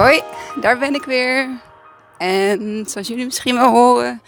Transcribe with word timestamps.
Hoi, 0.00 0.22
daar 0.60 0.78
ben 0.78 0.94
ik 0.94 1.04
weer. 1.04 1.60
En 2.18 2.84
zoals 2.86 3.08
jullie 3.08 3.24
misschien 3.24 3.54
wel 3.54 3.70
horen, 3.70 4.22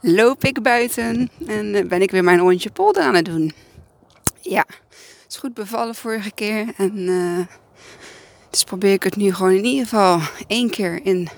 loop 0.00 0.44
ik 0.44 0.62
buiten 0.62 1.30
en 1.46 1.74
eh, 1.74 1.86
ben 1.86 2.02
ik 2.02 2.10
weer 2.10 2.24
mijn 2.24 2.38
rondje 2.38 2.70
polder 2.70 3.02
aan 3.02 3.14
het 3.14 3.24
doen. 3.24 3.52
Ja, 4.40 4.64
het 4.68 5.24
is 5.28 5.36
goed 5.36 5.54
bevallen 5.54 5.94
vorige 5.94 6.30
keer. 6.30 6.66
En 6.76 6.98
uh, 6.98 7.46
dus 8.50 8.64
probeer 8.64 8.92
ik 8.92 9.02
het 9.02 9.16
nu 9.16 9.34
gewoon 9.34 9.52
in 9.52 9.64
ieder 9.64 9.86
geval 9.86 10.20
één 10.46 10.70
keer 10.70 11.00
in 11.04 11.28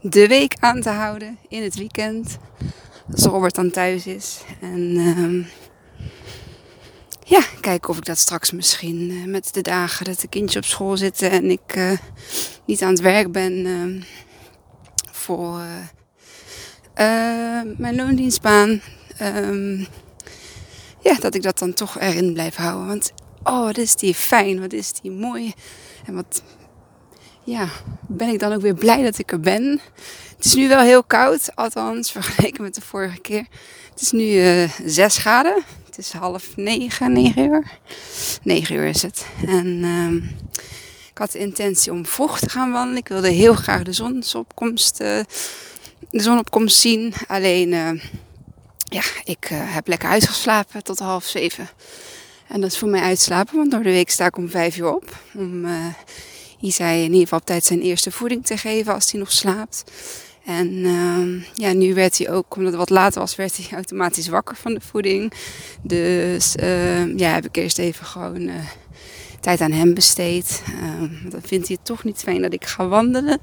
de 0.00 0.26
week 0.26 0.54
aan 0.60 0.80
te 0.80 0.90
houden. 0.90 1.38
In 1.48 1.62
het 1.62 1.76
weekend. 1.76 2.38
Als 3.12 3.24
Robert 3.24 3.54
dan 3.54 3.70
thuis 3.70 4.06
is. 4.06 4.40
En 4.60 4.80
uh, 4.80 5.46
ja, 7.28 7.42
kijken 7.60 7.88
of 7.88 7.96
ik 7.96 8.04
dat 8.04 8.18
straks 8.18 8.52
misschien 8.52 9.10
uh, 9.10 9.24
met 9.24 9.54
de 9.54 9.62
dagen 9.62 10.04
dat 10.04 10.20
de 10.20 10.28
kindjes 10.28 10.56
op 10.56 10.70
school 10.70 10.96
zitten 10.96 11.30
en 11.30 11.50
ik 11.50 11.76
uh, 11.76 11.92
niet 12.64 12.82
aan 12.82 12.90
het 12.90 13.00
werk 13.00 13.32
ben 13.32 13.52
uh, 13.52 14.02
voor 15.12 15.60
mijn 17.76 17.96
loondienstbaan. 17.96 18.80
Um, 19.22 19.86
ja, 21.00 21.14
dat 21.20 21.34
ik 21.34 21.42
dat 21.42 21.58
dan 21.58 21.72
toch 21.72 22.00
erin 22.00 22.32
blijf 22.32 22.56
houden. 22.56 22.86
Want 22.86 23.12
oh, 23.42 23.64
wat 23.64 23.78
is 23.78 23.96
die 23.96 24.14
fijn, 24.14 24.60
wat 24.60 24.72
is 24.72 24.92
die 24.92 25.10
mooi. 25.10 25.52
En 26.06 26.14
wat 26.14 26.42
ja, 27.44 27.68
ben 28.08 28.28
ik 28.28 28.38
dan 28.38 28.52
ook 28.52 28.60
weer 28.60 28.74
blij 28.74 29.02
dat 29.02 29.18
ik 29.18 29.32
er 29.32 29.40
ben. 29.40 29.80
Het 30.36 30.44
is 30.44 30.54
nu 30.54 30.68
wel 30.68 30.80
heel 30.80 31.04
koud, 31.04 31.50
althans 31.54 32.10
vergeleken 32.18 32.62
met 32.62 32.74
de 32.74 32.80
vorige 32.80 33.20
keer. 33.20 33.46
Het 33.90 34.00
is 34.00 34.10
nu 34.10 34.24
uh, 34.24 34.70
6 34.84 35.16
graden. 35.16 35.64
Het 35.98 36.06
is 36.06 36.12
half 36.12 36.56
negen, 36.56 37.12
negen 37.12 37.44
uur. 37.44 37.78
Negen 38.42 38.74
uur 38.74 38.86
is 38.86 39.02
het. 39.02 39.26
En 39.46 39.66
uh, 39.66 40.12
ik 41.10 41.18
had 41.18 41.32
de 41.32 41.38
intentie 41.38 41.92
om 41.92 42.06
vroeg 42.06 42.38
te 42.38 42.48
gaan 42.48 42.72
wandelen. 42.72 42.96
Ik 42.96 43.08
wilde 43.08 43.28
heel 43.28 43.54
graag 43.54 43.82
de 43.82 43.92
zonsopkomst, 43.92 45.00
uh, 45.00 45.20
de 46.10 46.22
zonopkomst 46.22 46.76
zien. 46.76 47.12
Alleen, 47.26 47.72
uh, 47.72 47.90
ja, 48.84 49.02
ik 49.24 49.48
heb 49.50 49.88
lekker 49.88 50.08
uitgeslapen 50.08 50.82
tot 50.82 50.98
half 50.98 51.24
zeven. 51.24 51.68
En 52.48 52.60
dat 52.60 52.70
is 52.70 52.78
voor 52.78 52.88
mij 52.88 53.02
uitslapen, 53.02 53.56
want 53.56 53.70
door 53.70 53.82
de 53.82 53.90
week 53.90 54.10
sta 54.10 54.26
ik 54.26 54.36
om 54.36 54.48
vijf 54.48 54.76
uur 54.76 54.94
op. 54.94 55.16
Om 55.34 55.66
Isai 56.60 56.98
in 56.98 57.04
ieder 57.04 57.20
geval 57.20 57.38
op 57.38 57.46
tijd 57.46 57.64
zijn 57.64 57.80
eerste 57.80 58.10
voeding 58.10 58.46
te 58.46 58.56
geven 58.56 58.94
als 58.94 59.10
hij 59.10 59.20
nog 59.20 59.32
slaapt. 59.32 59.84
En 60.48 60.72
uh, 60.72 61.42
ja, 61.54 61.72
nu 61.72 61.94
werd 61.94 62.18
hij 62.18 62.30
ook, 62.30 62.56
omdat 62.56 62.72
het 62.72 62.80
wat 62.80 62.90
later 62.90 63.20
was, 63.20 63.36
werd 63.36 63.56
hij 63.56 63.66
automatisch 63.72 64.28
wakker 64.28 64.56
van 64.56 64.74
de 64.74 64.80
voeding. 64.80 65.32
Dus 65.82 66.56
uh, 66.56 67.16
ja, 67.16 67.32
heb 67.32 67.44
ik 67.44 67.56
eerst 67.56 67.78
even 67.78 68.06
gewoon 68.06 68.40
uh, 68.40 68.54
tijd 69.40 69.60
aan 69.60 69.72
hem 69.72 69.94
besteed. 69.94 70.62
dan 71.28 71.40
vindt 71.44 71.66
hij 71.66 71.76
het 71.76 71.84
toch 71.84 72.04
niet 72.04 72.18
fijn 72.18 72.42
dat 72.42 72.52
ik 72.52 72.66
ga 72.66 72.88
wandelen. 72.88 73.38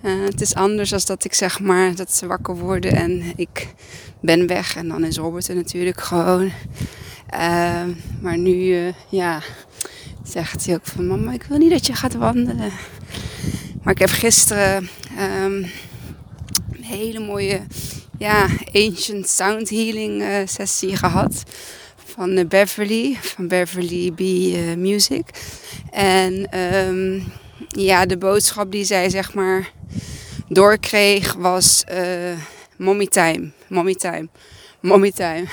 het 0.00 0.40
is 0.40 0.54
anders 0.54 0.92
als 0.92 1.06
dat 1.06 1.24
ik 1.24 1.34
zeg 1.34 1.60
maar 1.60 1.94
dat 1.94 2.12
ze 2.12 2.26
wakker 2.26 2.56
worden 2.56 2.92
en 2.92 3.32
ik 3.36 3.66
ben 4.20 4.46
weg. 4.46 4.76
En 4.76 4.88
dan 4.88 5.04
is 5.04 5.16
Robert 5.16 5.48
er 5.48 5.54
natuurlijk 5.54 6.00
gewoon. 6.00 6.50
maar 8.20 8.38
nu, 8.38 8.92
ja, 9.08 9.42
zegt 10.24 10.66
hij 10.66 10.74
ook 10.74 10.86
van 10.86 11.06
mama, 11.06 11.32
ik 11.32 11.42
wil 11.42 11.58
niet 11.58 11.70
dat 11.70 11.86
je 11.86 11.94
gaat 11.94 12.14
wandelen. 12.14 12.72
Maar 13.82 13.92
ik 13.92 13.98
heb 13.98 14.10
gisteren 14.10 14.88
hele 16.84 17.20
mooie 17.20 17.60
ja, 18.18 18.48
ancient 18.72 19.28
sound 19.28 19.70
healing 19.70 20.22
uh, 20.22 20.36
sessie 20.44 20.96
gehad. 20.96 21.42
Van 22.04 22.38
uh, 22.38 22.46
Beverly, 22.46 23.16
van 23.20 23.48
Beverly 23.48 24.12
B 24.12 24.20
uh, 24.20 24.74
Music. 24.74 25.24
En 25.90 26.58
um, 26.60 27.32
ja, 27.68 28.06
de 28.06 28.18
boodschap 28.18 28.72
die 28.72 28.84
zij 28.84 29.10
zeg 29.10 29.34
maar 29.34 29.72
doorkreeg 30.48 31.32
was 31.32 31.84
mommy 32.76 33.06
time, 33.06 33.50
mommy 33.68 33.94
time 33.94 34.28
mommy 34.84 35.10
time. 35.10 35.46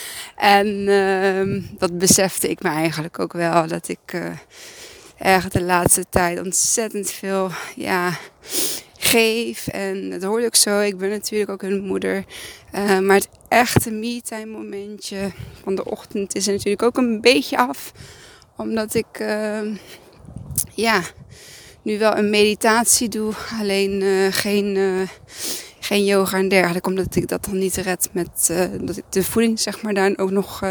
en 0.36 0.66
uh, 0.66 1.62
dat 1.78 1.98
besefte 1.98 2.48
ik 2.48 2.62
me 2.62 2.68
eigenlijk 2.68 3.18
ook 3.18 3.32
wel. 3.32 3.66
Dat 3.66 3.88
ik 3.88 4.12
uh, 4.14 4.26
erg 5.18 5.48
de 5.48 5.62
laatste 5.62 6.04
tijd 6.10 6.40
ontzettend 6.40 7.10
veel 7.10 7.50
ja, 7.76 8.18
geef. 8.98 9.66
En 9.66 10.10
dat 10.10 10.22
hoorde 10.22 10.46
ook 10.46 10.56
zo. 10.56 10.80
Ik 10.80 10.98
ben 10.98 11.10
natuurlijk 11.10 11.50
ook 11.50 11.62
hun 11.62 11.84
moeder. 11.84 12.24
Uh, 12.74 12.98
maar 12.98 13.16
het 13.16 13.28
echte 13.48 13.90
me-time 13.90 14.46
momentje 14.46 15.30
van 15.62 15.74
de 15.74 15.84
ochtend 15.84 16.34
is 16.34 16.46
er 16.46 16.52
natuurlijk 16.52 16.82
ook 16.82 16.96
een 16.96 17.20
beetje 17.20 17.58
af. 17.58 17.92
Omdat 18.56 18.94
ik 18.94 19.06
ehm, 19.12 19.74
ja, 20.74 21.02
nu 21.82 21.98
wel 21.98 22.16
een 22.16 22.30
meditatie 22.30 23.08
doe. 23.08 23.32
Alleen 23.60 24.02
eh, 24.02 24.32
geen 24.32 25.08
geen 25.80 26.04
yoga 26.04 26.38
en 26.38 26.48
dergelijke, 26.48 26.88
omdat 26.88 27.16
ik 27.16 27.28
dat 27.28 27.44
dan 27.44 27.58
niet 27.58 27.76
red 27.76 28.08
met 28.12 28.52
dat 28.80 28.96
ik 28.96 29.04
de 29.08 29.24
voeding 29.24 29.60
zeg 29.60 29.82
maar 29.82 29.94
daar 29.94 30.12
ook 30.16 30.30
nog 30.30 30.62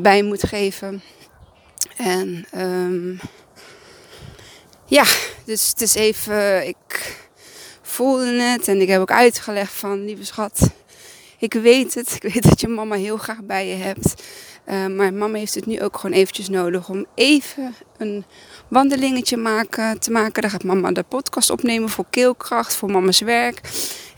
bij 0.00 0.22
moet 0.22 0.46
geven. 0.46 1.02
En 1.96 2.46
um, 2.56 3.20
ja, 4.86 5.04
dus 5.44 5.68
het 5.68 5.80
is 5.80 5.94
even, 5.94 6.66
ik 6.66 7.16
voelde 7.96 8.42
het 8.42 8.68
en 8.68 8.80
ik 8.80 8.88
heb 8.88 9.00
ook 9.00 9.10
uitgelegd 9.10 9.72
van, 9.72 10.04
lieve 10.04 10.24
schat, 10.24 10.70
ik 11.38 11.52
weet 11.52 11.94
het, 11.94 12.18
ik 12.20 12.32
weet 12.32 12.42
dat 12.42 12.60
je 12.60 12.68
mama 12.68 12.96
heel 12.96 13.16
graag 13.16 13.42
bij 13.42 13.68
je 13.68 13.74
hebt. 13.74 14.22
maar 14.96 15.14
mama 15.14 15.38
heeft 15.38 15.54
het 15.54 15.66
nu 15.66 15.82
ook 15.82 15.96
gewoon 15.98 16.16
eventjes 16.16 16.48
nodig 16.48 16.88
om 16.88 17.06
even 17.14 17.74
een 17.96 18.24
wandelingetje 18.68 19.36
maken, 19.36 20.00
te 20.00 20.10
maken. 20.10 20.42
Dan 20.42 20.50
gaat 20.50 20.64
mama 20.64 20.92
de 20.92 21.02
podcast 21.02 21.50
opnemen 21.50 21.88
voor 21.88 22.04
keelkracht, 22.10 22.74
voor 22.74 22.90
mama's 22.90 23.20
werk. 23.20 23.60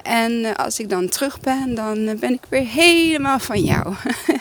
En 0.03 0.45
eh, 0.45 0.55
als 0.55 0.78
ik 0.78 0.89
dan 0.89 1.09
terug 1.09 1.41
ben, 1.41 1.75
dan 1.75 2.06
eh, 2.06 2.16
ben 2.16 2.33
ik 2.33 2.43
weer 2.49 2.66
helemaal 2.66 3.39
van 3.39 3.62
jou. 3.62 3.95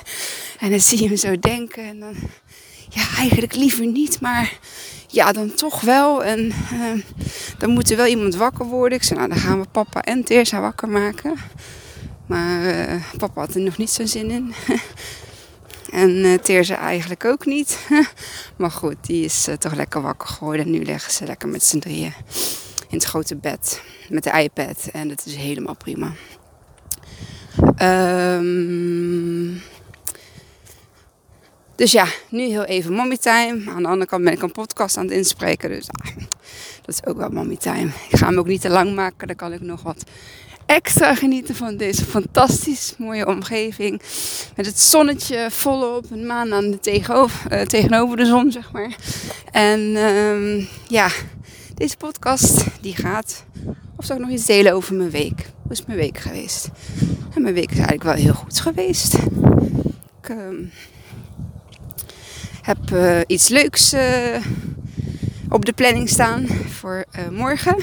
en 0.59 0.69
dan 0.69 0.79
zie 0.79 1.01
je 1.01 1.07
hem 1.07 1.17
zo 1.17 1.39
denken. 1.39 1.83
En 1.83 1.99
dan, 1.99 2.15
ja, 2.89 3.03
eigenlijk 3.17 3.55
liever 3.55 3.85
niet, 3.85 4.21
maar 4.21 4.59
ja, 5.07 5.31
dan 5.31 5.53
toch 5.53 5.81
wel. 5.81 6.23
En 6.23 6.45
uh, 6.73 7.03
dan 7.57 7.69
moet 7.69 7.91
er 7.91 7.97
wel 7.97 8.05
iemand 8.05 8.35
wakker 8.35 8.65
worden. 8.65 8.97
Ik 8.97 9.03
zei, 9.03 9.19
nou, 9.19 9.31
dan 9.31 9.39
gaan 9.39 9.61
we 9.61 9.67
papa 9.71 10.01
en 10.01 10.23
Teersa 10.23 10.61
wakker 10.61 10.89
maken. 10.89 11.35
Maar 12.25 12.61
uh, 12.63 13.03
papa 13.17 13.41
had 13.41 13.55
er 13.55 13.61
nog 13.61 13.77
niet 13.77 13.89
zo'n 13.89 14.07
zin 14.07 14.29
in. 14.29 14.53
en 15.91 16.09
uh, 16.09 16.71
eigenlijk 16.71 17.25
ook 17.25 17.45
niet. 17.45 17.79
maar 18.57 18.71
goed, 18.71 18.95
die 19.01 19.25
is 19.25 19.47
toch 19.59 19.75
lekker 19.75 20.01
wakker 20.01 20.27
geworden. 20.27 20.71
nu 20.71 20.83
leggen 20.85 21.11
ze 21.11 21.25
lekker 21.25 21.47
met 21.49 21.63
z'n 21.63 21.79
drieën 21.79 22.13
in 22.89 22.97
het 22.97 23.03
grote 23.03 23.35
bed 23.35 23.81
met 24.09 24.23
de 24.23 24.41
iPad. 24.41 24.89
En 24.91 25.07
dat 25.07 25.25
is 25.25 25.35
helemaal 25.35 25.75
prima. 25.75 26.11
Um, 27.81 29.61
dus 31.77 31.91
ja, 31.91 32.07
nu 32.29 32.43
heel 32.43 32.63
even 32.63 32.93
mommy 32.93 33.17
time. 33.17 33.71
Aan 33.71 33.81
de 33.83 33.89
andere 33.89 34.05
kant 34.05 34.23
ben 34.23 34.33
ik 34.33 34.41
een 34.41 34.51
podcast 34.51 34.97
aan 34.97 35.03
het 35.03 35.13
inspreken. 35.13 35.69
Dus 35.69 35.87
ah, 35.91 36.15
dat 36.81 36.95
is 36.95 37.05
ook 37.05 37.17
wel 37.17 37.29
mommy 37.29 37.55
time. 37.55 37.89
Ik 38.09 38.17
ga 38.17 38.25
hem 38.25 38.39
ook 38.39 38.47
niet 38.47 38.61
te 38.61 38.69
lang 38.69 38.95
maken. 38.95 39.27
Dan 39.27 39.35
kan 39.35 39.53
ik 39.53 39.61
nog 39.61 39.81
wat 39.81 40.03
extra 40.65 41.15
genieten 41.15 41.55
van 41.55 41.77
deze 41.77 42.05
fantastisch 42.05 42.93
mooie 42.97 43.27
omgeving. 43.27 44.01
Met 44.55 44.65
het 44.65 44.79
zonnetje 44.79 45.47
volop. 45.51 46.11
Een 46.11 46.25
maan 46.25 46.53
aan 46.53 46.71
de 46.71 46.79
tegenover, 46.79 47.53
uh, 47.53 47.61
tegenover 47.61 48.17
de 48.17 48.25
zon, 48.25 48.51
zeg 48.51 48.71
maar. 48.71 48.95
En 49.51 49.79
um, 49.79 50.67
ja, 50.87 51.09
deze 51.75 51.97
podcast 51.97 52.65
die 52.81 52.95
gaat. 52.95 53.45
Of 53.95 54.05
zou 54.05 54.19
ik 54.19 54.25
nog 54.25 54.35
iets 54.35 54.45
delen 54.45 54.73
over 54.73 54.95
mijn 54.95 55.09
week? 55.09 55.49
Hoe 55.61 55.71
is 55.71 55.85
mijn 55.85 55.99
week 55.99 56.17
geweest? 56.17 56.69
En 57.35 57.41
mijn 57.41 57.53
week 57.53 57.71
is 57.71 57.77
eigenlijk 57.77 58.03
wel 58.03 58.13
heel 58.13 58.33
goed 58.33 58.59
geweest. 58.59 59.13
Ik 60.21 60.29
uh, 60.29 60.37
heb 62.67 62.91
uh, 62.93 63.19
iets 63.27 63.47
leuks 63.47 63.93
uh, 63.93 64.35
op 65.49 65.65
de 65.65 65.73
planning 65.73 66.09
staan 66.09 66.47
voor 66.47 67.05
uh, 67.19 67.27
morgen. 67.29 67.77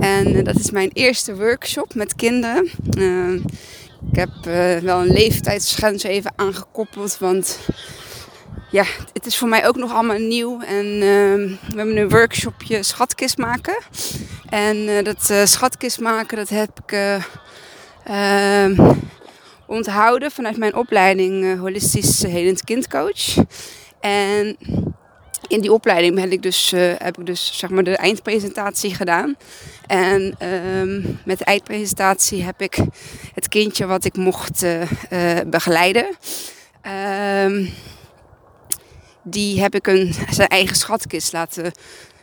En 0.00 0.44
dat 0.44 0.58
is 0.58 0.70
mijn 0.70 0.90
eerste 0.92 1.36
workshop 1.36 1.94
met 1.94 2.14
kinderen. 2.14 2.70
Ehm, 2.98 3.34
ik 4.12 4.18
heb 4.18 4.30
wel 4.82 5.00
een 5.00 5.12
leeftijdsgrens 5.12 6.02
even 6.02 6.32
aangekoppeld, 6.36 7.18
want 7.18 7.58
ja, 8.70 8.84
het 9.12 9.26
is 9.26 9.36
voor 9.36 9.48
mij 9.48 9.66
ook 9.66 9.76
nog 9.76 9.92
allemaal 9.92 10.18
nieuw. 10.18 10.60
En 10.60 10.86
uh, 10.86 11.00
we 11.68 11.76
hebben 11.76 11.96
een 11.96 12.08
workshopje 12.08 12.82
schatkist 12.82 13.38
maken. 13.38 13.76
En 14.48 15.04
dat 15.04 15.32
schatkist 15.44 16.00
maken, 16.00 16.36
dat 16.36 16.48
heb 16.48 16.80
ik 16.84 16.92
uh, 18.08 18.78
onthouden 19.66 20.30
vanuit 20.30 20.56
mijn 20.56 20.74
opleiding 20.74 21.58
Holistisch 21.58 22.22
Helend 22.22 22.64
Kindcoach. 22.64 23.34
En 24.00 24.56
in 25.48 25.60
die 25.60 25.72
opleiding 25.72 26.14
ben 26.14 26.32
ik 26.32 26.42
dus, 26.42 26.70
heb 26.98 27.18
ik 27.18 27.26
dus 27.26 27.58
zeg 27.58 27.70
maar 27.70 27.84
de 27.84 27.96
eindpresentatie 27.96 28.94
gedaan. 28.94 29.36
En 29.86 30.34
ehm, 30.38 31.00
met 31.24 31.38
de 31.38 31.44
eindpresentatie 31.44 32.42
heb 32.42 32.60
ik 32.60 32.78
het 33.34 33.48
kindje 33.48 33.86
wat 33.86 34.04
ik 34.04 34.16
mocht 34.16 34.66
begeleiden. 35.46 36.06
Ehm, 36.80 37.66
die 39.22 39.60
heb 39.60 39.74
ik 39.74 39.86
een, 39.86 40.14
zijn 40.30 40.48
eigen 40.48 40.76
schatkist 40.76 41.32
laten 41.32 41.72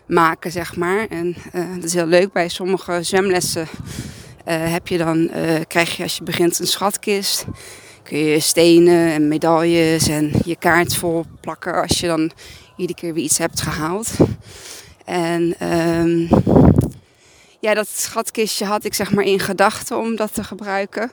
maken, 0.06 0.52
zeg 0.52 0.76
maar. 0.76 1.08
En 1.08 1.36
dat 1.76 1.84
is 1.84 1.94
heel 1.94 2.06
leuk. 2.06 2.32
Bij 2.32 2.50
sommige 2.50 3.04
zwemlessen 3.04 3.68
heb 4.46 4.88
je 4.88 4.98
dan, 4.98 5.32
krijg 5.68 5.98
je 5.98 6.04
als 6.04 6.18
je 6.18 6.24
begint 6.24 6.60
een 6.60 6.68
schatkist 6.68 7.46
kun 8.04 8.18
je 8.18 8.40
stenen 8.40 9.12
en 9.12 9.28
medailles 9.28 10.08
en 10.08 10.32
je 10.46 10.56
kaart 10.56 10.96
vol 10.96 11.26
plakken 11.42 11.82
als 11.82 12.00
je 12.00 12.08
dan 12.08 12.32
iedere 12.78 13.00
keer 13.00 13.14
weer 13.14 13.24
iets 13.24 13.38
hebt 13.38 13.62
gehaald. 13.62 14.12
En 15.06 15.68
um, 15.70 16.30
ja, 17.60 17.74
dat 17.74 17.88
schatkistje 17.88 18.66
had 18.66 18.86
ik 18.86 18.94
zeg 18.94 19.12
maar 19.12 19.24
in 19.24 19.40
gedachten 19.40 19.98
om 19.98 20.16
dat 20.16 20.34
te 20.34 20.44
gebruiken. 20.44 21.12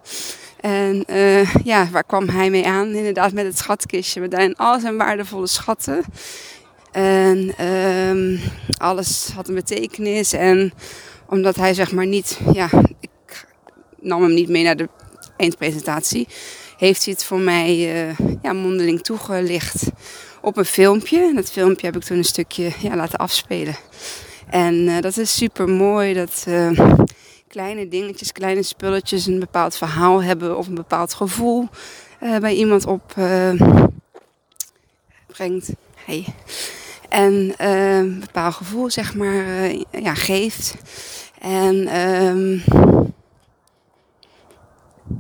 En 0.61 1.05
uh, 1.11 1.55
ja, 1.55 1.89
waar 1.91 2.05
kwam 2.05 2.29
hij 2.29 2.51
mee 2.51 2.67
aan? 2.67 2.95
Inderdaad 2.95 3.33
met 3.33 3.45
het 3.45 3.59
schatkistje 3.59 4.21
met 4.21 4.31
daarin 4.31 4.57
al 4.57 4.81
zijn 4.81 4.97
waardevolle 4.97 5.47
schatten. 5.47 6.05
En 6.93 7.67
um, 7.67 8.41
alles 8.77 9.31
had 9.35 9.49
een 9.49 9.55
betekenis. 9.55 10.33
En 10.33 10.73
omdat 11.27 11.57
hij 11.57 11.75
zeg 11.75 11.93
maar 11.93 12.07
niet, 12.07 12.39
ja, 12.53 12.69
ik 13.01 13.47
nam 14.01 14.23
hem 14.23 14.35
niet 14.35 14.49
mee 14.49 14.65
naar 14.65 14.77
de 14.77 14.89
eindpresentatie 15.37 16.29
heeft 16.81 17.05
hij 17.05 17.13
het 17.13 17.25
voor 17.25 17.39
mij 17.39 18.05
uh, 18.09 18.19
ja, 18.43 18.53
mondeling 18.53 19.03
toegelicht 19.03 19.91
op 20.41 20.57
een 20.57 20.65
filmpje. 20.65 21.21
En 21.21 21.35
dat 21.35 21.51
filmpje 21.51 21.87
heb 21.87 21.97
ik 21.97 22.03
toen 22.03 22.17
een 22.17 22.25
stukje 22.25 22.73
ja, 22.79 22.97
laten 22.97 23.19
afspelen. 23.19 23.77
En 24.51 24.75
uh, 24.75 25.01
dat 25.01 25.17
is 25.17 25.37
super 25.37 25.69
mooi 25.69 26.15
dat 26.15 26.45
uh, 26.49 26.91
kleine 27.49 27.89
dingetjes, 27.89 28.33
kleine 28.33 28.63
spulletjes 28.63 29.27
een 29.27 29.39
bepaald 29.39 29.77
verhaal 29.77 30.23
hebben 30.23 30.59
of 30.59 30.67
een 30.67 30.75
bepaald 30.75 31.15
gevoel 31.15 31.69
bij 32.41 32.55
iemand 32.55 32.87
opbrengt. 32.87 34.03
Hey. 36.05 36.25
En 37.09 37.55
een 37.57 38.21
bepaald 38.21 38.55
gevoel, 38.55 38.91
zeg 38.91 39.15
maar, 39.15 39.71
ja, 39.91 40.15
geeft. 40.15 40.75
En 41.41 41.87
ehm, 41.87 42.59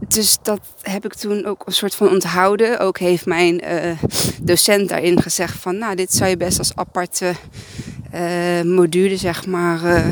dus 0.09 0.39
dat 0.43 0.61
heb 0.83 1.05
ik 1.05 1.15
toen 1.15 1.45
ook 1.45 1.63
een 1.67 1.73
soort 1.73 1.95
van 1.95 2.09
onthouden. 2.09 2.79
Ook 2.79 2.99
heeft 2.99 3.27
mijn 3.27 3.65
uh, 3.65 3.93
docent 4.43 4.89
daarin 4.89 5.23
gezegd 5.23 5.57
van, 5.59 5.79
nou, 5.79 5.95
dit 5.95 6.15
zou 6.15 6.31
je 6.31 6.37
best 6.37 6.59
als 6.59 6.75
aparte 6.75 7.33
uh, 8.15 8.63
module, 8.63 9.17
zeg 9.17 9.47
maar, 9.47 9.85
uh, 9.85 10.07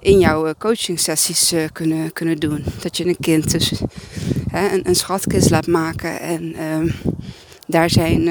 in 0.00 0.18
jouw 0.18 0.54
coaching 0.58 1.00
sessies 1.00 1.54
kunnen, 1.72 2.12
kunnen 2.12 2.36
doen. 2.36 2.64
Dat 2.82 2.96
je 2.96 3.06
een 3.06 3.16
kind 3.20 3.50
dus 3.50 3.80
een, 4.52 4.88
een 4.88 4.96
schatkist 4.96 5.50
laat 5.50 5.66
maken 5.66 6.20
en 6.20 6.54
ehm, 6.54 6.88
daar 7.66 7.90
zijn, 7.90 8.22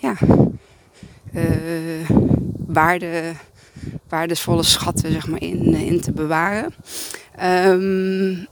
ja, 0.00 0.16
waarde, 2.66 3.32
waardesvolle 4.08 4.62
schatten, 4.62 5.12
zeg 5.12 5.28
maar, 5.28 5.40
in, 5.40 5.74
in 5.74 6.00
te 6.00 6.12
bewaren. 6.12 6.74
Um, 7.42 8.48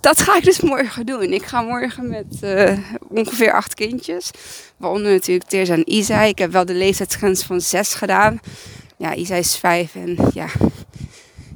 dat 0.00 0.20
ga 0.20 0.36
ik 0.36 0.44
dus 0.44 0.60
morgen 0.60 1.06
doen. 1.06 1.32
Ik 1.32 1.44
ga 1.44 1.62
morgen 1.62 2.08
met 2.08 2.26
uh, 2.44 2.78
ongeveer 3.08 3.52
acht 3.52 3.74
kindjes. 3.74 4.30
Waaronder 4.76 5.12
natuurlijk 5.12 5.48
Teers 5.48 5.68
en 5.68 5.92
Isa. 5.92 6.22
Ik 6.22 6.38
heb 6.38 6.52
wel 6.52 6.64
de 6.64 6.74
leeftijdsgrens 6.74 7.42
van 7.42 7.60
zes 7.60 7.94
gedaan. 7.94 8.40
Ja, 8.96 9.14
Isa 9.14 9.34
is 9.34 9.56
vijf 9.56 9.94
en 9.94 10.16
ja, 10.34 10.46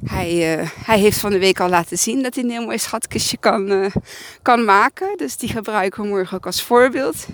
hij, 0.05 0.57
uh, 0.57 0.69
hij 0.85 0.99
heeft 0.99 1.19
van 1.19 1.31
de 1.31 1.39
week 1.39 1.59
al 1.59 1.69
laten 1.69 1.97
zien 1.97 2.23
dat 2.23 2.35
hij 2.35 2.43
een 2.43 2.49
heel 2.49 2.65
mooi 2.65 2.77
schatkistje 2.77 3.37
kan, 3.37 3.71
uh, 3.71 3.89
kan 4.41 4.65
maken. 4.65 5.17
Dus 5.17 5.37
die 5.37 5.49
gebruiken 5.49 6.01
we 6.01 6.07
morgen 6.07 6.37
ook 6.37 6.45
als 6.45 6.63
voorbeeld. 6.63 7.25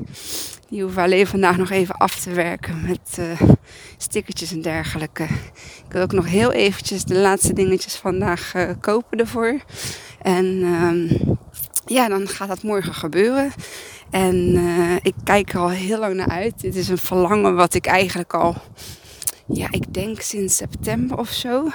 Die 0.70 0.82
hoeven 0.82 1.04
alleen 1.04 1.28
vandaag 1.28 1.58
nog 1.58 1.70
even 1.70 1.96
af 1.96 2.20
te 2.20 2.32
werken 2.32 2.82
met 2.88 3.20
stickertjes 3.98 4.52
en 4.52 4.62
dergelijke. 4.62 5.24
Ik 5.24 5.92
wil 5.92 6.02
ook 6.02 6.12
nog 6.12 6.26
heel 6.26 6.52
eventjes 6.52 7.04
de 7.04 7.16
laatste 7.16 7.54
dingetjes 7.54 7.96
vandaag 7.96 8.54
kopen 8.80 9.20
ervoor. 9.20 9.60
En 10.22 10.46
um, 10.46 11.38
ja, 11.86 12.08
dan 12.08 12.28
gaat 12.28 12.48
dat 12.48 12.64
morgen 12.64 12.94
gebeuren. 12.94 13.52
En 14.10 14.36
uh, 14.56 14.96
ik 15.02 15.14
kijk 15.24 15.54
er 15.54 15.60
al 15.60 15.70
heel 15.70 16.00
lang 16.00 16.16
naar 16.16 16.30
uit. 16.30 16.62
Dit 16.62 16.76
is 16.76 16.90
een 16.90 16.98
verlangen 16.98 17.56
wat 17.56 17.74
ik 17.74 17.86
eigenlijk 17.86 18.34
al, 18.34 18.56
ja, 19.48 19.68
ik 19.72 19.94
denk 19.94 20.22
sinds 20.22 20.56
september 20.56 21.18
of 21.18 21.30
zo. 21.30 21.68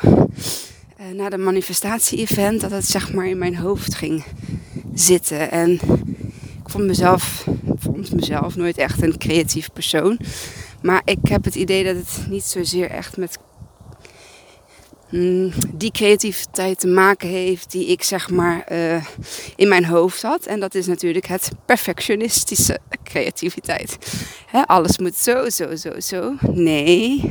Uh, 1.00 1.16
na 1.16 1.28
de 1.28 1.36
manifestatie-event, 1.36 2.60
dat 2.60 2.70
het 2.70 2.86
zeg 2.86 3.12
maar 3.12 3.26
in 3.26 3.38
mijn 3.38 3.56
hoofd 3.56 3.94
ging 3.94 4.24
zitten. 4.94 5.50
En 5.50 5.70
ik 6.62 6.70
vond 6.70 6.84
mezelf, 6.84 7.46
vond 7.78 8.14
mezelf 8.14 8.56
nooit 8.56 8.78
echt 8.78 9.02
een 9.02 9.18
creatief 9.18 9.72
persoon. 9.72 10.18
Maar 10.82 11.02
ik 11.04 11.18
heb 11.22 11.44
het 11.44 11.54
idee 11.54 11.84
dat 11.84 11.96
het 11.96 12.26
niet 12.28 12.44
zozeer 12.44 12.90
echt 12.90 13.16
met 13.16 13.38
die 15.74 15.90
creativiteit 15.90 16.80
te 16.80 16.86
maken 16.86 17.28
heeft 17.28 17.70
die 17.70 17.86
ik 17.86 18.02
zeg 18.02 18.30
maar 18.30 18.72
uh, 18.72 19.04
in 19.56 19.68
mijn 19.68 19.84
hoofd 19.84 20.22
had. 20.22 20.46
En 20.46 20.60
dat 20.60 20.74
is 20.74 20.86
natuurlijk 20.86 21.26
het 21.26 21.50
perfectionistische 21.66 22.78
creativiteit. 23.10 23.98
alles 24.66 24.98
moet 24.98 25.16
zo, 25.16 25.48
zo, 25.48 25.76
zo, 25.76 26.00
zo. 26.00 26.34
Nee, 26.52 27.30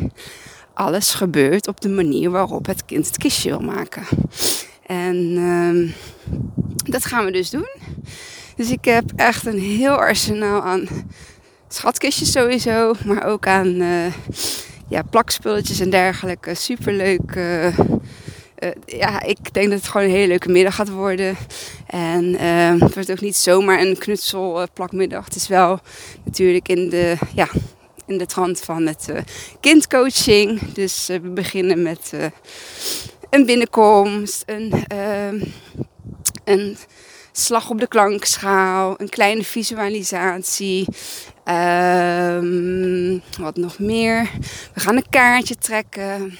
alles 0.74 1.13
gebeurt 1.13 1.68
op 1.68 1.81
de 1.81 1.89
manier 1.89 2.30
waarop 2.30 2.65
het 2.65 2.85
kind 2.85 3.06
het 3.06 3.18
kistje 3.18 3.50
wil 3.50 3.59
maken. 3.59 4.03
En 4.86 5.15
uh, 5.15 5.94
dat 6.86 7.06
gaan 7.06 7.25
we 7.25 7.31
dus 7.31 7.50
doen. 7.50 7.69
Dus 8.56 8.69
ik 8.69 8.86
heb 8.86 9.12
echt 9.15 9.45
een 9.45 9.59
heel 9.59 9.95
arsenaal 9.95 10.62
aan 10.62 10.88
schatkistjes 11.68 12.31
sowieso, 12.31 12.94
maar 13.06 13.25
ook 13.25 13.47
aan... 13.47 13.68
Uh, 13.68 14.06
ja, 14.88 15.01
plakspulletjes 15.01 15.80
en 15.80 15.89
dergelijke. 15.89 16.56
Superleuk. 16.56 17.35
Uh, 17.35 17.77
ja, 18.85 19.21
ik 19.21 19.53
denk 19.53 19.69
dat 19.69 19.80
het 19.80 19.88
gewoon 19.88 20.07
een 20.07 20.13
hele 20.13 20.27
leuke 20.27 20.50
middag 20.50 20.75
gaat 20.75 20.89
worden. 20.89 21.35
En 21.88 22.24
uh, 22.24 22.81
het 22.81 22.94
wordt 22.94 23.12
ook 23.12 23.21
niet 23.21 23.35
zomaar 23.35 23.80
een 23.80 23.97
knutselplakmiddag. 23.97 25.25
Het 25.25 25.35
is 25.35 25.47
wel 25.47 25.80
natuurlijk 26.25 26.68
in 26.68 26.89
de, 26.89 27.15
ja, 27.35 27.47
in 28.06 28.18
de 28.18 28.25
trant 28.25 28.59
van 28.59 28.88
het 28.88 29.12
kindcoaching. 29.59 30.74
Dus 30.74 31.07
we 31.07 31.19
beginnen 31.19 31.81
met 31.81 32.12
een 33.29 33.45
binnenkomst, 33.45 34.44
een, 34.45 34.74
een 36.44 36.77
slag 37.31 37.69
op 37.69 37.79
de 37.79 37.88
klankschaal, 37.88 38.94
een 38.97 39.10
kleine 39.10 39.43
visualisatie. 39.43 40.88
Um, 41.47 43.21
wat 43.39 43.55
nog 43.55 43.79
meer? 43.79 44.29
We 44.73 44.79
gaan 44.79 44.95
een 44.95 45.09
kaartje 45.09 45.55
trekken. 45.55 46.38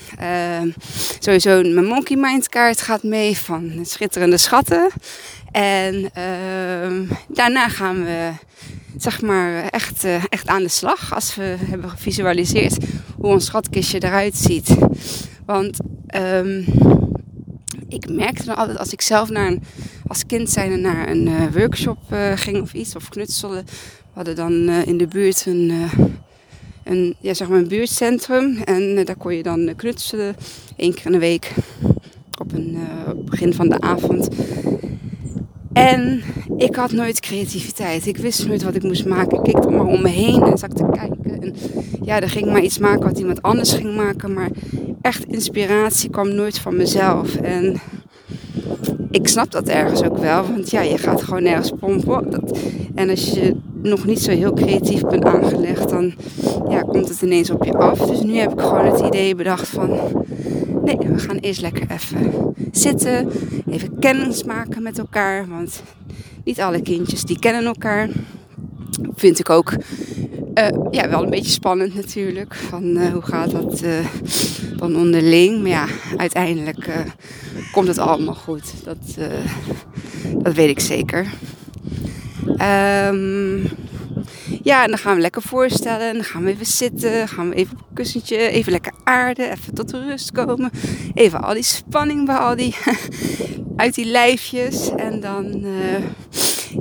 Um, 0.62 0.74
sowieso 1.20 1.62
mijn 1.62 1.86
Monkey 1.86 2.18
Mind 2.18 2.50
kaart 2.50 2.82
gaat 2.82 3.04
mee 3.04 3.38
van 3.38 3.80
schitterende 3.82 4.38
schatten. 4.38 4.92
En 5.52 5.96
um, 6.84 7.10
daarna 7.28 7.70
gaan 7.70 8.04
we 8.04 8.32
zeg 8.98 9.22
maar 9.22 9.68
echt, 9.70 10.06
uh, 10.06 10.24
echt 10.30 10.48
aan 10.48 10.64
de 10.64 10.70
slag. 10.70 11.14
Als 11.14 11.36
we 11.36 11.56
hebben 11.60 11.90
gevisualiseerd 11.90 12.86
hoe 13.16 13.32
ons 13.32 13.46
schatkistje 13.46 14.04
eruit 14.04 14.36
ziet. 14.36 14.76
Want 15.46 15.78
ik 17.88 18.10
merkte 18.10 18.46
dan 18.46 18.56
altijd 18.56 18.78
als 18.78 18.94
ik 18.94 19.02
zelf 19.02 19.30
naar 19.30 19.54
als 20.08 20.26
kind 20.26 20.50
zijnde 20.50 20.78
naar 20.78 21.10
een 21.10 21.28
uh, 21.28 21.42
workshop 21.54 21.98
uh, 22.14 22.32
ging 22.36 22.62
of 22.62 22.74
iets, 22.74 22.96
of 22.96 23.10
knutselen. 23.10 23.66
Hadden 24.14 24.36
dan 24.36 24.52
uh, 24.52 24.86
in 24.86 24.98
de 24.98 25.08
buurt 25.08 25.46
een, 25.46 25.72
een, 26.84 27.16
ja, 27.20 27.34
zeg 27.34 27.50
maar 27.50 27.58
een 27.58 27.68
buurtcentrum. 27.68 28.58
En 28.58 29.06
daar 29.06 29.16
kon 29.16 29.36
je 29.36 29.44
dan 29.44 29.74
knutselen, 29.76 30.36
één 30.76 30.94
keer 30.94 31.06
in 31.06 31.12
de 31.12 31.20
week, 31.20 31.54
op 32.40 32.54
een 32.54 32.78
begin 33.26 33.54
van 33.54 33.70
de 33.70 33.80
avond. 33.80 34.30
En 35.74 36.24
ik 36.58 36.76
had 36.76 36.92
nooit 36.92 37.20
creativiteit. 37.20 38.06
Ik 38.06 38.18
wist 38.18 38.48
nooit 38.48 38.64
wat 38.64 38.76
ik 38.76 38.84
moest 38.84 39.06
maken. 39.06 39.38
Ik 39.38 39.44
keek 39.44 39.64
er 39.64 39.72
maar 39.72 39.86
om 39.86 40.02
me 40.02 40.10
heen 40.10 40.44
en 40.44 40.58
zat 40.58 40.76
te 40.76 40.86
kijken. 40.92 41.42
En 41.42 41.56
ja, 42.04 42.22
er 42.22 42.30
ging 42.30 42.46
maar 42.46 42.62
iets 42.62 42.78
maken 42.78 43.04
wat 43.04 43.20
iemand 43.20 43.42
anders 43.42 43.72
ging 43.74 43.96
maken. 43.96 44.34
Maar 44.34 44.50
echt 45.02 45.26
inspiratie 45.26 46.10
kwam 46.10 46.36
nooit 46.36 46.60
van 46.60 46.76
mezelf. 46.76 47.36
En 47.36 47.82
ik 49.14 49.28
snap 49.28 49.52
dat 49.52 49.68
ergens 49.68 50.04
ook 50.04 50.18
wel. 50.18 50.44
Want 50.44 50.70
ja, 50.72 50.82
je 50.82 50.98
gaat 50.98 51.24
gewoon 51.24 51.44
nergens 51.44 51.72
pompen. 51.80 52.44
En 52.96 53.10
als 53.10 53.32
je 53.32 53.56
nog 53.82 54.06
niet 54.06 54.20
zo 54.20 54.32
heel 54.32 54.54
creatief 54.54 55.02
bent 55.02 55.26
aangelegd, 55.26 55.90
dan 55.90 56.14
ja, 56.70 56.82
komt 56.82 57.10
het 57.10 57.22
ineens 57.22 57.50
op 57.50 57.64
je 57.64 57.74
af. 57.74 58.00
Dus 58.00 58.22
nu 58.22 58.38
heb 58.38 58.52
ik 58.52 58.60
gewoon 58.60 58.86
het 58.86 59.00
idee 59.00 59.36
bedacht 59.36 59.68
van... 59.68 59.90
Nee, 60.84 60.98
we 60.98 61.20
gaan 61.20 61.38
eerst 61.38 61.62
lekker 61.62 61.88
even 61.92 62.54
zitten. 62.72 63.30
Even 63.70 64.00
kennis 64.00 64.44
maken 64.44 64.84
met 64.84 64.98
elkaar. 64.98 65.48
Want 65.48 65.84
niet 66.44 66.62
alle 66.62 66.82
kindjes 66.82 67.24
die 67.24 67.40
kennen 67.40 67.66
elkaar. 67.66 68.10
Vind 69.16 69.40
ik 69.40 69.50
ook 69.50 69.74
uh, 70.54 70.68
ja, 70.92 71.10
wel 71.10 71.24
een 71.24 71.30
beetje 71.30 71.52
spannend 71.52 71.96
natuurlijk. 71.96 72.56
Van 72.56 72.84
uh, 72.84 73.08
hoe 73.08 73.22
gaat 73.22 73.52
dat 73.52 73.82
uh, 73.84 74.06
dan 74.78 74.96
onderling. 74.96 75.62
Maar 75.62 75.70
ja, 75.70 75.86
uiteindelijk 76.18 76.90
komt 77.72 77.88
het 77.88 77.98
allemaal 77.98 78.36
goed. 78.36 78.74
Dat, 78.84 78.98
dat 80.44 80.54
weet 80.54 80.70
ik 80.70 80.80
zeker. 80.80 81.28
Um, 82.48 83.62
ja, 84.64 84.84
en 84.84 84.90
dan 84.90 84.98
gaan 84.98 85.16
we 85.16 85.22
lekker 85.22 85.42
voorstellen. 85.42 86.14
Dan 86.14 86.24
gaan 86.24 86.44
we 86.44 86.50
even 86.50 86.66
zitten. 86.66 87.28
Gaan 87.28 87.50
we 87.50 87.56
even 87.56 87.74
op 87.74 87.80
een 87.80 87.96
kussentje. 87.96 88.38
Even 88.38 88.72
lekker 88.72 88.94
aarden. 89.04 89.52
Even 89.52 89.74
tot 89.74 89.92
rust 89.92 90.32
komen. 90.32 90.72
Even 91.14 91.44
al 91.44 91.54
die 91.54 91.64
spanning 91.64 92.26
bij 92.26 92.36
al 92.36 92.56
die, 92.56 92.76
uit 93.76 93.96
die 93.96 94.06
lijfjes. 94.06 94.90
En 94.96 95.20
dan 95.20 95.66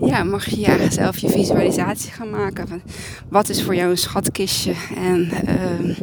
ja, 0.00 0.24
mag 0.24 0.48
je 0.48 0.60
ja, 0.60 0.90
zelf 0.90 1.18
je 1.18 1.28
visualisatie 1.28 2.10
gaan 2.12 2.30
maken. 2.30 2.68
Van, 2.68 2.82
wat 3.28 3.48
is 3.48 3.62
voor 3.62 3.74
jou 3.74 3.90
een 3.90 3.98
schatkistje? 3.98 4.74
En... 4.96 5.30
Uh, 5.48 5.96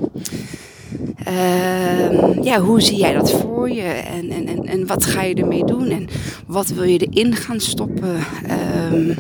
uh, 1.28 2.44
ja, 2.44 2.60
hoe 2.60 2.82
zie 2.82 2.98
jij 2.98 3.14
dat 3.14 3.32
voor 3.32 3.70
je? 3.70 3.82
En, 3.82 4.30
en, 4.30 4.48
en, 4.48 4.66
en 4.66 4.88
wat 4.88 5.06
ga 5.06 5.22
je 5.22 5.36
ermee 5.36 5.66
doen? 5.66 5.90
En 5.90 6.08
wat 6.48 6.68
wil 6.68 6.84
je 6.84 6.98
erin 6.98 7.36
gaan 7.36 7.60
stoppen? 7.60 8.16
Uh, 8.48 9.18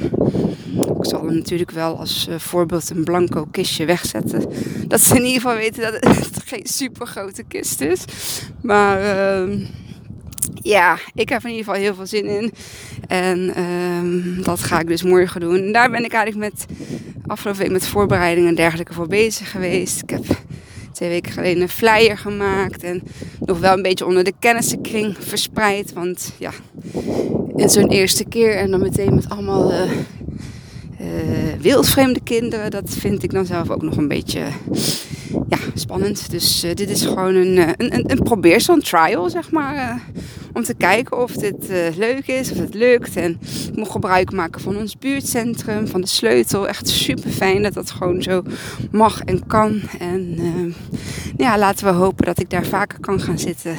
ik 1.00 1.06
zal 1.06 1.26
hem 1.26 1.36
natuurlijk 1.36 1.72
wel 1.72 1.98
als 1.98 2.28
uh, 2.30 2.36
voorbeeld 2.40 2.90
een 2.90 3.04
blanco 3.04 3.46
kistje 3.52 3.86
wegzetten. 3.86 4.46
Dat 4.88 5.02
ze 5.02 5.16
in 5.16 5.26
ieder 5.26 5.42
geval 5.42 5.56
weten 5.56 5.82
dat 5.82 5.94
het 5.94 6.42
geen 6.52 6.66
super 6.66 7.08
grote 7.08 7.44
kist 7.44 7.82
is. 7.82 8.04
Maar 8.62 9.02
ehm, 9.02 9.60
ja, 10.53 10.98
ik 11.13 11.29
heb 11.29 11.44
in 11.44 11.50
ieder 11.50 11.65
geval 11.65 11.82
heel 11.82 11.96
veel 11.96 12.08
zin 12.08 12.25
in. 12.25 12.51
En 13.08 13.53
ehm, 13.56 14.41
dat 14.41 14.60
ga 14.60 14.79
ik 14.79 14.88
dus 14.88 15.03
morgen 15.03 15.41
doen. 15.41 15.56
En 15.56 15.72
daar 15.72 15.89
ben 15.89 16.03
ik 16.03 16.13
eigenlijk 16.13 16.53
met 16.53 16.65
afgelopen 17.27 17.62
week 17.62 17.72
met 17.72 17.88
voorbereidingen 17.88 18.50
en 18.50 18.56
dergelijke 18.56 18.94
voor 18.94 19.08
bezig 19.08 19.51
geweest. 19.51 20.01
Ik 20.01 20.10
heb 20.10 20.25
twee 20.91 21.10
weken 21.10 21.32
geleden 21.32 21.62
een 21.62 21.70
flyer 21.70 22.18
gemaakt. 22.18 22.84
En 22.84 23.01
nog 23.39 23.60
wel 23.60 23.74
een 23.74 23.82
beetje 23.82 24.06
onder 24.06 24.24
de 24.24 24.34
kennissenkring 24.39 25.15
verspreid. 25.20 25.94
Want 25.94 26.34
ja, 26.38 26.51
in 27.56 27.70
zo'n 27.70 27.89
eerste 27.89 28.25
keer 28.25 28.56
en 28.56 28.72
dan 28.72 28.82
meteen 28.82 29.15
met 29.15 29.29
allemaal 29.29 29.72
uh, 29.72 29.91
wildvreemde 31.62 32.20
kinderen. 32.24 32.72
Dat 32.72 32.89
vind 32.89 33.24
ik 33.24 33.32
dan 33.32 33.46
zelf 33.46 33.70
ook 33.70 33.82
nog 33.82 33.98
een 33.98 34.08
beetje 34.08 34.41
ja, 35.48 35.58
spannend. 35.74 36.32
Dus 36.32 36.63
uh, 36.63 36.74
dit 36.74 36.89
is 36.89 37.06
gewoon 37.06 37.36
een, 37.36 37.58
een, 37.58 38.12
een, 38.12 38.12
een 38.68 38.82
trial, 38.82 39.29
zeg 39.29 39.51
maar. 39.51 40.01
om 40.53 40.63
te 40.63 40.74
kijken 40.74 41.22
of 41.22 41.32
dit 41.32 41.68
leuk 41.98 42.27
is, 42.27 42.51
of 42.51 42.58
het 42.58 42.74
lukt. 42.74 43.15
En 43.15 43.39
ik 43.70 43.75
mocht 43.75 43.91
gebruik 43.91 44.32
maken 44.32 44.62
van 44.62 44.77
ons 44.77 44.98
buurtcentrum, 44.98 45.88
van 45.88 46.01
de 46.01 46.08
sleutel. 46.08 46.68
Echt 46.68 46.89
super 46.89 47.29
fijn 47.29 47.63
dat 47.63 47.74
dat 47.74 47.91
gewoon 47.91 48.22
zo 48.22 48.44
mag 48.91 49.22
en 49.22 49.48
kan. 49.48 49.82
En 50.00 50.38
ja, 51.38 51.58
laten 51.58 51.86
we 51.86 51.91
hopen 51.91 52.25
dat 52.25 52.39
ik 52.39 52.50
daar 52.50 52.65
vaker 52.65 53.00
kan 53.00 53.20
gaan 53.20 53.39
zitten 53.39 53.77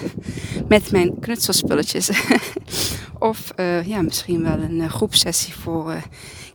met 0.68 0.90
mijn 0.90 1.18
knutselspulletjes. 1.20 2.10
of 3.18 3.52
ja, 3.84 4.02
misschien 4.02 4.42
wel 4.42 4.58
een 4.58 4.90
groepsessie 4.90 5.54
voor 5.54 5.94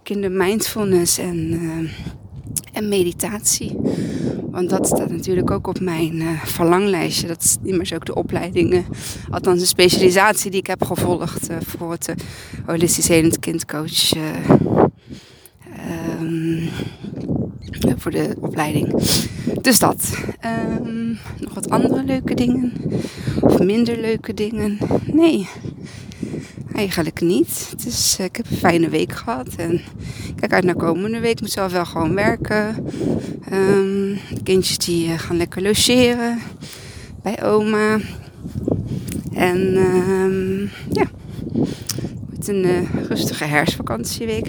kindermindfulness 0.05 1.17
en, 1.17 1.59
en 2.73 2.87
meditatie. 2.87 3.75
Want 4.51 4.69
dat 4.69 4.87
staat 4.87 5.09
natuurlijk 5.09 5.51
ook 5.51 5.67
op 5.67 5.79
mijn 5.79 6.15
uh, 6.15 6.43
verlanglijstje. 6.43 7.27
Dat 7.27 7.43
is 7.43 7.57
immers 7.63 7.93
ook 7.93 8.05
de 8.05 8.15
opleidingen, 8.15 8.85
althans 9.29 9.59
de 9.59 9.65
specialisatie 9.65 10.51
die 10.51 10.59
ik 10.59 10.67
heb 10.67 10.83
gevolgd 10.83 11.51
uh, 11.51 11.57
voor 11.61 11.91
het 11.91 12.13
holistisch 12.65 13.07
helend 13.07 13.39
kindcoach. 13.39 14.13
Um, 16.21 16.69
voor 17.97 18.11
de 18.11 18.35
opleiding. 18.39 19.01
Dus 19.61 19.79
dat. 19.79 20.17
Um, 20.79 21.17
nog 21.39 21.53
wat 21.53 21.69
andere 21.69 22.03
leuke 22.03 22.33
dingen? 22.33 22.73
Of 23.41 23.59
minder 23.59 23.97
leuke 23.97 24.33
dingen? 24.33 24.77
Nee. 25.05 25.47
Eigenlijk 26.75 27.21
niet. 27.21 27.67
Het 27.69 27.85
is, 27.85 28.15
ik 28.19 28.35
heb 28.35 28.45
een 28.49 28.57
fijne 28.57 28.89
week 28.89 29.11
gehad. 29.11 29.47
En 29.57 29.81
kijk 30.35 30.53
uit 30.53 30.63
naar 30.63 30.75
komende 30.75 31.19
week. 31.19 31.31
Ik 31.31 31.41
moet 31.41 31.51
zelf 31.51 31.71
wel 31.71 31.85
gewoon 31.85 32.13
werken. 32.13 32.75
Um, 33.53 34.13
de 34.29 34.43
kindjes 34.43 34.77
die 34.77 35.17
gaan 35.17 35.37
lekker 35.37 35.61
logeren. 35.61 36.39
Bij 37.23 37.43
oma. 37.43 37.99
En 39.33 39.77
um, 39.77 40.69
ja. 40.91 41.05
Het 42.35 42.47
een 42.47 42.65
uh, 42.65 43.07
rustige 43.07 43.45
herfstvakantieweek. 43.45 44.47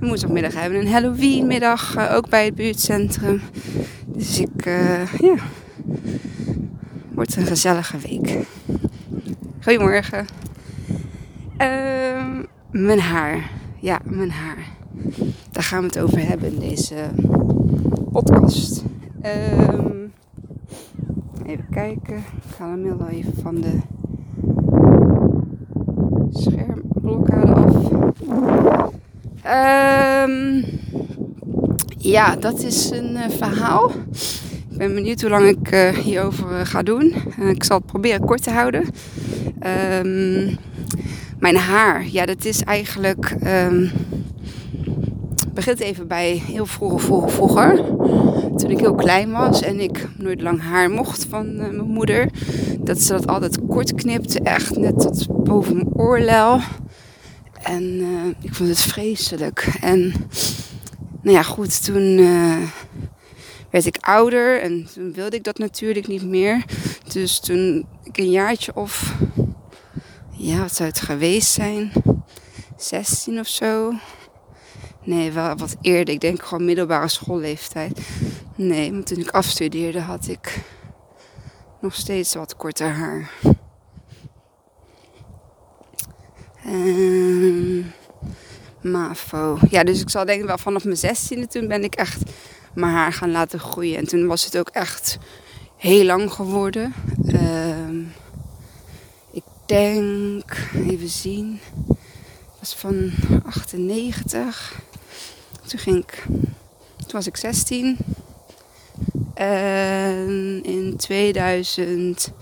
Woensdagmiddag 0.00 0.54
hebben 0.54 0.78
we 0.78 0.84
een 0.84 0.92
Halloweenmiddag. 0.92 1.96
Uh, 1.96 2.14
ook 2.14 2.28
bij 2.28 2.44
het 2.44 2.54
buurtcentrum. 2.54 3.40
Dus 4.06 4.40
ik, 4.40 4.66
uh, 4.66 5.12
ja. 5.20 5.34
Wordt 7.14 7.36
een 7.36 7.46
gezellige 7.46 7.98
week. 7.98 8.38
Goedemorgen. 9.60 10.26
Uh, 11.62 12.38
mijn 12.70 13.00
haar. 13.00 13.50
Ja, 13.80 14.00
mijn 14.04 14.30
haar. 14.30 14.66
Daar 15.50 15.62
gaan 15.62 15.80
we 15.80 15.86
het 15.86 15.98
over 15.98 16.26
hebben 16.28 16.52
in 16.52 16.58
deze 16.58 16.94
podcast. 18.12 18.84
Um, 19.58 20.12
even 21.46 21.66
kijken. 21.70 22.16
Ik 22.16 22.54
ga 22.56 22.70
hem 22.70 22.84
heel 22.84 23.08
even 23.08 23.32
van 23.42 23.60
de 23.60 23.78
schermblokkade 26.30 27.54
af. 27.54 27.74
Um, 30.28 30.64
ja, 31.98 32.36
dat 32.36 32.58
is 32.58 32.90
een 32.90 33.12
uh, 33.12 33.28
verhaal. 33.28 33.90
Ik 34.70 34.78
ben 34.78 34.94
benieuwd 34.94 35.20
hoe 35.20 35.30
lang 35.30 35.46
ik 35.46 35.72
uh, 35.72 35.88
hierover 35.88 36.50
uh, 36.50 36.60
ga 36.64 36.82
doen. 36.82 37.14
ik 37.56 37.64
zal 37.64 37.76
het 37.76 37.86
proberen 37.86 38.26
kort 38.26 38.42
te 38.42 38.50
houden. 38.50 38.84
Um, 40.04 40.58
mijn 41.42 41.56
haar, 41.56 42.06
ja, 42.06 42.26
dat 42.26 42.44
is 42.44 42.62
eigenlijk. 42.62 43.34
Um, 43.46 43.90
begint 45.52 45.80
even 45.80 46.06
bij 46.06 46.42
heel 46.46 46.66
vroeger, 46.66 47.00
vroeger, 47.00 47.30
vroeger. 47.30 47.76
Toen 48.56 48.70
ik 48.70 48.78
heel 48.78 48.94
klein 48.94 49.30
was 49.30 49.62
en 49.62 49.80
ik 49.80 50.08
nooit 50.16 50.42
lang 50.42 50.60
haar 50.60 50.90
mocht 50.90 51.26
van 51.28 51.46
uh, 51.46 51.56
mijn 51.56 51.90
moeder. 51.90 52.28
Dat 52.78 53.00
ze 53.00 53.12
dat 53.12 53.26
altijd 53.26 53.58
kort 53.68 53.94
knipte, 53.94 54.40
echt 54.40 54.76
net 54.76 55.00
tot 55.00 55.44
boven 55.44 55.74
mijn 55.74 55.92
oorlel. 55.94 56.60
En 57.62 57.82
uh, 57.82 58.08
ik 58.40 58.54
vond 58.54 58.68
het 58.68 58.80
vreselijk. 58.80 59.68
En 59.80 60.12
nou 61.22 61.36
ja, 61.36 61.42
goed, 61.42 61.84
toen 61.84 62.18
uh, 62.18 62.56
werd 63.70 63.86
ik 63.86 63.96
ouder 64.00 64.60
en 64.60 64.86
wilde 65.12 65.36
ik 65.36 65.44
dat 65.44 65.58
natuurlijk 65.58 66.08
niet 66.08 66.24
meer. 66.24 66.64
Dus 67.12 67.40
toen 67.40 67.86
ik 68.04 68.18
een 68.18 68.30
jaartje 68.30 68.74
of 68.74 69.14
ja, 70.42 70.58
wat 70.58 70.74
zou 70.74 70.88
het 70.88 71.00
geweest 71.00 71.52
zijn? 71.52 71.92
16 72.76 73.38
of 73.38 73.46
zo. 73.46 73.92
Nee, 75.04 75.32
wel 75.32 75.56
wat 75.56 75.76
eerder. 75.80 76.14
Ik 76.14 76.20
denk 76.20 76.42
gewoon 76.42 76.64
middelbare 76.64 77.08
schoolleeftijd. 77.08 78.00
Nee, 78.56 78.92
want 78.92 79.06
toen 79.06 79.18
ik 79.18 79.30
afstudeerde 79.30 80.00
had 80.00 80.28
ik 80.28 80.60
nog 81.80 81.94
steeds 81.94 82.34
wat 82.34 82.56
korter 82.56 82.90
haar. 82.90 83.30
Um, 86.66 87.92
MAVO. 88.80 89.58
Ja, 89.70 89.84
dus 89.84 90.00
ik 90.00 90.10
zal 90.10 90.24
denken 90.24 90.46
wel 90.46 90.58
vanaf 90.58 90.84
mijn 90.84 90.96
16e 90.96 91.48
toen 91.48 91.68
ben 91.68 91.84
ik 91.84 91.94
echt 91.94 92.22
mijn 92.74 92.92
haar 92.92 93.12
gaan 93.12 93.30
laten 93.30 93.60
groeien. 93.60 93.98
En 93.98 94.06
toen 94.08 94.26
was 94.26 94.44
het 94.44 94.58
ook 94.58 94.68
echt 94.68 95.18
heel 95.76 96.04
lang 96.04 96.32
geworden. 96.32 96.94
Um, 97.26 98.12
denk, 99.66 100.70
even 100.74 101.08
zien, 101.08 101.60
was 102.58 102.74
van 102.74 103.12
98. 103.44 104.80
Toen 105.66 105.78
ging 105.78 106.04
toen 107.12 107.20
was 107.20 107.26
ik 107.26 107.36
16. 107.36 107.96
En 109.34 110.60
in 110.62 110.96
2000, 110.96 112.32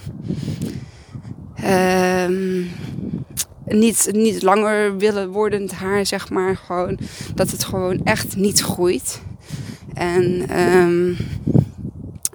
niet, 3.67 4.09
niet 4.11 4.41
langer 4.41 4.97
willen 4.97 5.29
wordend 5.29 5.71
haar, 5.71 6.05
zeg 6.05 6.29
maar. 6.29 6.57
Gewoon 6.57 6.99
dat 7.35 7.51
het 7.51 7.63
gewoon 7.63 8.03
echt 8.03 8.35
niet 8.35 8.59
groeit. 8.61 9.21
En 9.93 10.59
um, 10.59 11.17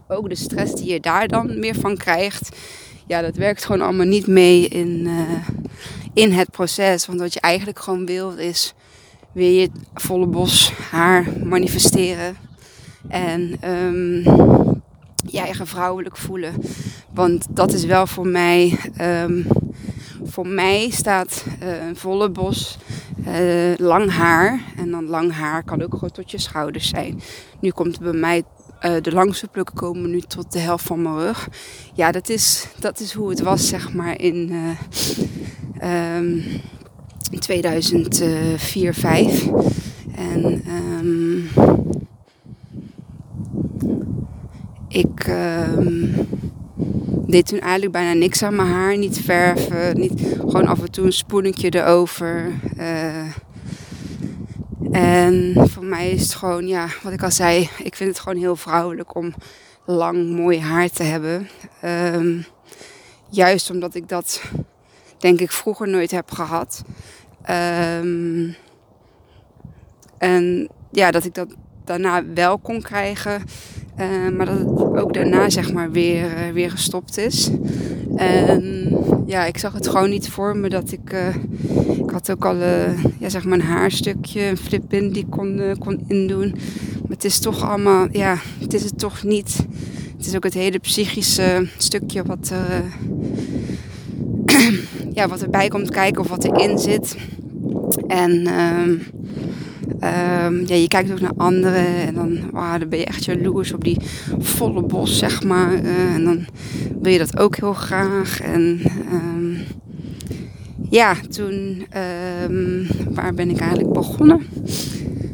ook 0.08 0.28
de 0.28 0.34
stress 0.34 0.74
die 0.74 0.92
je 0.92 1.00
daar 1.00 1.28
dan 1.28 1.58
meer 1.58 1.74
van 1.74 1.96
krijgt. 1.96 2.56
Ja, 3.06 3.20
dat 3.20 3.36
werkt 3.36 3.64
gewoon 3.64 3.80
allemaal 3.80 4.06
niet 4.06 4.26
mee 4.26 4.68
in, 4.68 5.06
uh, 5.06 5.48
in 6.14 6.32
het 6.32 6.50
proces. 6.50 7.06
Want 7.06 7.20
wat 7.20 7.32
je 7.32 7.40
eigenlijk 7.40 7.78
gewoon 7.78 8.06
wil 8.06 8.30
is 8.30 8.74
weer 9.32 9.60
je 9.60 9.70
volle 9.94 10.26
bos 10.26 10.72
haar 10.90 11.26
manifesteren. 11.44 12.36
En 13.08 13.58
um, 13.64 14.22
je 15.26 15.38
eigen 15.38 15.66
vrouwelijk 15.66 16.16
voelen. 16.16 16.54
Want 17.12 17.46
dat 17.50 17.72
is 17.72 17.84
wel 17.84 18.06
voor 18.06 18.26
mij 18.26 18.78
um, 19.00 19.46
voor 20.24 20.46
mij 20.46 20.90
staat 20.90 21.44
uh, 21.62 21.86
een 21.86 21.96
volle 21.96 22.30
bos 22.30 22.78
uh, 23.28 23.74
lang 23.76 24.10
haar. 24.10 24.60
En 24.76 24.90
dan 24.90 25.06
lang 25.06 25.32
haar 25.32 25.64
kan 25.64 25.82
ook 25.82 25.92
gewoon 25.92 26.10
tot 26.10 26.30
je 26.30 26.38
schouders 26.38 26.88
zijn. 26.88 27.20
Nu 27.60 27.70
komt 27.70 28.00
bij 28.00 28.12
mij 28.12 28.42
uh, 28.82 28.96
de 29.00 29.12
langste 29.12 29.48
plukken 29.48 29.74
komen 29.74 30.10
nu 30.10 30.20
tot 30.20 30.52
de 30.52 30.58
helft 30.58 30.84
van 30.84 31.02
mijn 31.02 31.18
rug. 31.18 31.48
Ja, 31.94 32.12
dat 32.12 32.28
is, 32.28 32.66
dat 32.78 33.00
is 33.00 33.12
hoe 33.12 33.30
het 33.30 33.40
was, 33.40 33.68
zeg 33.68 33.92
maar, 33.92 34.20
in 34.20 34.52
um, 35.82 36.42
2004, 37.38 38.94
5. 38.94 39.48
En 40.14 40.62
um, 40.68 41.48
ik. 44.88 45.26
Um, 45.26 46.31
deed 47.26 47.46
toen 47.46 47.60
eigenlijk 47.60 47.92
bijna 47.92 48.12
niks 48.12 48.42
aan 48.42 48.56
mijn 48.56 48.68
haar. 48.68 48.98
Niet 48.98 49.20
verven, 49.20 50.00
niet, 50.00 50.20
gewoon 50.38 50.66
af 50.66 50.80
en 50.80 50.90
toe 50.90 51.04
een 51.04 51.12
spoenetje 51.12 51.74
erover. 51.74 52.52
Uh, 52.78 53.34
en 54.92 55.54
voor 55.68 55.84
mij 55.84 56.10
is 56.10 56.22
het 56.22 56.34
gewoon, 56.34 56.66
ja, 56.66 56.86
wat 57.02 57.12
ik 57.12 57.22
al 57.22 57.30
zei, 57.30 57.68
ik 57.82 57.96
vind 57.96 58.10
het 58.10 58.20
gewoon 58.20 58.38
heel 58.38 58.56
vrouwelijk 58.56 59.14
om 59.14 59.34
lang 59.86 60.30
mooi 60.30 60.60
haar 60.60 60.90
te 60.90 61.02
hebben. 61.02 61.48
Um, 62.14 62.44
juist 63.28 63.70
omdat 63.70 63.94
ik 63.94 64.08
dat, 64.08 64.42
denk 65.18 65.40
ik, 65.40 65.52
vroeger 65.52 65.88
nooit 65.88 66.10
heb 66.10 66.30
gehad. 66.30 66.82
Um, 68.00 68.54
en 70.18 70.68
ja, 70.90 71.10
dat 71.10 71.24
ik 71.24 71.34
dat 71.34 71.54
daarna 71.84 72.24
wel 72.34 72.58
kon 72.58 72.82
krijgen. 72.82 73.42
Uh, 74.00 74.36
maar 74.36 74.46
dat 74.46 74.58
het 74.58 74.68
ook 74.78 75.14
daarna 75.14 75.50
zeg 75.50 75.72
maar 75.72 75.90
weer, 75.90 76.24
uh, 76.24 76.52
weer 76.52 76.70
gestopt 76.70 77.18
is. 77.18 77.50
En 78.16 78.88
ja, 79.26 79.44
ik 79.44 79.58
zag 79.58 79.72
het 79.72 79.88
gewoon 79.88 80.10
niet 80.10 80.28
voor 80.28 80.56
me 80.56 80.68
dat 80.68 80.92
ik... 80.92 81.12
Uh, 81.12 81.34
ik 81.98 82.10
had 82.10 82.30
ook 82.30 82.44
al 82.44 82.56
ja, 83.18 83.28
zeg 83.28 83.44
maar 83.44 83.58
een 83.58 83.64
haarstukje, 83.64 84.42
een 84.42 84.56
flip-in 84.56 85.12
die 85.12 85.22
ik 85.22 85.30
kon, 85.30 85.76
kon 85.78 86.04
indoen. 86.06 86.50
Maar 87.02 87.10
het 87.10 87.24
is 87.24 87.38
toch 87.38 87.68
allemaal... 87.68 88.08
Ja, 88.12 88.36
het 88.58 88.74
is 88.74 88.84
het 88.84 88.98
toch 88.98 89.22
niet. 89.22 89.56
Het 90.16 90.26
is 90.26 90.36
ook 90.36 90.44
het 90.44 90.54
hele 90.54 90.78
psychische 90.78 91.68
stukje 91.76 92.22
wat 92.22 92.52
ja, 95.18 95.28
wat 95.28 95.42
erbij 95.42 95.68
komt 95.68 95.90
kijken 95.90 96.20
of 96.20 96.28
wat 96.28 96.44
erin 96.44 96.78
zit. 96.78 97.16
En... 98.06 98.46
Ehm, 100.00 100.66
ja, 100.66 100.74
je 100.74 100.88
kijkt 100.88 101.12
ook 101.12 101.20
naar 101.20 101.32
anderen 101.36 101.86
en 101.86 102.14
dan, 102.14 102.50
wow, 102.50 102.78
dan 102.78 102.88
ben 102.88 102.98
je 102.98 103.04
echt 103.04 103.24
jaloers 103.24 103.72
op 103.72 103.84
die 103.84 103.96
volle 104.38 104.82
bos, 104.82 105.18
zeg 105.18 105.42
maar. 105.42 105.72
Uh, 105.72 106.14
en 106.14 106.24
dan 106.24 106.44
wil 107.00 107.12
je 107.12 107.18
dat 107.18 107.38
ook 107.38 107.56
heel 107.56 107.72
graag. 107.72 108.40
En 108.40 108.80
um, 109.12 109.58
ja, 110.90 111.14
toen, 111.28 111.86
um, 112.50 112.86
waar 113.10 113.34
ben 113.34 113.50
ik 113.50 113.58
eigenlijk 113.58 113.92
begonnen? 113.92 114.40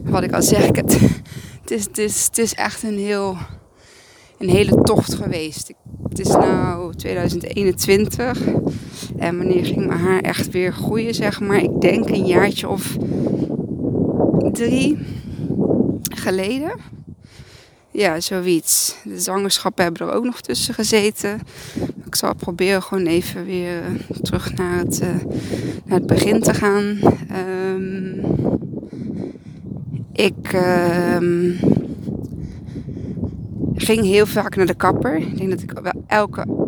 Wat 0.05 0.23
ik 0.23 0.33
al 0.33 0.43
zeg, 0.43 0.67
het, 0.67 1.01
het, 1.63 1.71
is, 1.71 1.85
het, 1.85 1.99
is, 1.99 2.25
het 2.25 2.39
is 2.39 2.55
echt 2.55 2.83
een, 2.83 2.99
heel, 2.99 3.37
een 4.39 4.49
hele 4.49 4.83
tocht 4.83 5.15
geweest. 5.15 5.73
Het 6.09 6.19
is 6.19 6.35
nu 6.35 6.95
2021 6.97 8.41
en 9.19 9.37
wanneer 9.37 9.65
ging 9.65 9.87
mijn 9.87 10.01
haar 10.01 10.21
echt 10.21 10.51
weer 10.51 10.73
groeien, 10.73 11.15
zeg 11.15 11.41
maar. 11.41 11.63
Ik 11.63 11.81
denk 11.81 12.09
een 12.09 12.27
jaartje 12.27 12.69
of 12.69 12.97
drie 14.59 14.99
geleden. 16.15 16.73
Ja, 17.91 18.21
zoiets. 18.21 18.97
De 19.05 19.21
zwangerschappen 19.21 19.85
hebben 19.85 20.09
er 20.09 20.15
ook 20.15 20.25
nog 20.25 20.41
tussen 20.41 20.75
gezeten. 20.75 21.41
Ik 22.07 22.15
zal 22.15 22.35
proberen 22.35 22.83
gewoon 22.83 23.07
even 23.07 23.45
weer 23.45 23.83
eh, 23.83 24.17
terug 24.23 24.55
naar 24.55 24.79
het, 24.79 25.01
uh, 25.03 25.09
naar 25.85 25.99
het 25.99 26.07
begin 26.07 26.41
te 26.41 26.55
gaan. 26.55 26.99
Um, 27.75 28.21
ik 30.13 30.53
um, 30.53 31.59
ging 33.75 34.05
heel 34.05 34.27
vaak 34.27 34.57
naar 34.57 34.67
de 34.67 34.75
kapper. 34.75 35.17
Ik 35.17 35.39
denk 35.39 35.51
dat 35.51 35.63
ik 35.63 35.73
wel 35.83 36.05
elke 36.07 36.68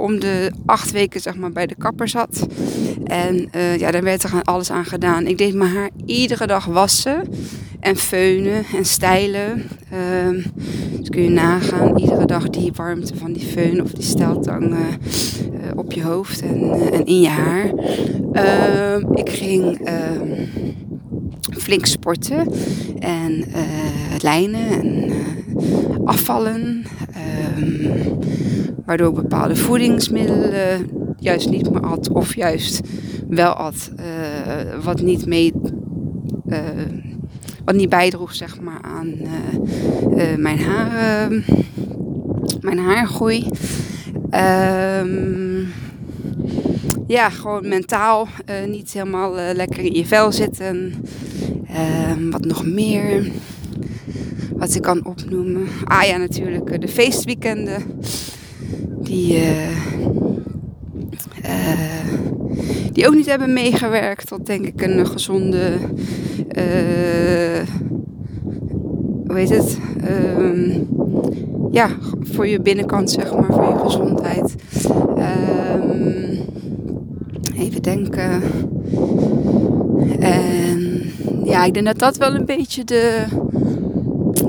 om 0.00 0.20
de 0.20 0.52
acht 0.66 0.90
weken 0.90 1.20
zeg 1.20 1.36
maar, 1.36 1.52
bij 1.52 1.66
de 1.66 1.74
kapper 1.74 2.08
zat. 2.08 2.46
En 3.04 3.48
uh, 3.56 3.78
ja, 3.78 3.90
daar 3.90 4.02
werd 4.02 4.22
er 4.22 4.42
alles 4.44 4.70
aan 4.70 4.84
gedaan. 4.84 5.26
Ik 5.26 5.38
deed 5.38 5.54
mijn 5.54 5.74
haar 5.74 5.90
iedere 6.06 6.46
dag 6.46 6.64
wassen 6.64 7.22
en 7.80 7.96
feunen 7.96 8.64
en 8.76 8.84
stijlen. 8.84 9.62
Uh, 9.92 10.44
dus 10.98 11.08
kun 11.08 11.22
je 11.22 11.30
nagaan, 11.30 11.98
iedere 11.98 12.24
dag 12.24 12.50
die 12.50 12.72
warmte 12.74 13.16
van 13.16 13.32
die 13.32 13.46
feun 13.46 13.82
of 13.82 13.90
die 13.90 14.04
steltang 14.04 14.72
uh, 14.72 14.78
op 15.76 15.92
je 15.92 16.02
hoofd 16.02 16.42
en, 16.42 16.70
en 16.92 17.06
in 17.06 17.20
je 17.20 17.28
haar. 17.28 17.72
Ehm, 18.32 19.12
ik 19.14 19.30
ging 19.30 19.80
ehm, 19.84 20.44
flink 21.50 21.86
sporten 21.86 22.52
en 22.98 23.44
lijnen 24.18 24.70
en 24.70 25.10
afvallen. 26.04 26.84
Waardoor 28.90 29.12
bepaalde 29.12 29.56
voedingsmiddelen 29.56 30.88
juist 31.18 31.50
niet 31.50 31.70
meer 31.70 31.80
at 31.80 32.12
of 32.12 32.34
juist 32.34 32.80
wel 33.28 33.52
at. 33.52 33.90
Uh, 34.00 34.84
wat 34.84 35.00
niet 35.00 35.26
mee. 35.26 35.52
Uh, 36.48 36.58
wat 37.64 37.74
niet 37.74 37.88
bijdroeg 37.88 38.34
zeg 38.34 38.60
maar 38.60 38.80
aan 38.82 39.06
uh, 39.06 40.36
mijn 40.36 40.58
haar. 40.58 41.30
mijn 42.60 42.78
haargroei. 42.78 43.46
Um, 45.00 45.68
ja, 47.06 47.28
gewoon 47.28 47.68
mentaal 47.68 48.28
niet 48.66 48.92
helemaal 48.92 49.34
lekker 49.54 49.78
in 49.78 49.94
je 49.94 50.06
vel 50.06 50.32
zitten. 50.32 50.94
Um, 52.16 52.30
wat 52.30 52.44
nog 52.44 52.66
meer? 52.66 53.30
Wat 54.56 54.74
ik 54.74 54.82
kan 54.82 55.04
opnoemen. 55.04 55.66
Ah 55.84 56.02
ja, 56.02 56.16
natuurlijk 56.16 56.80
de 56.80 56.88
feestweekenden. 56.88 57.82
Die, 59.10 59.36
uh, 59.36 59.68
die 62.92 63.06
ook 63.06 63.14
niet 63.14 63.26
hebben 63.26 63.52
meegewerkt 63.52 64.26
tot 64.26 64.46
denk 64.46 64.66
ik 64.66 64.82
een 64.82 65.06
gezonde, 65.06 65.72
uh, 66.58 67.60
hoe 69.26 69.36
heet 69.38 69.48
het, 69.50 69.78
uh, 70.10 70.76
ja, 71.70 71.88
voor 72.20 72.46
je 72.46 72.60
binnenkant 72.60 73.10
zeg 73.10 73.34
maar, 73.34 73.52
voor 73.52 73.68
je 73.68 73.78
gezondheid. 73.78 74.54
Um, 75.18 76.38
even 77.56 77.82
denken. 77.82 78.42
En 80.20 81.02
ja, 81.44 81.64
ik 81.64 81.74
denk 81.74 81.86
dat 81.86 81.98
dat 81.98 82.16
wel 82.16 82.34
een 82.34 82.46
beetje 82.46 82.84
de, 82.84 83.24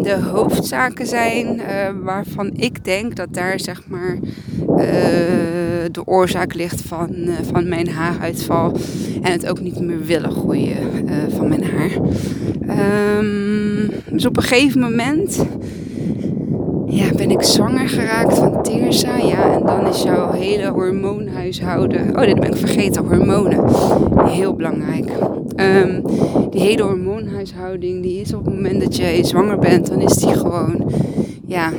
de 0.02 0.20
hoofdzaken 0.32 1.08
zijn 1.08 1.62
waarvan 2.04 2.52
ik 2.56 2.84
denk 2.84 3.16
dat 3.16 3.34
daar 3.34 3.60
zeg 3.60 3.88
maar 3.88 4.20
de 5.92 6.02
oorzaak 6.06 6.54
ligt 6.54 6.82
van, 6.82 7.10
uh, 7.16 7.34
van 7.52 7.70
mijn 7.70 7.90
haaruitval 7.90 8.72
en 9.22 9.32
het 9.32 9.50
ook 9.50 9.62
niet 9.62 9.80
meer 9.80 10.06
willen 10.06 10.32
groeien 10.32 10.78
van 11.36 11.48
mijn 11.48 11.64
haar. 11.64 11.92
Um, 13.18 13.90
dus 14.12 14.26
op 14.26 14.38
een 14.38 14.44
gegeven 14.44 14.80
moment 14.80 15.46
ja, 16.86 17.06
ben 17.16 17.32
ik 17.32 17.42
zwanger 17.42 17.90
geraakt 17.90 18.38
van 18.38 18.64
Teersa. 18.64 19.18
Ja, 19.18 19.54
en 19.54 19.66
dan 19.66 19.88
is 19.88 20.04
jouw 20.04 20.32
hele 20.32 20.70
hormoonhuishouden. 20.70 22.18
Oh, 22.18 22.26
dit 22.26 22.40
ben 22.40 22.50
ik 22.50 22.56
vergeten, 22.56 23.06
hormonen. 23.06 23.64
Heel 24.26 24.54
belangrijk. 24.54 25.10
Um, 25.56 26.02
die 26.50 26.62
hele 26.62 26.84
hormoonhuishouding, 26.84 28.02
die 28.02 28.22
is 28.22 28.34
op 28.34 28.46
het 28.46 28.54
moment 28.54 28.82
dat 28.82 28.96
je 28.96 29.20
zwanger 29.22 29.60
bent, 29.60 29.88
dan 29.88 30.02
is 30.02 30.16
die 30.16 30.34
gewoon, 30.34 30.92
ja, 31.46 31.72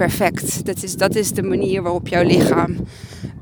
perfect. 0.00 0.66
Dat 0.66 0.82
is, 0.82 0.96
dat 0.96 1.14
is 1.14 1.32
de 1.32 1.42
manier 1.42 1.82
waarop 1.82 2.08
jouw 2.08 2.22
lichaam, 2.22 2.76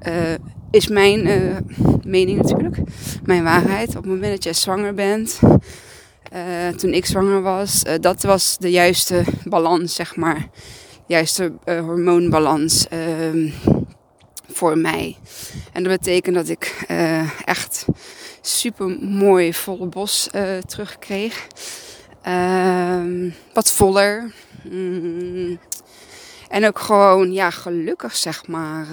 uh, 0.09 0.35
is 0.71 0.89
mijn 0.89 1.27
uh, 1.27 1.57
mening 2.05 2.43
natuurlijk, 2.43 2.77
mijn 3.25 3.43
waarheid. 3.43 3.89
Op 3.89 3.95
het 3.95 4.07
moment 4.07 4.33
dat 4.33 4.45
je 4.45 4.53
zwanger 4.53 4.95
bent, 4.95 5.39
eh, 6.33 6.69
toen 6.69 6.93
ik 6.93 7.07
zwanger 7.07 7.43
was, 7.43 7.83
dat 8.01 8.23
was 8.23 8.57
de 8.59 8.71
juiste 8.71 9.25
balans, 9.45 9.95
zeg 9.95 10.17
maar. 10.17 10.49
De 11.07 11.15
juiste 11.15 11.53
hormoonbalans 11.65 12.87
uh, 12.93 13.53
voor 14.49 14.79
mij. 14.79 15.17
En 15.73 15.83
dat 15.83 15.99
betekent 15.99 16.35
dat 16.35 16.49
ik 16.49 16.87
echt 17.45 17.85
super 18.41 18.89
mooi 19.01 19.55
volle 19.55 19.87
bos 19.87 20.29
terugkreeg. 20.67 21.47
Ehm, 22.23 23.31
wat 23.53 23.71
voller. 23.71 24.33
Mm. 24.71 25.59
En 26.49 26.67
ook 26.67 26.79
gewoon, 26.79 27.33
ja, 27.33 27.51
gelukkig 27.51 28.17
zeg 28.17 28.47
maar. 28.47 28.87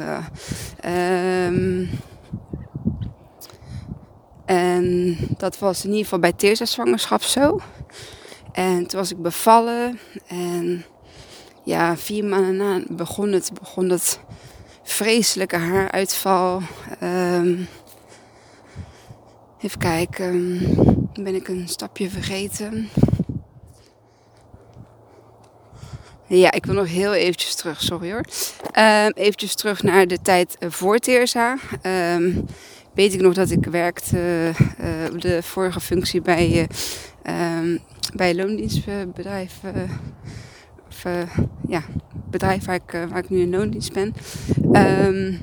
Um, 0.85 1.89
en 4.45 5.17
dat 5.37 5.59
was 5.59 5.83
in 5.83 5.89
ieder 5.89 6.03
geval 6.03 6.19
bij 6.19 6.33
Teersa 6.33 6.65
zwangerschap 6.65 7.21
zo. 7.21 7.59
En 8.51 8.87
toen 8.87 8.99
was 8.99 9.11
ik 9.11 9.21
bevallen. 9.21 9.99
En 10.27 10.85
ja, 11.63 11.97
vier 11.97 12.25
maanden 12.25 12.57
na 12.57 12.81
begon 12.89 13.31
het, 13.31 13.51
begon 13.59 13.99
vreselijke 14.83 15.57
haaruitval. 15.57 16.61
Um, 17.03 17.67
even 19.61 19.79
kijken, 19.79 20.59
ben 21.23 21.35
ik 21.35 21.47
een 21.47 21.67
stapje 21.67 22.09
vergeten. 22.09 22.89
Ja, 26.27 26.51
ik 26.51 26.65
wil 26.65 26.75
nog 26.75 26.87
heel 26.87 27.13
eventjes 27.13 27.55
terug, 27.55 27.81
sorry 27.81 28.11
hoor. 28.11 28.23
Um, 29.05 29.11
eventjes 29.15 29.55
terug 29.55 29.83
naar 29.83 30.07
de 30.07 30.21
tijd 30.21 30.57
voor 30.59 30.97
Teersa. 30.97 31.57
Um, 32.15 32.45
weet 32.93 33.13
ik 33.13 33.21
nog 33.21 33.33
dat 33.33 33.49
ik 33.49 33.65
werkte 33.65 34.51
uh, 34.81 35.13
op 35.13 35.21
de 35.21 35.43
vorige 35.43 35.79
functie 35.79 36.21
bij, 36.21 36.69
uh, 37.27 37.59
um, 37.59 37.79
bij 38.15 38.35
loondienstbedrijf. 38.35 39.53
Uh, 39.65 39.71
of, 40.87 41.03
ja, 41.67 41.83
bedrijf 42.29 42.65
waar 42.65 42.75
ik, 42.75 43.07
waar 43.09 43.23
ik 43.23 43.29
nu 43.29 43.41
in 43.41 43.49
loondienst 43.49 43.93
ben. 43.93 44.13
Um, 44.73 45.39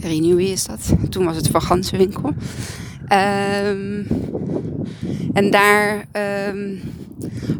Renewy 0.00 0.44
is 0.44 0.64
dat. 0.66 0.92
Toen 1.08 1.24
was 1.24 1.36
het 1.36 1.48
Van. 1.48 1.84
Um, 3.12 4.06
en 5.32 5.50
daar 5.50 6.04
um, 6.48 6.80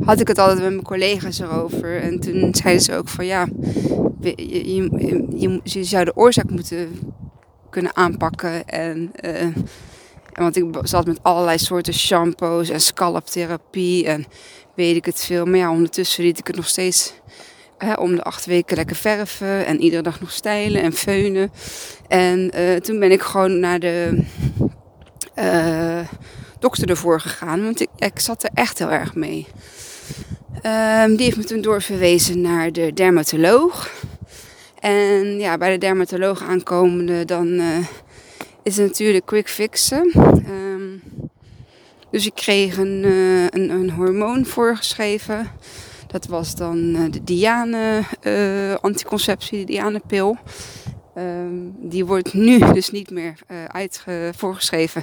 had 0.04 0.20
ik 0.20 0.28
het 0.28 0.38
altijd 0.38 0.58
met 0.60 0.70
mijn 0.70 0.82
collega's 0.82 1.38
erover. 1.38 2.00
En 2.00 2.20
toen 2.20 2.54
zeiden 2.54 2.82
ze 2.82 2.94
ook 2.94 3.08
van 3.08 3.26
ja, 3.26 3.48
je, 4.20 4.74
je, 5.36 5.60
je, 5.64 5.84
zou 5.84 6.04
de 6.04 6.16
oorzaak 6.16 6.50
moeten 6.50 6.88
kunnen 7.70 7.96
aanpakken. 7.96 8.68
En, 8.68 9.12
uh, 9.24 9.46
want 10.32 10.56
ik 10.56 10.64
zat 10.82 11.06
met 11.06 11.22
allerlei 11.22 11.58
soorten 11.58 11.94
shampoos 11.94 12.68
en 12.68 12.80
scalptherapie 12.80 14.06
en 14.06 14.24
weet 14.74 14.96
ik 14.96 15.04
het 15.04 15.24
veel. 15.24 15.44
Maar 15.46 15.58
ja, 15.58 15.70
ondertussen 15.70 16.24
liet 16.24 16.38
ik 16.38 16.46
het 16.46 16.56
nog 16.56 16.68
steeds 16.68 17.14
om 17.98 18.14
de 18.14 18.22
acht 18.22 18.46
weken 18.46 18.76
lekker 18.76 18.96
verven 18.96 19.66
en 19.66 19.80
iedere 19.80 20.02
dag 20.02 20.20
nog 20.20 20.30
stijlen 20.30 20.82
en 20.82 20.92
feunen. 20.92 21.50
En 22.08 22.50
uh, 22.56 22.76
toen 22.76 22.98
ben 22.98 23.10
ik 23.10 23.22
gewoon 23.22 23.60
naar 23.60 23.80
de 23.80 24.24
uh, 25.38 26.00
dokter 26.58 26.90
ervoor 26.90 27.20
gegaan, 27.20 27.62
want 27.62 27.80
ik, 27.80 27.88
ik 27.96 28.18
zat 28.18 28.42
er 28.42 28.50
echt 28.54 28.78
heel 28.78 28.90
erg 28.90 29.14
mee. 29.14 29.46
Um, 30.62 31.16
die 31.16 31.24
heeft 31.24 31.36
me 31.36 31.44
toen 31.44 31.60
doorverwezen 31.60 32.40
naar 32.40 32.72
de 32.72 32.92
dermatoloog. 32.92 33.90
En 34.80 35.38
ja, 35.38 35.58
bij 35.58 35.70
de 35.70 35.78
dermatoloog 35.78 36.42
aankomende, 36.42 37.24
dan 37.24 37.46
uh, 37.46 37.78
is 38.62 38.76
het 38.76 38.86
natuurlijk 38.86 39.26
quick 39.26 39.48
fixen. 39.48 40.12
Um, 40.48 41.02
dus 42.10 42.26
ik 42.26 42.34
kreeg 42.34 42.76
een, 42.76 43.02
uh, 43.04 43.42
een, 43.42 43.70
een, 43.70 43.90
hormoon 43.90 44.46
voorgeschreven. 44.46 45.50
Dat 46.06 46.26
was 46.26 46.54
dan 46.54 47.10
de 47.10 47.24
Diane 47.24 48.02
anticonceptie, 48.80 49.58
de 49.58 49.64
Diane 49.64 50.00
pil. 50.06 50.38
Um, 51.18 51.74
die 51.78 52.06
wordt 52.06 52.34
nu 52.34 52.58
dus 52.72 52.90
niet 52.90 53.10
meer 53.10 53.34
uh, 54.06 54.28
voorgeschreven. 54.36 55.02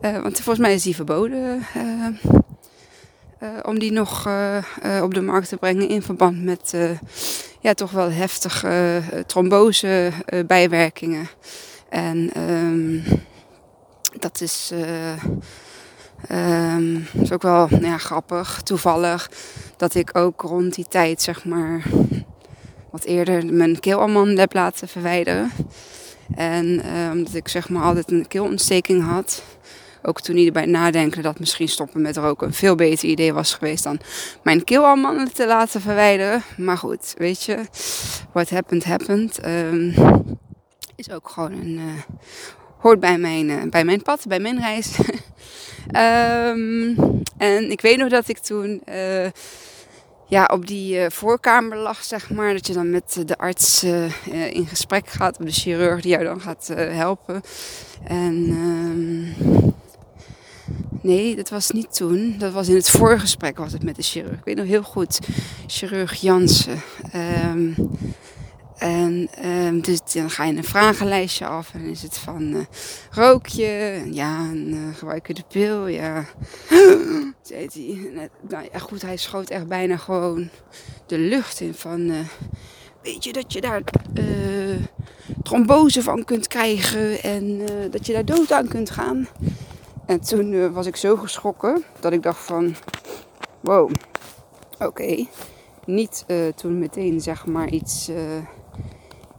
Uh, 0.00 0.22
want 0.22 0.34
volgens 0.34 0.58
mij 0.58 0.74
is 0.74 0.82
die 0.82 0.94
verboden 0.94 1.66
uh, 1.76 2.06
om 3.62 3.78
die 3.78 3.92
nog 3.92 4.28
op 5.02 5.14
de 5.14 5.22
markt 5.22 5.48
te 5.48 5.56
brengen 5.56 5.88
in 5.88 6.02
verband 6.02 6.44
met 6.44 6.74
ja, 7.60 7.74
toch 7.74 7.90
wel 7.90 8.10
heftige 8.10 9.02
trombose 9.26 10.12
bijwerkingen. 10.46 11.28
En 11.88 12.30
um, 12.50 13.04
dat 14.18 14.40
is, 14.40 14.72
um, 16.30 17.06
is 17.12 17.32
ook 17.32 17.42
wel 17.42 17.66
nou 17.70 17.84
ja, 17.84 17.98
grappig, 17.98 18.60
toevallig, 18.62 19.30
dat 19.76 19.94
ik 19.94 20.16
ook 20.16 20.40
rond 20.40 20.74
die 20.74 20.86
tijd 20.88 21.22
zeg 21.22 21.44
maar 21.44 21.82
wat 22.90 23.04
eerder 23.04 23.54
mijn 23.54 23.80
keelalman 23.80 24.28
heb 24.28 24.52
laten 24.52 24.88
verwijderen. 24.88 25.50
En 26.34 26.66
uh, 26.66 27.10
omdat 27.12 27.34
ik 27.34 27.48
zeg 27.48 27.68
maar 27.68 27.82
altijd 27.82 28.10
een 28.10 28.28
keelontsteking 28.28 29.02
had. 29.02 29.42
Ook 30.02 30.20
toen 30.20 30.34
niet 30.34 30.46
erbij 30.46 30.66
nadenken 30.66 31.22
dat 31.22 31.38
misschien 31.38 31.68
stoppen 31.68 32.02
met 32.02 32.16
roken 32.16 32.46
een 32.46 32.52
veel 32.52 32.74
beter 32.74 33.08
idee 33.08 33.32
was 33.32 33.54
geweest 33.54 33.84
dan 33.84 34.00
mijn 34.42 34.64
keelalman 34.64 35.30
te 35.32 35.46
laten 35.46 35.80
verwijderen. 35.80 36.42
Maar 36.56 36.78
goed, 36.78 37.14
weet 37.18 37.42
je, 37.42 37.58
what 38.32 38.50
happened, 38.50 38.84
happened. 38.84 39.46
Um, 39.46 39.94
is 40.96 41.10
ook 41.10 41.28
gewoon 41.28 41.52
een. 41.52 41.78
Uh, 41.78 41.82
hoort 42.78 43.00
bij 43.00 43.18
mijn, 43.18 43.48
uh, 43.48 43.62
bij 43.70 43.84
mijn 43.84 44.02
pad, 44.02 44.24
bij 44.28 44.38
mijn 44.40 44.60
reis. 44.60 44.98
um, 44.98 46.96
en 47.52 47.70
ik 47.70 47.80
weet 47.80 47.98
nog 47.98 48.08
dat 48.08 48.28
ik 48.28 48.38
toen. 48.38 48.82
Ja, 50.26 50.44
op 50.52 50.66
die 50.66 50.98
uh, 50.98 51.06
voorkamer 51.08 51.78
lag, 51.78 52.04
zeg 52.04 52.30
maar. 52.30 52.52
Dat 52.52 52.66
je 52.66 52.72
dan 52.72 52.90
met 52.90 53.22
de 53.26 53.38
arts 53.38 53.84
uh, 53.84 54.10
in 54.50 54.66
gesprek 54.66 55.08
gaat, 55.08 55.38
of 55.38 55.44
de 55.44 55.52
chirurg 55.52 56.00
die 56.00 56.10
jou 56.10 56.24
dan 56.24 56.40
gaat 56.40 56.66
helpen. 56.76 57.42
En 58.04 58.46
ehm, 58.50 59.72
nee, 61.00 61.36
dat 61.36 61.48
was 61.48 61.70
niet 61.70 61.94
toen. 61.94 62.34
Dat 62.38 62.52
was 62.52 62.68
in 62.68 62.74
het 62.74 62.90
voorgesprek 62.90 63.58
was 63.58 63.72
het 63.72 63.82
met 63.82 63.96
de 63.96 64.02
chirurg. 64.02 64.38
Ik 64.38 64.44
weet 64.44 64.56
nog 64.56 64.66
heel 64.66 64.82
goed, 64.82 65.18
chirurg 65.66 66.14
Jansen. 66.14 66.82
Um, 67.54 67.74
en 68.78 69.28
um, 69.44 69.80
dus 69.80 70.00
dan 70.12 70.30
ga 70.30 70.44
je 70.44 70.56
een 70.56 70.64
vragenlijstje 70.64 71.46
af 71.46 71.74
en 71.74 71.80
is 71.80 72.02
het 72.02 72.18
van 72.18 72.42
uh, 72.42 72.64
rook 73.10 73.46
je? 73.46 74.02
Ja, 74.10 74.38
en 74.38 74.74
uh, 74.74 74.94
gebruik 74.94 75.26
je 75.26 75.34
de 75.34 75.44
pil? 75.48 75.86
Ja. 75.86 76.24
zei 77.42 77.68
hij. 77.72 78.28
Nou 78.48 78.68
ja, 78.72 78.78
goed, 78.78 79.02
hij 79.02 79.16
schoot 79.16 79.50
echt 79.50 79.66
bijna 79.66 79.96
gewoon 79.96 80.48
de 81.06 81.18
lucht 81.18 81.60
in 81.60 81.74
van... 81.74 82.00
Uh, 82.00 82.18
weet 83.02 83.24
je 83.24 83.32
dat 83.32 83.52
je 83.52 83.60
daar 83.60 83.82
trombose 85.42 86.02
van 86.02 86.24
kunt 86.24 86.46
krijgen 86.46 87.22
en 87.22 87.60
dat 87.90 88.06
je 88.06 88.12
daar 88.12 88.24
dood 88.24 88.52
aan 88.52 88.68
kunt 88.68 88.90
gaan? 88.90 89.28
En 90.06 90.20
toen 90.20 90.72
was 90.72 90.86
ik 90.86 90.96
zo 90.96 91.16
geschrokken 91.16 91.84
dat 92.00 92.12
ik 92.12 92.22
dacht 92.22 92.46
van... 92.46 92.74
Wow, 93.60 93.90
oké. 94.78 95.26
Niet 95.84 96.24
toen 96.54 96.78
meteen 96.78 97.20
zeg 97.20 97.46
maar 97.46 97.68
iets 97.68 98.10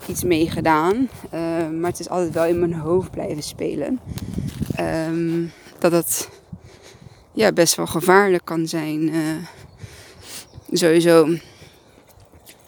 iets 0.06 0.24
mee 0.24 0.50
gedaan. 0.50 1.10
Uh, 1.34 1.70
maar 1.80 1.90
het 1.90 2.00
is 2.00 2.10
altijd 2.10 2.34
wel 2.34 2.46
in 2.46 2.60
mijn 2.60 2.74
hoofd 2.74 3.12
blijven 3.12 3.44
spelen. 3.44 4.00
Um, 4.80 5.52
dat 5.80 5.92
het 5.92 6.30
ja, 7.32 7.52
best 7.52 7.76
wel 7.76 7.88
gevaarlijk 7.88 8.46
kan 8.46 8.68
zijn. 8.68 9.16
Uh, 9.16 9.36
sowieso. 10.72 11.28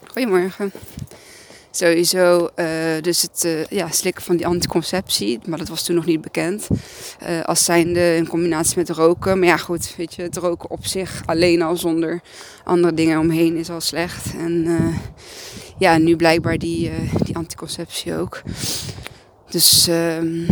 Goedemorgen. 0.07 0.71
Sowieso, 1.71 2.49
uh, 2.55 2.65
dus 3.01 3.21
het 3.21 3.67
ja, 3.69 3.91
slikken 3.91 4.23
van 4.23 4.35
die 4.35 4.47
anticonceptie, 4.47 5.39
maar 5.45 5.57
dat 5.57 5.67
was 5.67 5.83
toen 5.83 5.95
nog 5.95 6.05
niet 6.05 6.21
bekend. 6.21 6.67
Als 7.45 7.63
zijnde 7.63 8.15
in 8.15 8.27
combinatie 8.27 8.77
met 8.77 8.89
roken. 8.89 9.39
Maar 9.39 9.47
ja, 9.47 9.57
goed, 9.57 9.93
weet 9.97 10.15
je, 10.15 10.21
het 10.21 10.37
roken 10.37 10.69
op 10.69 10.85
zich 10.85 11.21
alleen 11.25 11.61
al 11.61 11.75
zonder 11.77 12.21
andere 12.63 12.93
dingen 12.93 13.19
omheen 13.19 13.57
is 13.57 13.69
al 13.69 13.81
slecht. 13.81 14.33
En 14.37 14.67
ja, 15.79 15.97
nu 15.97 16.15
blijkbaar 16.15 16.57
die, 16.57 16.89
uh, 16.89 17.13
die 17.23 17.35
anticonceptie 17.35 18.15
ook. 18.15 18.41
Dus 19.49 19.87
um, 19.87 20.45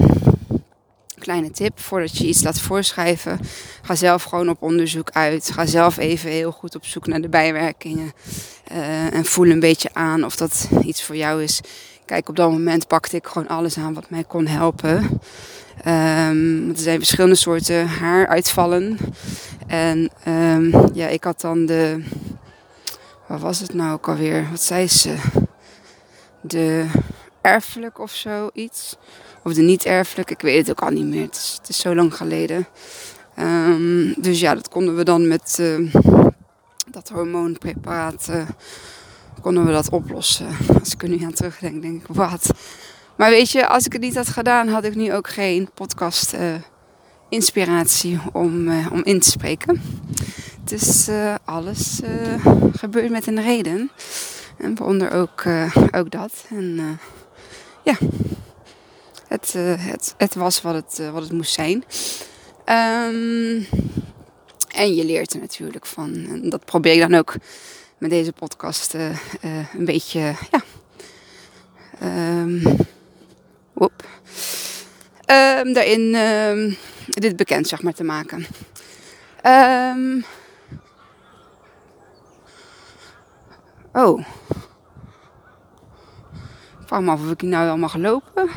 kleine 1.20 1.52
tip, 1.52 1.80
voordat 1.80 2.18
je 2.18 2.28
iets 2.28 2.44
laat 2.44 2.60
voorschrijven, 2.60 3.40
ga 3.82 3.96
zelf 3.96 4.24
gewoon 4.24 4.50
op 4.50 4.62
onderzoek 4.62 5.10
uit. 5.12 5.52
Ga 5.54 5.66
zelf 5.66 5.98
even 5.98 6.30
heel 6.30 6.52
goed 6.52 6.76
op 6.76 6.86
zoek 6.86 7.08
naar 7.08 7.22
de 7.22 7.30
bijwerkingen. 7.30 8.12
Uh, 8.72 9.13
en 9.13 9.26
voel 9.26 9.48
een 9.48 9.60
beetje 9.60 9.90
aan 9.94 10.26
of 10.26 10.36
dat 10.36 10.70
iets 10.84 11.04
voor 11.04 11.16
jou 11.16 11.44
is. 11.44 11.62
Kijk, 12.06 12.30
op 12.30 12.36
dat 12.36 12.52
moment 12.52 12.88
pakte 12.88 13.16
ik 13.16 13.28
gewoon 13.28 13.48
alles 13.48 13.78
aan 13.78 13.94
wat 13.94 14.10
mij 14.10 14.24
kon 14.24 14.48
helpen. 14.48 14.96
Um, 15.88 16.70
er 16.70 16.78
zijn 16.78 16.98
verschillende 16.98 17.36
soorten 17.36 17.88
haaruitvallen. 17.88 18.98
En 19.68 20.10
um, 20.28 20.90
ja, 20.94 21.08
ik 21.08 21.24
had 21.24 21.42
dan 21.42 21.66
de 21.66 22.04
wat 23.28 23.40
was 23.40 23.60
het 23.60 23.74
nou 23.74 23.94
ook 23.94 24.08
alweer? 24.08 24.48
Wat 24.50 24.62
zei 24.62 24.88
ze? 24.88 25.16
De 26.42 26.86
erfelijk 27.42 28.00
of 28.00 28.12
zoiets. 28.12 28.98
Of 29.44 29.54
de 29.54 29.62
niet 29.62 29.86
erfelijk, 29.86 30.32
ik 30.32 30.42
weet 30.42 30.68
het 30.68 30.70
ook 30.70 30.88
al 30.88 30.94
niet 30.94 31.06
meer. 31.06 31.22
Het 31.22 31.62
is, 31.68 31.80
zo 31.80 31.96
lang 31.96 32.16
geleden. 32.16 32.68
Ehm, 33.36 34.13
dus 34.18 34.40
ja, 34.40 34.56
dat 34.56 34.70
konden 34.70 34.96
we 34.96 35.04
dan 35.04 35.28
met 35.28 35.62
dat 36.92 37.10
hormoonpreparaat 37.10 38.30
konden 39.42 39.66
we 39.66 39.72
dat 39.72 39.90
oplossen. 39.90 40.48
Als 40.80 40.94
ik 40.94 41.04
er 41.04 41.10
nu 41.10 41.24
aan 41.24 41.34
terugdenk, 41.34 41.82
denk 41.82 42.02
ik, 42.02 42.16
wat? 42.16 42.52
Maar 43.16 43.30
weet 43.30 43.52
je, 43.52 43.68
als 43.68 43.86
ik 43.86 43.94
het 43.94 44.02
niet 44.02 44.16
had 44.16 44.28
gedaan, 44.28 44.68
had 44.68 44.84
ik 44.84 44.96
nu 44.96 45.13
ook 45.13 45.30
geen 45.30 45.70
podcast 45.74 46.34
uh, 46.34 46.54
inspiratie 47.30 48.20
om, 48.34 48.68
uh, 48.68 48.92
om 48.92 49.04
in 49.04 49.20
te 49.20 49.30
spreken. 49.30 49.82
Dus 50.67 51.10
uh, 51.10 51.36
alles 51.45 51.99
gebeurt 52.71 53.10
met 53.10 53.27
een 53.27 53.41
reden. 53.41 53.91
En 54.58 54.75
waaronder 54.75 55.12
ook, 55.12 55.43
ook 55.91 56.12
dat. 56.12 56.45
En 56.49 56.99
ja, 57.84 57.97
het, 59.27 59.53
het, 59.80 60.13
het 60.17 60.36
was 60.36 60.62
wat 60.62 60.73
het, 60.73 61.12
wat 61.12 61.21
het 61.21 61.32
moest 61.32 61.53
zijn. 61.53 61.84
Um, 62.65 63.67
en 64.67 64.95
je 64.95 65.06
leert 65.06 65.34
er 65.34 65.39
natuurlijk 65.39 65.86
van. 65.86 66.25
En 66.30 66.49
dat 66.49 66.65
probeer 66.65 66.93
ik 66.93 66.99
dan 66.99 67.15
ook 67.15 67.36
met 67.97 68.10
deze 68.10 68.32
podcast 68.32 68.93
uh, 68.93 69.10
uh, 69.10 69.73
een 69.73 69.86
beetje, 69.86 70.34
ja. 70.51 70.62
Um, 72.03 72.62
daarin 75.73 76.12
dit 77.06 77.36
bekend 77.36 77.67
zeg 77.67 77.82
maar 77.82 77.93
te 77.93 78.03
maken. 78.03 78.45
Um, 79.45 80.25
oh. 83.93 84.19
Ik 86.80 86.93
vraag 86.93 87.02
me 87.02 87.12
af 87.12 87.21
of 87.21 87.32
ik 87.32 87.41
hier 87.41 87.50
nou 87.50 87.65
wel 87.65 87.78
mag 87.78 87.95
lopen. 87.95 88.50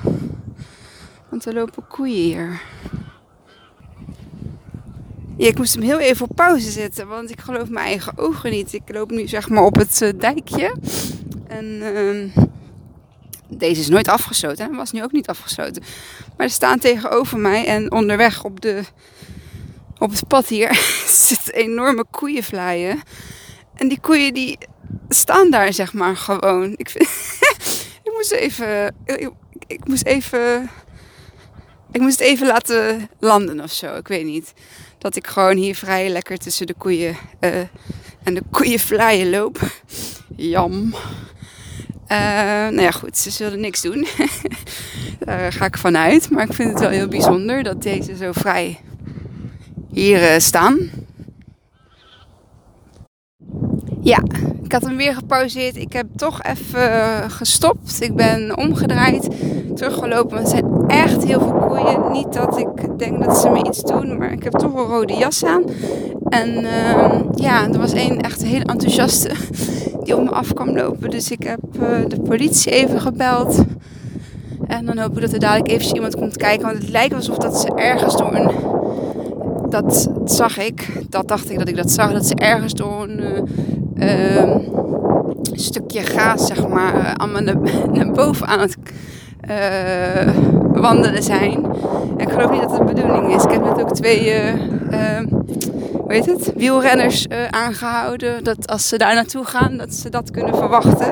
Want 1.29 1.45
er 1.45 1.55
lopen 1.55 1.87
koeien 1.89 2.15
hier. 2.17 2.61
Ik 5.37 5.59
moest 5.59 5.75
hem 5.75 5.83
heel 5.83 5.99
even 5.99 6.29
op 6.29 6.37
pauze 6.37 6.71
zetten, 6.71 7.09
want 7.09 7.31
ik 7.31 7.41
geloof 7.41 7.69
mijn 7.69 7.87
eigen 7.87 8.19
ogen 8.19 8.51
niet. 8.51 8.73
Ik 8.73 8.83
loop 8.87 9.11
nu 9.11 9.29
zeg 9.29 9.49
maar 9.49 9.63
op 9.63 9.77
het 9.77 10.01
uh, 10.03 10.11
dijkje. 10.19 10.77
En 11.47 11.65
uh, 11.65 12.45
deze 13.49 13.81
is 13.81 13.89
nooit 13.89 14.09
afgesloten. 14.09 14.67
Hij 14.67 14.77
was 14.77 14.93
nu 14.93 15.03
ook 15.03 15.13
niet 15.13 15.29
afgesloten. 15.29 15.83
Maar 16.37 16.47
er 16.47 16.53
staan 16.53 16.79
tegenover 16.79 17.39
mij 17.39 17.67
en 17.67 17.93
onderweg 17.93 18.45
op, 18.45 18.61
de, 18.61 18.83
op 19.99 20.11
het 20.11 20.29
pad 20.29 20.47
hier 20.47 20.75
zitten 21.29 21.55
enorme 21.55 22.05
koeienvlaaien. 22.11 23.01
En 23.75 23.89
die 23.89 24.01
koeien 24.01 24.35
die 24.35 24.59
staan 25.09 25.51
daar 25.51 25.73
zeg 25.73 25.93
maar 25.93 26.17
gewoon. 26.17 26.75
Ik, 26.77 26.91
vind, 26.91 27.09
ik 28.07 28.13
moest 28.13 28.33
even... 28.33 28.95
Ik, 29.05 29.31
ik 29.67 29.87
moest 29.87 30.05
even... 30.05 30.71
Ik 31.93 32.01
moest 32.01 32.19
het 32.19 32.29
even 32.29 32.47
laten 32.47 33.09
landen 33.19 33.61
of 33.61 33.73
zo. 33.73 33.95
Ik 33.97 34.09
weet 34.09 34.25
niet 34.25 34.53
dat 34.99 35.17
ik 35.17 35.27
gewoon 35.27 35.57
hier 35.57 35.75
vrij 35.75 36.09
lekker 36.09 36.39
tussen 36.39 36.67
de 36.67 36.75
koeien 36.75 37.17
uh, 37.41 37.59
en 38.23 38.35
de 38.35 38.43
koeienvlaaien 38.51 39.31
loop. 39.31 39.59
Jam. 40.37 40.95
Uh, 42.13 42.19
nou 42.69 42.81
ja, 42.81 42.91
goed, 42.91 43.19
ze 43.19 43.31
zullen 43.31 43.61
niks 43.61 43.81
doen. 43.81 44.07
Daar 45.25 45.53
ga 45.53 45.65
ik 45.65 45.79
vanuit. 45.79 46.31
Maar 46.31 46.45
ik 46.45 46.53
vind 46.53 46.71
het 46.71 46.81
wel 46.81 46.91
heel 46.91 47.09
bijzonder 47.09 47.63
dat 47.63 47.83
deze 47.83 48.17
zo 48.17 48.33
vrij 48.33 48.81
hier 49.93 50.23
uh, 50.35 50.39
staan. 50.39 50.91
Ja, 54.03 54.23
ik 54.63 54.73
had 54.73 54.85
hem 54.85 54.97
weer 54.97 55.15
gepauzeerd. 55.15 55.77
Ik 55.77 55.93
heb 55.93 56.07
toch 56.17 56.43
even 56.43 57.31
gestopt. 57.31 58.03
Ik 58.03 58.17
ben 58.17 58.57
omgedraaid, 58.57 59.29
teruggelopen. 59.75 60.39
Het 60.39 60.49
zijn 60.49 60.65
echt 60.87 61.25
heel 61.25 61.41
veel 61.41 61.67
koeien. 61.69 62.13
Niet 62.13 62.33
dat 62.33 62.59
ik 62.59 62.99
denk 62.99 63.25
dat 63.25 63.39
ze 63.39 63.49
me 63.49 63.65
iets 63.65 63.83
doen, 63.83 64.19
maar 64.19 64.33
ik 64.33 64.43
heb 64.43 64.53
toch 64.53 64.75
een 64.75 64.87
rode 64.87 65.15
jas 65.15 65.45
aan. 65.45 65.63
En 66.29 66.49
uh, 66.49 67.21
ja, 67.35 67.69
er 67.69 67.79
was 67.79 67.93
één 67.93 68.21
echt 68.21 68.45
heel 68.45 68.63
enthousiaste 68.63 69.31
die 70.05 70.17
op 70.17 70.23
me 70.25 70.31
af 70.31 70.53
kwam 70.53 70.77
lopen. 70.77 71.11
Dus 71.11 71.31
ik 71.31 71.43
heb 71.43 71.61
uh, 71.81 72.09
de 72.09 72.21
politie 72.21 72.73
even 72.73 73.01
gebeld. 73.01 73.65
En 74.67 74.87
dan 74.87 74.99
hoop 74.99 75.17
ik 75.17 75.21
dat 75.21 75.33
er 75.33 75.41
dadelijk 75.41 75.69
even 75.69 75.95
iemand 75.95 76.17
komt 76.17 76.37
kijken. 76.37 76.67
Want 76.67 76.79
het 76.79 76.91
lijkt 76.91 77.15
alsof 77.15 77.37
dat 77.37 77.61
ze 77.61 77.75
ergens 77.75 78.17
door 78.17 78.35
een... 78.35 78.51
Dat 79.71 80.11
zag 80.25 80.59
ik. 80.59 80.89
Dat 81.09 81.29
dacht 81.29 81.51
ik 81.51 81.59
dat 81.59 81.69
ik 81.69 81.77
dat 81.77 81.91
zag. 81.91 82.13
Dat 82.13 82.27
ze 82.27 82.35
ergens 82.35 82.75
door 82.75 83.03
een... 83.03 83.21
Uh, 83.21 83.43
stukje 85.53 86.01
gaas, 86.03 86.47
zeg 86.47 86.69
maar, 86.69 87.15
allemaal 87.17 87.43
naar, 87.43 87.57
naar 87.97 88.11
boven 88.11 88.47
aan 88.47 88.61
het 88.61 88.77
uh, 89.51 90.33
wandelen 90.73 91.23
zijn. 91.23 91.65
Ik 92.17 92.31
geloof 92.31 92.51
niet 92.51 92.61
dat 92.61 92.71
het 92.71 92.79
de 92.89 92.95
bedoeling 92.95 93.35
is. 93.35 93.45
Ik 93.45 93.51
heb 93.51 93.65
net 93.65 93.81
ook 93.81 93.95
twee, 93.95 94.27
uh, 94.27 94.55
uh, 94.55 95.19
hoe 95.93 96.13
heet 96.13 96.27
het, 96.27 96.53
wielrenners 96.57 97.27
aangehouden. 97.51 98.45
Dat 98.45 98.69
als 98.69 98.89
ze 98.89 98.99
daar 98.99 99.15
naartoe 99.15 99.45
gaan, 99.45 99.77
dat 99.77 99.95
ze 99.95 100.09
dat 100.09 100.31
kunnen 100.31 100.57
verwachten. 100.57 101.09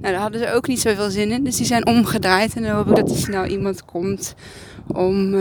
daar 0.00 0.14
hadden 0.14 0.40
ze 0.40 0.52
ook 0.52 0.66
niet 0.66 0.80
zoveel 0.80 1.10
zin 1.10 1.30
in. 1.30 1.44
Dus 1.44 1.56
die 1.56 1.66
zijn 1.66 1.86
omgedraaid. 1.86 2.54
En 2.54 2.62
dan 2.62 2.72
hoop 2.72 2.88
ik 2.88 2.96
dat 2.96 3.10
er 3.10 3.16
snel 3.16 3.44
iemand 3.44 3.84
komt 3.84 4.34
om... 4.86 5.34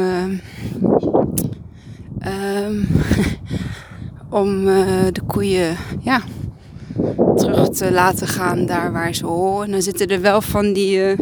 om 4.29 4.65
de 5.11 5.21
koeien, 5.27 5.77
ja, 6.01 6.21
terug 7.35 7.69
te 7.69 7.91
laten 7.91 8.27
gaan 8.27 8.65
daar 8.65 8.91
waar 8.91 9.15
ze 9.15 9.25
horen. 9.25 9.65
En 9.65 9.71
dan 9.71 9.81
zitten 9.81 10.07
er 10.07 10.21
wel 10.21 10.41
van 10.41 10.73
die, 10.73 10.97
uh, 10.97 11.19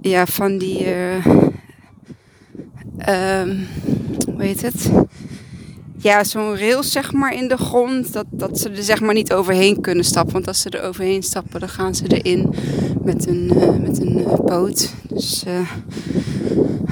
ja, 0.00 0.26
van 0.26 0.58
die, 0.58 0.86
uh, 0.86 1.24
hoe 4.26 4.42
heet 4.42 4.62
het? 4.62 4.90
Ja, 5.98 6.24
zo'n 6.24 6.56
rails 6.56 6.92
zeg 6.92 7.12
maar 7.12 7.34
in 7.34 7.48
de 7.48 7.56
grond, 7.56 8.12
dat, 8.12 8.26
dat 8.30 8.58
ze 8.58 8.68
er 8.68 8.82
zeg 8.82 9.00
maar 9.00 9.14
niet 9.14 9.32
overheen 9.32 9.80
kunnen 9.80 10.04
stappen. 10.04 10.32
Want 10.32 10.46
als 10.46 10.60
ze 10.60 10.70
er 10.70 10.82
overheen 10.82 11.22
stappen, 11.22 11.60
dan 11.60 11.68
gaan 11.68 11.94
ze 11.94 12.04
erin 12.06 12.54
met 13.02 13.26
een, 13.26 13.50
uh, 13.54 13.76
met 13.76 14.00
een 14.00 14.26
poot. 14.44 14.92
Dus 15.08 15.44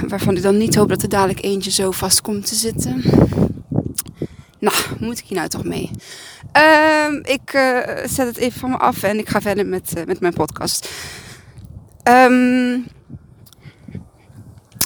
waarvan 0.09 0.37
ik 0.37 0.42
dan 0.42 0.57
niet 0.57 0.75
hoop 0.75 0.88
dat 0.88 1.03
er 1.03 1.09
dadelijk 1.09 1.42
eentje 1.42 1.70
zo 1.70 1.90
vast 1.90 2.20
komt 2.20 2.46
te 2.46 2.55
zitten. 2.55 3.03
Nou, 4.59 4.77
moet 5.01 5.18
ik 5.18 5.25
hier 5.25 5.38
nou 5.38 5.49
toch 5.49 5.64
mee? 5.64 5.90
Uh, 6.57 7.07
ik 7.23 7.53
uh, 7.55 7.79
zet 8.05 8.27
het 8.27 8.37
even 8.37 8.61
van 8.61 8.71
me 8.71 8.77
af 8.77 9.03
en 9.03 9.19
ik 9.19 9.29
ga 9.29 9.40
verder 9.40 9.66
met, 9.66 9.92
uh, 9.97 10.05
met 10.05 10.21
mijn 10.21 10.33
podcast. 10.33 10.88
Um, 12.09 12.87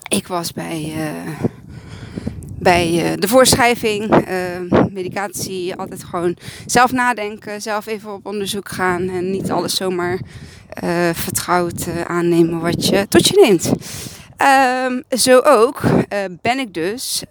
ik 0.08 0.26
was 0.26 0.52
bij, 0.52 0.94
uh, 0.96 1.46
bij 2.58 3.16
de 3.18 3.28
voorschrijving, 3.28 4.24
ehm, 4.26 4.92
medicatie, 4.92 5.74
altijd 5.74 6.04
gewoon 6.04 6.36
zelf 6.66 6.92
nadenken, 6.92 7.62
zelf 7.62 7.86
even 7.86 8.12
op 8.12 8.26
onderzoek 8.26 8.68
gaan 8.68 9.08
en 9.08 9.30
niet 9.30 9.50
alles 9.50 9.74
zomaar 9.74 10.20
vertrouwd 11.12 11.86
aannemen 12.06 12.60
wat 12.60 12.86
je 12.86 13.08
tot 13.08 13.26
je 13.26 13.40
neemt. 13.42 13.72
Zo 15.20 15.40
ook 15.44 15.80
ben 16.42 16.58
ik 16.58 16.74
dus, 16.74 17.22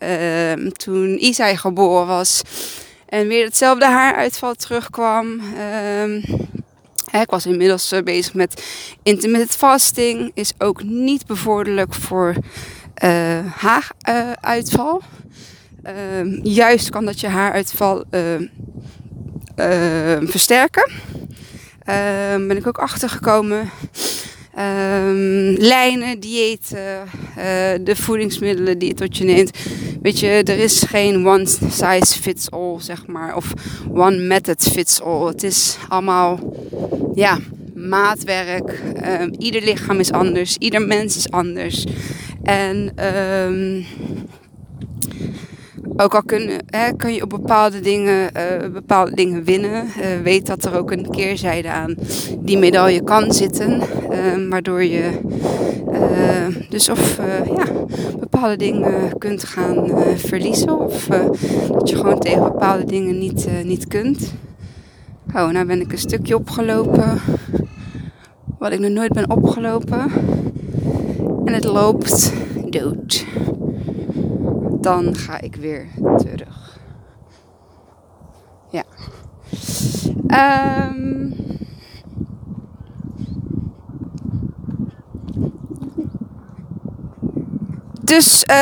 toen 0.73 1.17
Isai 1.17 1.57
geboren 1.57 2.07
was 2.07 2.41
en 3.09 3.27
weer 3.27 3.45
hetzelfde 3.45 3.85
haaruitval 3.85 4.53
terugkwam. 4.53 5.41
Um, 6.01 6.23
ik 7.11 7.29
was 7.29 7.45
inmiddels 7.45 7.93
uh, 7.93 8.01
bezig 8.01 8.33
met 8.33 8.63
intermittent 9.03 9.55
fasting. 9.55 10.31
Is 10.33 10.53
ook 10.57 10.83
niet 10.83 11.25
bevorderlijk 11.25 11.93
voor 11.93 12.35
haaruitval. 13.55 15.01
juist 16.43 16.89
kan 16.89 17.05
dat 17.05 17.19
je 17.19 17.27
haaruitval 17.27 18.03
versterken. 20.19 20.91
ben 22.47 22.57
ik 22.57 22.67
ook 22.67 22.77
achtergekomen. 22.77 23.69
Um, 24.59 25.53
lijnen, 25.57 26.19
diëten, 26.19 27.03
uh, 27.37 27.43
de 27.81 27.95
voedingsmiddelen 27.95 28.77
die 28.77 28.87
je 28.87 28.93
tot 28.93 29.17
je 29.17 29.23
neemt. 29.23 29.57
Weet 30.01 30.19
je, 30.19 30.27
er 30.27 30.57
is 30.57 30.83
geen 30.87 31.27
one 31.27 31.45
size 31.45 32.19
fits 32.21 32.51
all, 32.51 32.75
zeg 32.79 33.07
maar. 33.07 33.35
Of 33.35 33.53
one 33.93 34.17
method 34.17 34.61
fits 34.71 35.01
all. 35.01 35.27
Het 35.27 35.43
is 35.43 35.77
allemaal, 35.87 36.39
ja, 37.13 37.37
maatwerk. 37.75 38.81
Um, 39.21 39.33
ieder 39.37 39.61
lichaam 39.61 39.99
is 39.99 40.11
anders. 40.11 40.57
Ieder 40.57 40.81
mens 40.81 41.17
is 41.17 41.31
anders. 41.31 41.85
En 42.43 43.05
um, 43.05 43.85
ook 46.01 46.15
al 46.15 46.23
kun, 46.23 46.51
hè, 46.65 47.07
je 47.07 47.23
op 47.23 47.29
bepaalde 47.29 47.79
dingen, 47.79 48.29
uh, 48.37 48.69
bepaalde 48.73 49.15
dingen 49.15 49.43
winnen, 49.43 49.85
uh, 49.85 50.21
weet 50.23 50.45
dat 50.45 50.65
er 50.65 50.77
ook 50.77 50.91
een 50.91 51.09
keerzijde 51.09 51.69
aan 51.69 51.95
die 52.39 52.57
medaille 52.57 53.03
kan 53.03 53.33
zitten. 53.33 53.81
Uh, 54.11 54.49
waardoor 54.49 54.83
je 54.83 55.19
dus 56.69 56.89
of 56.89 57.19
ja, 57.55 57.65
bepaalde 58.19 58.55
dingen 58.55 59.17
kunt 59.17 59.43
gaan 59.43 59.91
verliezen. 60.15 60.79
Of 60.79 61.07
dat 61.71 61.89
je 61.89 61.95
gewoon 61.95 62.19
tegen 62.19 62.43
bepaalde 62.43 62.85
dingen 62.85 63.17
niet, 63.17 63.47
niet 63.63 63.87
kunt. 63.87 64.33
Oh, 65.35 65.49
nou 65.49 65.65
ben 65.65 65.81
ik 65.81 65.91
een 65.91 65.97
stukje 65.97 66.35
opgelopen. 66.35 67.21
Wat 68.59 68.71
ik 68.71 68.79
nog 68.79 68.91
nooit 68.91 69.13
ben 69.13 69.29
opgelopen. 69.29 70.11
En 71.45 71.53
het 71.53 71.65
loopt 71.65 72.33
dood. 72.69 73.25
Dan 74.81 75.15
ga 75.15 75.41
ik 75.41 75.55
weer 75.55 75.87
terug. 76.17 76.79
Ja. 78.69 78.83
Um, 80.87 81.19
Dus 88.09 88.43
uh, 88.51 88.55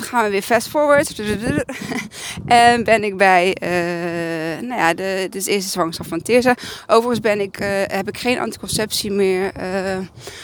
gaan 0.00 0.24
we 0.24 0.28
weer 0.30 0.42
fast 0.42 0.68
forward. 0.68 1.14
en 2.46 2.84
ben 2.84 3.04
ik 3.04 3.16
bij 3.16 3.56
uh, 3.62 4.43
nou 4.60 4.80
ja, 4.80 4.94
de, 4.94 5.28
eerste 5.30 5.70
zwangerschap 5.70 6.06
van 6.06 6.22
Teersa. 6.22 6.54
Overigens 6.86 7.20
ben 7.20 7.40
ik, 7.40 7.60
uh, 7.60 7.66
heb 7.86 8.08
ik 8.08 8.18
geen 8.18 8.38
anticonceptie 8.38 9.10
meer 9.10 9.52
eh, 9.52 9.98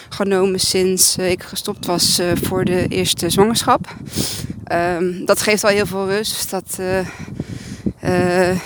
genomen 0.08 0.60
sinds 0.60 1.16
ik 1.16 1.42
gestopt 1.42 1.86
was 1.86 2.20
voor 2.42 2.64
de 2.64 2.86
eerste 2.88 3.30
zwangerschap. 3.30 3.94
Um, 4.72 5.24
dat 5.24 5.42
geeft 5.42 5.64
al 5.64 5.70
heel 5.70 5.86
veel 5.86 6.08
rust. 6.08 6.50
Dat 6.50 6.78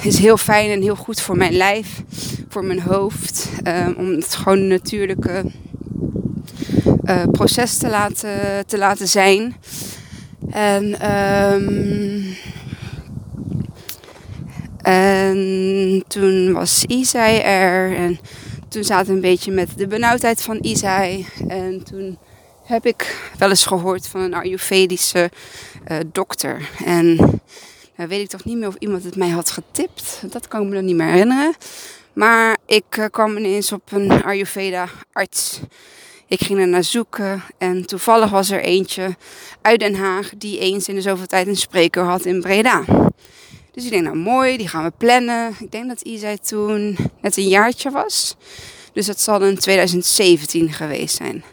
is 0.03 0.19
heel 0.19 0.37
fijn 0.37 0.71
en 0.71 0.83
heel 0.83 0.97
goed 0.97 1.21
voor 1.21 1.37
mijn 1.37 1.53
lijf, 1.53 2.03
voor 2.49 2.65
mijn 2.65 2.81
hoofd. 2.81 3.49
Um, 3.67 3.95
om 3.99 4.11
het 4.11 4.35
gewoon 4.35 4.67
natuurlijke 4.67 5.45
proces 7.31 7.77
te 7.77 7.89
laten, 7.89 8.67
te 8.67 8.79
laten 8.79 9.09
zijn. 9.09 9.57
En, 10.51 11.13
um, 11.53 12.37
en 14.85 16.05
toen 16.09 16.53
was 16.53 16.85
Isai 16.85 17.39
er 17.39 17.97
en 17.97 18.19
toen 18.69 18.85
zaten 18.85 19.07
we 19.07 19.13
een 19.13 19.21
beetje 19.21 19.53
met 19.53 19.69
de 19.77 19.87
benauwdheid 19.87 20.43
van 20.43 20.59
Isai. 20.61 21.27
En 21.49 21.85
toen 21.85 22.19
heb 22.65 22.87
ik 22.87 23.31
wel 23.39 23.49
eens 23.49 23.67
gehoord 23.67 24.09
van 24.09 24.21
een 24.21 24.35
Ayurvedische 24.35 25.31
uh, 25.91 25.99
dokter. 26.13 26.71
En 26.85 27.17
nou 27.97 28.09
weet 28.09 28.21
ik 28.21 28.29
toch 28.29 28.45
niet 28.45 28.57
meer 28.57 28.69
of 28.69 28.77
iemand 28.79 29.05
het 29.05 29.17
mij 29.17 29.29
had 29.29 29.51
getipt. 29.51 30.23
Dat 30.31 30.49
kan 30.49 30.63
ik 30.63 30.69
me 30.69 30.75
dan 30.75 30.85
niet 30.85 30.97
meer 30.97 31.07
herinneren. 31.07 31.55
Maar 32.13 32.57
ik 32.67 32.97
uh, 32.99 33.05
kwam 33.11 33.37
ineens 33.37 33.73
op 33.73 33.93
een 33.93 34.25
Ayurveda-arts 34.25 35.61
ik 36.27 36.43
ging 36.43 36.59
er 36.59 36.69
naar 36.69 36.85
zoeken 36.85 37.43
en 37.59 37.87
toevallig 37.87 38.31
was 38.31 38.51
er 38.51 38.61
eentje 38.61 39.17
uit 39.63 39.81
Den 39.81 39.95
Haag 39.95 40.33
die 40.39 40.59
eens 40.59 40.89
in 40.89 40.95
de 40.95 41.01
zoveel 41.01 41.27
tijd 41.27 41.47
een 41.47 41.57
spreker 41.57 42.03
had 42.03 42.25
in 42.25 42.41
Breda. 42.41 42.85
Dus 43.75 43.85
ik 43.85 43.91
denk, 43.91 44.05
nou 44.05 44.17
mooi, 44.17 44.57
die 44.57 44.69
gaan 44.69 44.85
we 44.85 44.93
plannen. 44.97 45.55
Ik 45.59 45.71
denk 45.71 45.89
dat 45.89 46.03
Isai 46.03 46.39
toen 46.39 46.97
net 47.21 47.37
een 47.37 47.49
jaartje 47.49 47.91
was. 47.91 48.37
Dus 48.93 49.07
dat 49.07 49.21
zal 49.21 49.43
in 49.43 49.59
2017 49.59 50.73
geweest 50.73 51.17
zijn. 51.17 51.45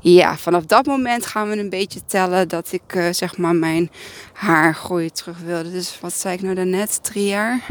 Ja, 0.00 0.36
vanaf 0.36 0.64
dat 0.64 0.86
moment 0.86 1.26
gaan 1.26 1.48
we 1.48 1.56
een 1.58 1.70
beetje 1.70 2.00
tellen 2.06 2.48
dat 2.48 2.72
ik 2.72 2.94
uh, 2.94 3.04
zeg 3.10 3.36
maar 3.36 3.54
mijn 3.54 3.90
haargroei 4.32 5.10
terug 5.10 5.38
wilde. 5.38 5.70
Dus 5.70 5.98
wat 6.00 6.12
zei 6.12 6.34
ik 6.34 6.42
nou 6.42 6.54
daarnet? 6.54 6.98
Drie 7.02 7.26
jaar? 7.26 7.66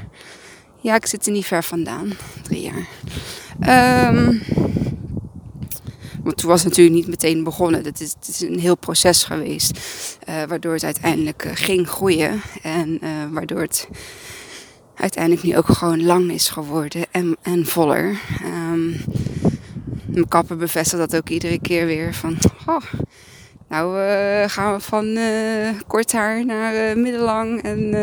Ja, 0.82 0.96
ik 0.96 1.06
zit 1.06 1.26
er 1.26 1.32
niet 1.32 1.46
ver 1.46 1.64
vandaan. 1.64 2.14
Drie 2.44 2.62
jaar. 2.62 2.88
Um, 4.10 4.42
want 6.26 6.38
toen 6.38 6.50
was 6.50 6.60
het 6.60 6.70
natuurlijk 6.70 6.96
niet 6.96 7.08
meteen 7.08 7.44
begonnen. 7.44 7.84
Het 7.84 8.02
is, 8.02 8.14
het 8.20 8.28
is 8.28 8.42
een 8.42 8.60
heel 8.60 8.78
proces 8.78 9.24
geweest. 9.24 9.80
Uh, 10.30 10.44
waardoor 10.44 10.74
het 10.74 10.84
uiteindelijk 10.84 11.46
uh, 11.46 11.52
ging 11.54 11.90
groeien. 11.90 12.42
En 12.62 13.00
uh, 13.04 13.10
waardoor 13.32 13.62
het 13.62 13.88
uiteindelijk 14.96 15.44
nu 15.44 15.58
ook 15.58 15.68
gewoon 15.68 16.04
lang 16.04 16.32
is 16.32 16.50
geworden 16.50 17.06
en, 17.12 17.38
en 17.42 17.66
voller. 17.66 18.20
Um, 18.72 18.96
mijn 20.06 20.28
kapper 20.28 20.58
bevestigt 20.58 20.98
dat 20.98 21.16
ook 21.16 21.30
iedere 21.30 21.60
keer 21.60 21.86
weer. 21.86 22.14
Van, 22.14 22.38
oh, 22.66 22.82
nou 23.70 24.00
uh, 24.00 24.44
gaan 24.50 24.74
we 24.74 24.80
van 24.80 25.06
uh, 25.06 25.70
kort 25.88 26.12
haar 26.12 26.46
naar 26.46 26.74
uh, 26.74 27.04
middellang 27.04 27.62
en 27.62 27.96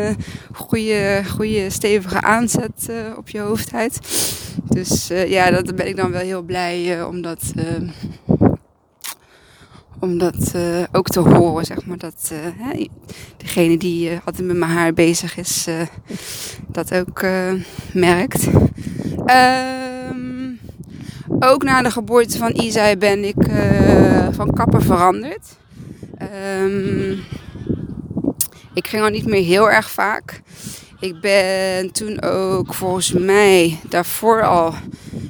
goede, 0.53 1.21
goede 1.35 1.69
stevige 1.69 2.21
aanzet 2.21 2.89
op 3.17 3.29
je 3.29 3.39
hoofdhuid. 3.39 3.99
Dus 4.69 5.07
ja, 5.07 5.51
dat 5.51 5.75
ben 5.75 5.87
ik 5.87 5.95
dan 5.95 6.11
wel 6.11 6.21
heel 6.21 6.41
blij 6.41 7.03
om 7.03 7.21
dat, 7.21 7.53
om 9.99 10.17
dat 10.17 10.53
ook 10.91 11.07
te 11.07 11.19
horen, 11.19 11.65
zeg 11.65 11.85
maar. 11.85 11.97
Dat 11.97 12.31
hè, 12.33 12.87
degene 13.37 13.77
die 13.77 14.19
altijd 14.25 14.47
met 14.47 14.57
mijn 14.57 14.71
haar 14.71 14.93
bezig 14.93 15.37
is, 15.37 15.67
dat 16.67 16.93
ook 16.93 17.21
merkt. 17.93 18.47
Ehm, 19.25 20.02
ook 21.39 21.63
na 21.63 21.81
de 21.81 21.91
geboorte 21.91 22.37
van 22.37 22.51
Isai 22.51 22.97
ben 22.97 23.23
ik 23.23 23.47
van 24.31 24.53
kapper 24.53 24.81
veranderd. 24.81 25.57
Um, 26.61 27.23
ik 28.73 28.87
ging 28.87 29.03
al 29.03 29.09
niet 29.09 29.25
meer 29.25 29.43
heel 29.43 29.71
erg 29.71 29.89
vaak. 29.91 30.41
Ik 30.99 31.19
ben 31.21 31.91
toen 31.91 32.21
ook 32.21 32.73
volgens 32.73 33.11
mij 33.11 33.79
daarvoor 33.89 34.43
al 34.43 34.73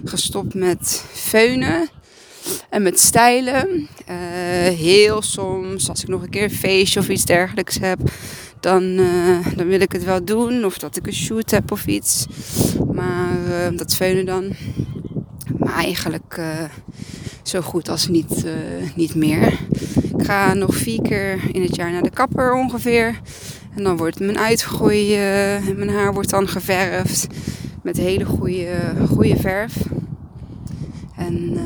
gestopt 0.05 0.53
met 0.53 1.03
feunen 1.11 1.89
en 2.69 2.81
met 2.81 2.99
stijlen. 2.99 3.87
Uh, 4.09 4.15
heel 4.77 5.21
soms, 5.21 5.89
als 5.89 6.01
ik 6.01 6.07
nog 6.07 6.21
een 6.21 6.29
keer 6.29 6.43
een 6.43 6.51
feestje 6.51 6.99
of 6.99 7.09
iets 7.09 7.25
dergelijks 7.25 7.77
heb, 7.79 7.99
dan, 8.59 8.83
uh, 8.83 9.47
dan 9.55 9.67
wil 9.67 9.81
ik 9.81 9.91
het 9.91 10.03
wel 10.03 10.23
doen. 10.23 10.65
Of 10.65 10.77
dat 10.77 10.95
ik 10.95 11.07
een 11.07 11.13
shoot 11.13 11.51
heb 11.51 11.71
of 11.71 11.85
iets. 11.85 12.25
Maar 12.91 13.37
dat 13.75 13.95
feunen 13.95 14.25
dan. 14.25 14.55
Maar 15.57 15.73
eigenlijk 15.73 16.41
zo 17.43 17.61
goed 17.61 17.89
als 17.89 18.07
niet, 18.07 18.45
niet 18.95 19.15
meer. 19.15 19.59
Ik 20.17 20.25
ga 20.25 20.53
nog 20.53 20.75
vier 20.75 21.01
keer 21.01 21.39
in 21.51 21.61
het 21.61 21.75
jaar 21.75 21.91
naar 21.91 22.03
de 22.03 22.09
kapper 22.09 22.53
ongeveer. 22.53 23.19
En 23.75 23.83
dan 23.83 23.97
wordt 23.97 24.19
mijn 24.19 24.39
uitgroei, 24.39 25.11
uh, 25.11 25.75
mijn 25.75 25.89
haar 25.89 26.13
wordt 26.13 26.29
dan 26.29 26.47
geverfd 26.47 27.27
met 27.83 27.97
hele 27.97 28.25
goede, 28.25 28.77
goede 29.07 29.35
verf. 29.35 29.75
En 31.15 31.53
uh, 31.53 31.61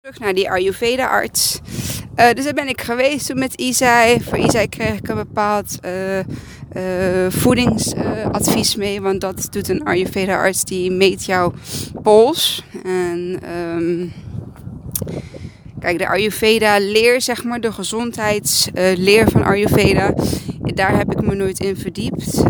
terug 0.00 0.18
naar 0.18 0.34
die 0.34 0.50
Ayurveda 0.50 1.06
arts. 1.06 1.60
Uh, 2.16 2.30
dus 2.32 2.44
daar 2.44 2.54
ben 2.54 2.68
ik 2.68 2.80
geweest 2.80 3.26
toen 3.26 3.38
met 3.38 3.54
Isai. 3.54 4.20
Voor 4.20 4.38
Isai 4.38 4.68
kreeg 4.68 4.98
ik 4.98 5.08
een 5.08 5.16
bepaald 5.16 5.78
voedingsadvies 7.28 8.76
mee. 8.76 9.00
Want 9.00 9.20
dat 9.20 9.48
doet 9.50 9.68
een 9.68 9.84
Ayurveda 9.84 10.36
arts 10.36 10.64
die 10.64 10.90
meet 10.90 11.24
jouw 11.24 11.52
pols. 12.02 12.64
En... 12.84 13.38
Um, 13.76 14.12
Kijk, 15.84 15.98
de 15.98 16.08
Ayurveda 16.08 16.78
leer, 16.78 17.20
zeg 17.20 17.44
maar, 17.44 17.60
de 17.60 17.72
gezondheidsleer 17.72 19.30
van 19.30 19.42
Ayurveda, 19.42 20.14
daar 20.60 20.96
heb 20.96 21.12
ik 21.12 21.26
me 21.26 21.34
nooit 21.34 21.60
in 21.60 21.76
verdiept. 21.76 22.44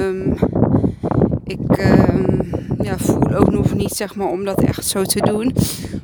Um, 0.00 0.36
ik 1.44 1.78
um, 1.78 2.50
ja, 2.82 2.98
voel 2.98 3.34
ook 3.34 3.50
nog 3.50 3.74
niet, 3.74 3.92
zeg 3.92 4.14
maar, 4.14 4.28
om 4.28 4.44
dat 4.44 4.62
echt 4.62 4.86
zo 4.86 5.02
te 5.02 5.20
doen. 5.20 5.54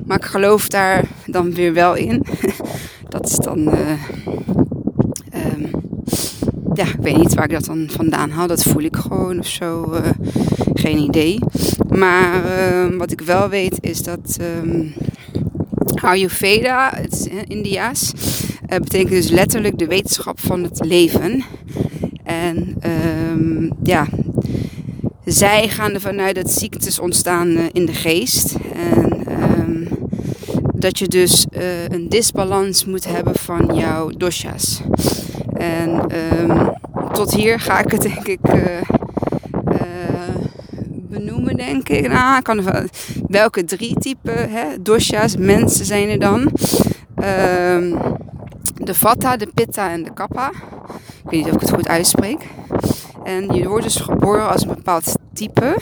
Maar 0.05 0.17
ik 0.17 0.25
geloof 0.25 0.67
daar 0.67 1.03
dan 1.25 1.53
weer 1.53 1.73
wel 1.73 1.95
in. 1.95 2.25
dat 3.09 3.25
is 3.29 3.35
dan, 3.35 3.67
um, 3.67 4.60
ja, 6.81 6.87
ik 6.87 7.01
weet 7.01 7.17
niet 7.17 7.33
waar 7.33 7.45
ik 7.45 7.51
dat 7.51 7.65
dan 7.65 7.87
vandaan 7.89 8.29
haal. 8.29 8.47
Dat 8.47 8.63
voel 8.63 8.83
ik 8.83 8.95
gewoon 8.95 9.39
of 9.39 9.47
zo. 9.47 9.93
Uh, 9.93 9.99
geen 10.73 10.97
idee. 10.97 11.39
Maar 11.89 12.41
wat 12.97 13.11
ik 13.11 13.21
wel 13.21 13.49
weet 13.49 13.77
is 13.81 14.03
dat 14.03 14.39
Ayurveda, 16.01 16.91
het 16.95 17.13
is 17.13 17.27
India's, 17.47 18.13
uh, 18.13 18.77
betekent 18.77 19.09
dus 19.09 19.29
letterlijk 19.29 19.77
de 19.77 19.87
wetenschap 19.87 20.39
van 20.39 20.63
het 20.63 20.85
leven. 20.85 21.43
En 22.23 22.75
um, 23.31 23.71
ja, 23.83 24.07
zij 25.25 25.67
gaan 25.67 25.93
ervan 25.93 26.19
uit 26.19 26.35
dat 26.35 26.51
ziektes 26.51 26.99
ontstaan 26.99 27.47
uh, 27.47 27.63
in 27.71 27.85
de 27.85 27.93
geest. 27.93 28.55
En 28.73 29.87
dat 30.73 30.99
je 30.99 31.07
dus 31.07 31.45
een 31.87 32.09
disbalans 32.09 32.85
moet 32.85 33.07
hebben 33.07 33.35
van 33.35 33.71
jouw 33.75 34.09
doshas. 34.09 34.81
En 35.53 35.89
um, 36.39 36.79
tot 37.21 37.33
hier 37.33 37.59
ga 37.59 37.79
ik 37.79 37.91
het 37.91 38.01
denk 38.01 38.27
ik 38.27 38.39
benoemen, 41.09 41.57
denk 41.57 41.89
ik. 41.89 42.07
Nou, 42.07 42.41
kan 42.41 42.63
welke 43.27 43.63
drie 43.63 43.95
typen 43.99 44.49
dosha's, 44.81 45.37
mensen 45.37 45.85
zijn 45.85 46.09
er 46.09 46.19
dan? 46.19 46.39
Um, 46.39 47.97
de 48.73 48.93
vata, 48.93 49.37
de 49.37 49.47
pitta 49.53 49.91
en 49.91 50.03
de 50.03 50.13
kappa. 50.13 50.51
Ik 51.23 51.29
weet 51.29 51.31
niet 51.31 51.47
of 51.47 51.53
ik 51.53 51.59
het 51.59 51.73
goed 51.73 51.87
uitspreek. 51.87 52.45
En 53.23 53.53
je 53.53 53.67
wordt 53.67 53.83
dus 53.83 53.95
geboren 53.95 54.49
als 54.49 54.61
een 54.61 54.67
bepaald 54.75 55.17
type. 55.33 55.77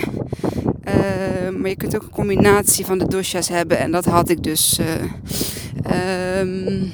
Uh, 0.88 1.58
maar 1.60 1.70
je 1.70 1.76
kunt 1.76 1.96
ook 1.96 2.04
een 2.04 2.10
combinatie 2.10 2.86
van 2.86 2.98
de 2.98 3.08
dosha's 3.08 3.50
hebben. 3.50 3.78
En 3.78 3.92
dat 3.92 4.06
had 4.06 4.30
ik 4.30 4.44
dus. 4.44 4.80
Uh, 4.80 6.40
um, 6.40 6.92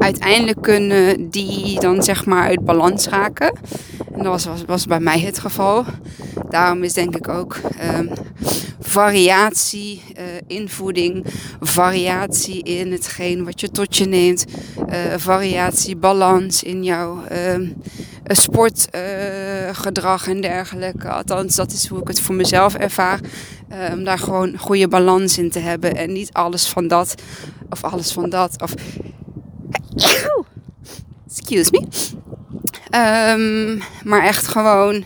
uiteindelijk 0.00 0.62
kunnen 0.62 1.30
die 1.30 1.80
dan 1.80 2.02
zeg 2.02 2.26
maar 2.26 2.46
uit 2.46 2.64
balans 2.64 3.08
raken. 3.08 3.52
En 4.14 4.22
dat 4.22 4.44
was, 4.44 4.64
was, 4.66 4.86
bij 4.86 5.00
mij 5.00 5.20
het 5.20 5.38
geval. 5.38 5.84
Daarom 6.48 6.82
is 6.82 6.92
denk 6.92 7.16
ik 7.16 7.28
ook 7.28 7.60
um, 7.96 8.10
variatie 8.80 10.02
uh, 10.18 10.24
in 10.46 10.68
voeding, 10.68 11.24
variatie 11.60 12.62
in 12.62 12.92
hetgeen 12.92 13.44
wat 13.44 13.60
je 13.60 13.70
tot 13.70 13.96
je 13.96 14.04
neemt, 14.04 14.44
uh, 14.88 14.96
variatie, 15.16 15.96
balans 15.96 16.62
in 16.62 16.84
jouw 16.84 17.22
uh, 17.32 17.68
sportgedrag 18.24 20.28
en 20.28 20.40
dergelijke. 20.40 21.08
Althans, 21.08 21.56
dat 21.56 21.72
is 21.72 21.86
hoe 21.86 22.00
ik 22.00 22.08
het 22.08 22.20
voor 22.20 22.34
mezelf 22.34 22.74
ervaar. 22.74 23.20
om 23.92 24.04
daar 24.04 24.18
gewoon 24.18 24.58
goede 24.58 24.88
balans 24.88 25.38
in 25.38 25.50
te 25.50 25.58
hebben 25.58 25.96
en 25.96 26.12
niet 26.12 26.32
alles 26.32 26.66
van 26.66 26.88
dat 26.88 27.14
of 27.70 27.84
alles 27.84 28.12
van 28.12 28.30
dat 28.30 28.62
of. 28.62 28.74
Excuse 31.26 31.70
me. 31.70 31.86
Um, 32.90 33.82
maar 34.04 34.24
echt 34.24 34.46
gewoon, 34.46 35.04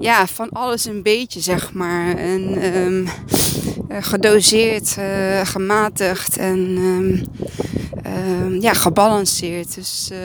ja, 0.00 0.26
van 0.26 0.50
alles 0.50 0.84
een 0.84 1.02
beetje, 1.02 1.40
zeg 1.40 1.72
maar. 1.72 2.16
En 2.16 2.74
um, 2.76 3.08
gedoseerd, 3.88 4.96
uh, 4.98 5.40
gematigd 5.44 6.36
en 6.36 6.58
um, 6.58 7.26
ja, 8.60 8.72
gebalanceerd. 8.72 9.74
Dus 9.74 10.10
uh, 10.12 10.18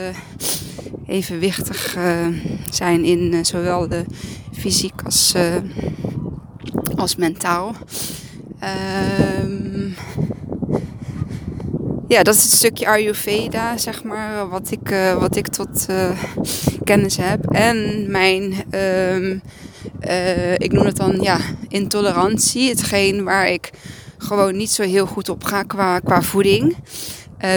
evenwichtig 1.06 1.96
zijn 2.70 3.04
in 3.04 3.44
zowel 3.44 3.88
de 3.88 4.04
fysiek 4.58 5.02
als, 5.04 5.34
als 6.96 7.16
mentaal. 7.16 7.74
Um, 9.42 9.94
ja, 12.12 12.22
dat 12.22 12.34
is 12.34 12.42
het 12.42 12.52
stukje 12.52 12.86
Ayurveda, 12.86 13.76
zeg 13.76 14.04
maar, 14.04 14.48
wat 14.48 14.70
ik, 14.70 14.90
uh, 14.90 15.14
wat 15.14 15.36
ik 15.36 15.48
tot 15.48 15.86
uh, 15.90 16.10
kennis 16.84 17.16
heb. 17.16 17.50
En 17.50 18.10
mijn, 18.10 18.52
um, 18.74 19.42
uh, 20.00 20.52
ik 20.52 20.72
noem 20.72 20.84
het 20.84 20.96
dan, 20.96 21.20
ja, 21.20 21.38
intolerantie. 21.68 22.68
Hetgeen 22.68 23.24
waar 23.24 23.48
ik 23.48 23.70
gewoon 24.18 24.56
niet 24.56 24.70
zo 24.70 24.82
heel 24.82 25.06
goed 25.06 25.28
op 25.28 25.44
ga 25.44 25.62
qua, 25.62 25.98
qua 25.98 26.22
voeding. 26.22 26.76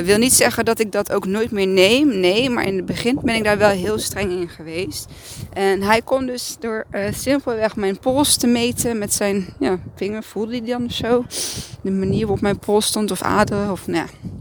wil 0.03 0.17
niet 0.17 0.33
zeggen 0.33 0.65
dat 0.65 0.79
ik 0.79 0.91
dat 0.91 1.11
ook 1.11 1.25
nooit 1.25 1.51
meer 1.51 1.67
neem. 1.67 2.19
Nee, 2.19 2.49
maar 2.49 2.67
in 2.67 2.75
het 2.75 2.85
begin 2.85 3.19
ben 3.23 3.35
ik 3.35 3.43
daar 3.43 3.57
wel 3.57 3.69
heel 3.69 3.99
streng 3.99 4.31
in 4.31 4.49
geweest. 4.49 5.05
En 5.53 5.81
hij 5.81 6.01
kon 6.01 6.25
dus 6.25 6.55
door 6.59 6.85
simpelweg 7.13 7.75
mijn 7.75 7.99
pols 7.99 8.35
te 8.35 8.47
meten 8.47 8.97
met 8.97 9.13
zijn 9.13 9.45
ja, 9.59 9.79
vinger, 9.95 10.23
voelde 10.23 10.51
hij 10.51 10.67
dan 10.67 10.91
zo. 10.91 11.25
De 11.81 11.91
manier 11.91 12.21
waarop 12.21 12.41
mijn 12.41 12.59
pols 12.59 12.85
stond 12.85 13.11
of 13.11 13.21
aderen 13.21 13.71
of 13.71 13.87
nou 13.87 14.05
ja 14.05 14.33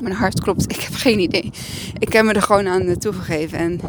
mijn 0.00 0.14
hart 0.14 0.40
klopt. 0.40 0.70
Ik 0.70 0.80
heb 0.80 0.94
geen 0.94 1.18
idee. 1.18 1.50
Ik 1.98 2.12
heb 2.12 2.24
me 2.24 2.32
er 2.32 2.42
gewoon 2.42 2.68
aan 2.68 2.98
toegegeven. 2.98 3.58
En 3.58 3.80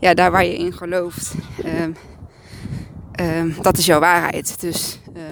ja, 0.00 0.14
daar 0.14 0.30
waar 0.30 0.44
je 0.44 0.56
in 0.56 0.72
gelooft, 0.72 1.32
uh, 1.64 3.46
uh, 3.46 3.62
dat 3.62 3.78
is 3.78 3.86
jouw 3.86 4.00
waarheid. 4.00 4.60
Dus 4.60 4.98
uh, 5.16 5.22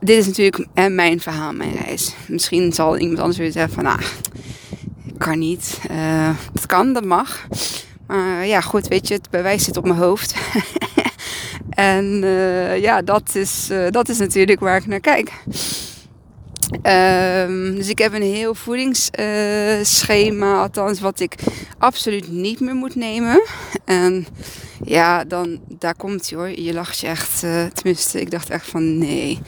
dit 0.00 0.18
is 0.18 0.26
natuurlijk 0.26 0.66
mijn 0.88 1.20
verhaal, 1.20 1.52
mijn 1.52 1.76
reis. 1.84 2.14
Misschien 2.28 2.72
zal 2.72 2.98
iemand 2.98 3.18
anders 3.18 3.38
weer 3.38 3.52
zeggen 3.52 3.72
van, 3.72 3.86
ah, 3.86 4.00
kan 5.22 5.38
niet. 5.38 5.80
Eh, 5.88 6.30
dat 6.52 6.66
kan, 6.66 6.92
dat 6.92 7.04
mag. 7.04 7.46
Maar 8.06 8.46
ja, 8.46 8.60
goed, 8.60 8.88
weet 8.88 9.08
je, 9.08 9.14
het 9.14 9.30
bewijs 9.30 9.64
zit 9.64 9.76
op 9.76 9.84
mijn 9.84 9.98
hoofd. 9.98 10.34
en 11.70 12.20
eh, 12.24 12.80
ja, 12.80 13.02
dat 13.02 13.34
is, 13.34 13.70
eh, 13.70 13.90
dat 13.90 14.08
is 14.08 14.18
natuurlijk 14.18 14.60
waar 14.60 14.76
ik 14.76 14.86
naar 14.86 15.00
kijk. 15.00 15.32
Um, 16.72 17.74
dus 17.74 17.88
ik 17.88 17.98
heb 17.98 18.12
een 18.12 18.22
heel 18.22 18.54
voedingsschema, 18.54 20.52
uh, 20.52 20.60
althans 20.60 21.00
wat 21.00 21.20
ik 21.20 21.34
absoluut 21.78 22.30
niet 22.30 22.60
meer 22.60 22.74
moet 22.74 22.94
nemen. 22.94 23.42
En 23.84 24.26
ja, 24.84 25.24
dan 25.24 25.60
daar 25.68 25.96
komt 25.96 26.30
hij 26.30 26.38
hoor. 26.38 26.50
Je 26.60 26.72
lacht 26.72 26.98
je 26.98 27.06
echt, 27.06 27.42
uh, 27.44 27.64
tenminste, 27.64 28.20
ik 28.20 28.30
dacht 28.30 28.50
echt 28.50 28.66
van 28.68 28.98
nee, 28.98 29.38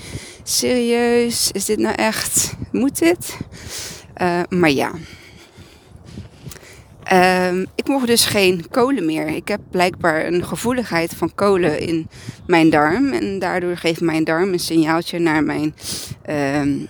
serieus, 0.42 1.50
is 1.50 1.64
dit 1.64 1.78
nou 1.78 1.94
echt, 1.94 2.54
moet 2.72 2.98
dit? 2.98 3.36
Uh, 4.22 4.40
maar 4.48 4.70
ja. 4.70 4.92
Um, 7.12 7.66
ik 7.74 7.88
mocht 7.88 8.06
dus 8.06 8.24
geen 8.24 8.66
kolen 8.70 9.04
meer. 9.04 9.26
Ik 9.26 9.48
heb 9.48 9.60
blijkbaar 9.70 10.26
een 10.26 10.44
gevoeligheid 10.44 11.14
van 11.14 11.34
kolen 11.34 11.80
in 11.80 12.08
mijn 12.46 12.70
darm. 12.70 13.12
En 13.12 13.38
daardoor 13.38 13.76
geeft 13.76 14.00
mijn 14.00 14.24
darm 14.24 14.52
een 14.52 14.58
signaaltje 14.58 15.18
naar 15.18 15.44
mijn 15.44 15.74
um, 16.60 16.86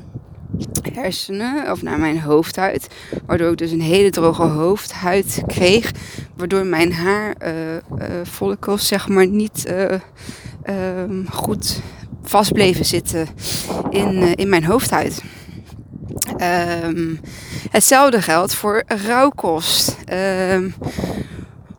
hersenen 0.93 1.71
of 1.71 1.83
naar 1.83 1.99
mijn 1.99 2.21
hoofdhuid. 2.21 2.87
Waardoor 3.27 3.51
ik 3.51 3.59
dus 3.59 3.71
een 3.71 3.81
hele 3.81 4.11
droge 4.11 4.43
hoofdhuid 4.43 5.43
kreeg. 5.47 5.93
Waardoor 6.37 6.67
mijn 6.67 6.93
haarfollicles 6.93 8.81
uh, 8.81 8.87
zeg 8.87 9.09
maar 9.09 9.27
niet 9.27 9.67
uh, 9.71 9.95
goed 11.31 11.81
vast 12.23 12.53
bleven 12.53 12.85
zitten 12.85 13.29
in, 13.91 14.35
in 14.35 14.49
mijn 14.49 14.65
hoofdhuid. 14.65 15.23
Um, 16.85 17.21
hetzelfde 17.71 18.23
geldt 18.23 18.55
voor 18.55 18.83
rauwkost. 18.87 19.97
Um, 20.53 20.75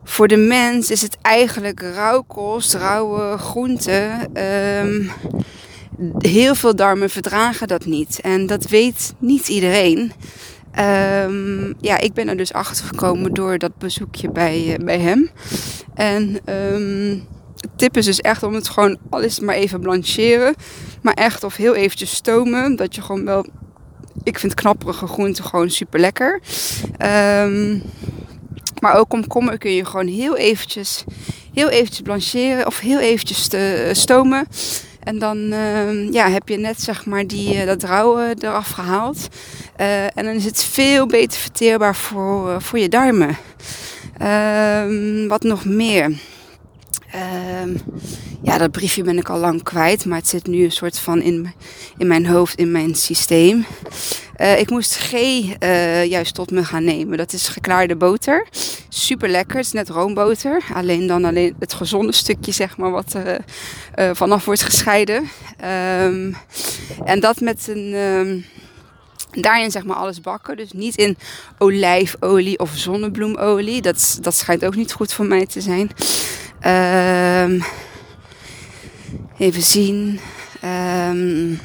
voor 0.04 0.28
de 0.28 0.36
mens 0.36 0.90
is 0.90 1.02
het 1.02 1.16
eigenlijk 1.22 1.80
rauwkost, 1.80 2.74
rauwe 2.74 3.38
groenten. 3.38 4.32
Heel 6.18 6.54
veel 6.54 6.76
darmen 6.76 7.10
verdragen 7.10 7.68
dat 7.68 7.84
niet. 7.84 8.20
En 8.20 8.46
dat 8.46 8.68
weet 8.68 9.14
niet 9.18 9.48
iedereen. 9.48 10.12
Um, 10.78 11.74
ja, 11.80 11.98
ik 11.98 12.12
ben 12.12 12.28
er 12.28 12.36
dus 12.36 12.52
achter 12.52 12.84
gekomen 12.84 13.34
door 13.34 13.58
dat 13.58 13.78
bezoekje 13.78 14.30
bij, 14.30 14.66
uh, 14.66 14.84
bij 14.84 14.98
hem. 14.98 15.30
En 15.94 16.32
de 17.56 17.68
tip 17.76 17.96
is 17.96 18.04
dus 18.04 18.20
echt 18.20 18.42
om 18.42 18.54
het 18.54 18.68
gewoon 18.68 18.98
alles 19.10 19.40
maar 19.40 19.54
even 19.54 19.80
blancheren. 19.80 20.54
Maar 21.02 21.14
echt 21.14 21.44
of 21.44 21.56
heel 21.56 21.74
eventjes 21.74 22.14
stomen. 22.14 22.76
Dat 22.76 22.94
je 22.94 23.02
gewoon 23.02 23.24
wel... 23.24 23.46
Ik 24.22 24.38
vind 24.38 24.54
knapperige 24.54 25.06
groenten 25.06 25.44
gewoon 25.44 25.70
super 25.70 26.00
lekker. 26.00 26.40
Um, 27.42 27.82
maar 28.80 28.94
ook 28.94 29.08
komkommer 29.08 29.58
kun 29.58 29.70
je 29.70 29.84
gewoon 29.84 30.06
heel 30.06 30.36
eventjes, 30.36 31.04
heel 31.52 31.68
eventjes 31.68 32.00
blancheren 32.00 32.66
of 32.66 32.80
heel 32.80 32.98
eventjes 32.98 33.48
te, 33.48 33.90
stomen. 33.92 34.46
En 35.06 35.18
dan 35.18 35.36
uh, 35.36 36.12
ja, 36.12 36.28
heb 36.28 36.48
je 36.48 36.56
net 36.56 36.80
zeg 36.80 37.06
maar 37.06 37.26
die, 37.26 37.54
uh, 37.54 37.66
dat 37.66 37.82
rauwe 37.82 38.36
eraf 38.40 38.70
gehaald. 38.70 39.28
Uh, 39.80 40.04
en 40.04 40.24
dan 40.24 40.34
is 40.34 40.44
het 40.44 40.64
veel 40.64 41.06
beter 41.06 41.40
verteerbaar 41.40 41.96
voor, 41.96 42.48
uh, 42.48 42.56
voor 42.58 42.78
je 42.78 42.88
darmen. 42.88 43.36
Ehm, 44.18 45.26
wat 45.28 45.42
nog 45.42 45.64
meer? 45.64 46.18
Ja, 48.46 48.58
dat 48.58 48.70
briefje 48.70 49.02
ben 49.02 49.18
ik 49.18 49.28
al 49.28 49.38
lang 49.38 49.62
kwijt, 49.62 50.04
maar 50.04 50.18
het 50.18 50.28
zit 50.28 50.46
nu 50.46 50.64
een 50.64 50.72
soort 50.72 50.98
van 50.98 51.22
in, 51.22 51.52
in 51.96 52.06
mijn 52.06 52.26
hoofd, 52.26 52.58
in 52.58 52.70
mijn 52.70 52.94
systeem. 52.94 53.66
Uh, 54.40 54.58
ik 54.58 54.70
moest 54.70 54.96
G 54.96 55.12
uh, 55.12 56.04
juist 56.04 56.34
tot 56.34 56.50
me 56.50 56.64
gaan 56.64 56.84
nemen. 56.84 57.18
Dat 57.18 57.32
is 57.32 57.48
geklaarde 57.48 57.96
boter. 57.96 58.46
Super 58.88 59.28
lekker. 59.28 59.56
Het 59.56 59.66
is 59.66 59.72
net 59.72 59.88
roomboter. 59.88 60.62
Alleen 60.74 61.06
dan 61.06 61.24
alleen 61.24 61.56
het 61.58 61.72
gezonde 61.72 62.12
stukje, 62.12 62.52
zeg 62.52 62.76
maar, 62.76 62.90
wat 62.90 63.14
er 63.14 63.44
uh, 63.96 64.10
vanaf 64.12 64.44
wordt 64.44 64.62
gescheiden. 64.62 65.28
Um, 66.04 66.36
en 67.04 67.20
dat 67.20 67.40
met 67.40 67.68
een. 67.68 67.94
Um, 67.94 68.44
daarin 69.30 69.70
zeg 69.70 69.84
maar 69.84 69.96
alles 69.96 70.20
bakken. 70.20 70.56
Dus 70.56 70.72
niet 70.72 70.96
in 70.96 71.16
olijfolie 71.58 72.58
of 72.58 72.70
zonnebloemolie. 72.74 73.82
Dat, 73.82 74.18
dat 74.20 74.34
schijnt 74.34 74.64
ook 74.64 74.76
niet 74.76 74.92
goed 74.92 75.12
voor 75.12 75.26
mij 75.26 75.46
te 75.46 75.60
zijn. 75.60 75.90
Um, 77.52 77.62
even 79.38 79.62
zien. 79.62 80.20
Um, 80.64 81.60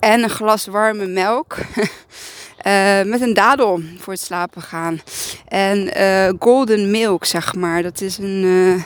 en 0.00 0.22
een 0.22 0.30
glas 0.30 0.66
warme 0.66 1.06
melk. 1.06 1.56
Uh, 2.66 3.02
met 3.12 3.20
een 3.20 3.34
dadel 3.34 3.80
voor 3.98 4.12
het 4.12 4.22
slapen 4.22 4.62
gaan. 4.62 5.00
En 5.48 5.98
uh, 6.00 6.32
golden 6.38 6.90
milk, 6.90 7.24
zeg 7.24 7.54
maar. 7.54 7.82
Dat 7.82 8.00
is 8.00 8.18
een, 8.18 8.42
uh, 8.44 8.82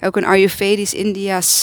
ook 0.00 0.16
een 0.16 0.24
Ayurvedisch 0.24 0.94
India's 0.94 1.62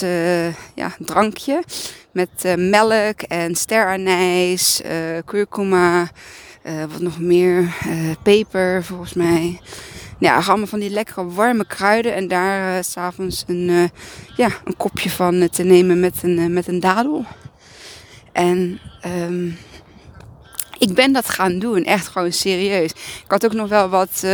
ja, 0.75 0.95
drankje. 0.99 1.63
Met 2.11 2.55
melk 2.57 3.21
en 3.21 3.55
steranijs, 3.55 4.81
kurkuma, 5.25 6.09
wat 6.63 6.99
nog 6.99 7.19
meer, 7.19 7.73
peper 8.23 8.83
volgens 8.83 9.13
mij. 9.13 9.59
Ja, 10.19 10.39
allemaal 10.47 10.67
van 10.67 10.79
die 10.79 10.89
lekkere 10.89 11.27
warme 11.27 11.65
kruiden. 11.65 12.15
En 12.15 12.27
daar 12.27 12.83
s 12.83 12.91
s'avonds 12.91 13.43
een, 13.47 13.91
ja, 14.35 14.49
een 14.63 14.77
kopje 14.77 15.09
van 15.09 15.49
te 15.49 15.63
nemen 15.63 15.99
met 15.99 16.23
een, 16.23 16.53
met 16.53 16.67
een 16.67 16.79
dadel. 16.79 17.25
En 18.31 18.79
um, 19.27 19.57
ik 20.77 20.93
ben 20.93 21.13
dat 21.13 21.29
gaan 21.29 21.59
doen, 21.59 21.83
echt 21.83 22.07
gewoon 22.07 22.31
serieus. 22.31 22.91
Ik 22.91 23.25
had 23.27 23.45
ook 23.45 23.53
nog 23.53 23.69
wel 23.69 23.89
wat 23.89 24.25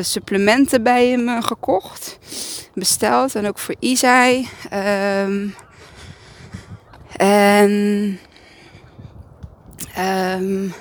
supplementen 0.00 0.82
bij 0.82 1.08
hem 1.08 1.42
gekocht, 1.42 2.18
besteld. 2.74 3.34
En 3.34 3.46
ook 3.46 3.58
voor 3.58 3.74
Isai. 3.78 4.48
Um, 5.24 5.54
en 7.16 8.18
um, 10.38 10.74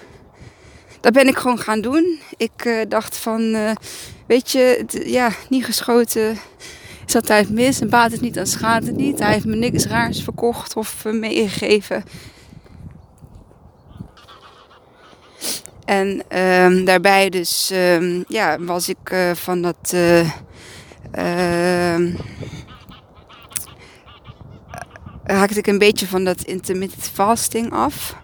dat 1.02 1.14
ben 1.14 1.28
ik 1.28 1.38
gewoon 1.38 1.60
gaan 1.60 1.82
doen. 1.82 2.20
Ik 2.38 2.66
uh, 2.66 2.82
dacht 2.88 3.18
van, 3.18 3.42
uh, 3.42 3.72
weet 4.28 4.52
je, 4.52 4.86
ja, 5.06 5.32
niet 5.50 5.66
geschoten 5.66 6.38
iets 7.16 7.16
altijd 7.16 7.50
mis 7.50 7.82
en 7.82 7.90
baat 7.90 8.12
het 8.12 8.22
niet, 8.22 8.34
dan 8.34 8.48
schaadt 8.48 8.86
het 8.86 8.96
niet. 8.96 9.20
Hij 9.20 9.34
heeft 9.34 9.46
me 9.46 9.56
niks 9.56 9.86
raars 9.86 10.24
verkocht 10.24 10.76
of 10.76 11.04
meegegeven. 11.06 12.04
En 15.86 16.24
ehm, 16.28 16.86
daarbij 16.86 17.30
dus 17.30 17.70
ehm, 17.72 18.24
ja, 18.28 18.60
was 18.60 18.90
ik 18.90 19.16
van 19.34 19.62
dat 19.62 19.92
uh, 19.94 20.30
raakte 25.24 25.60
ik 25.60 25.68
een 25.68 25.78
beetje 25.78 26.08
van 26.08 26.24
dat 26.24 26.42
intermittent 26.42 27.10
fasting 27.14 27.72
af. 27.72 28.16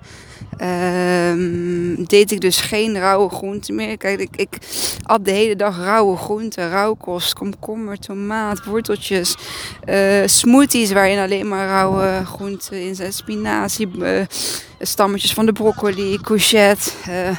Um, 0.62 2.06
deed 2.06 2.32
ik 2.32 2.42
dus 2.42 2.60
geen 2.62 3.00
rauwe 3.00 3.30
groenten 3.30 3.76
meer. 3.76 3.98
Kijk, 3.98 4.20
ik, 4.20 4.36
ik 4.36 4.58
at 5.04 5.26
de 5.26 5.32
hele 5.32 5.56
dag 5.56 5.78
rauwe 5.78 6.18
groenten, 6.18 6.70
rauwkost, 6.70 7.34
komkommer, 7.34 8.00
tomaat, 8.00 8.66
worteltjes, 8.66 9.36
uh, 9.90 10.22
smoothies 10.26 10.92
waarin 10.92 11.20
alleen 11.20 11.48
maar 11.48 11.68
rauwe 11.68 12.22
groenten 12.26 12.82
in 12.82 12.96
zijn, 12.96 13.14
spinazie, 13.14 13.90
uh, 13.98 14.26
stammetjes 14.80 15.34
van 15.34 15.46
de 15.46 15.54
broccoli, 15.54 16.18
courgette, 16.22 16.92
uh, 17.10 17.38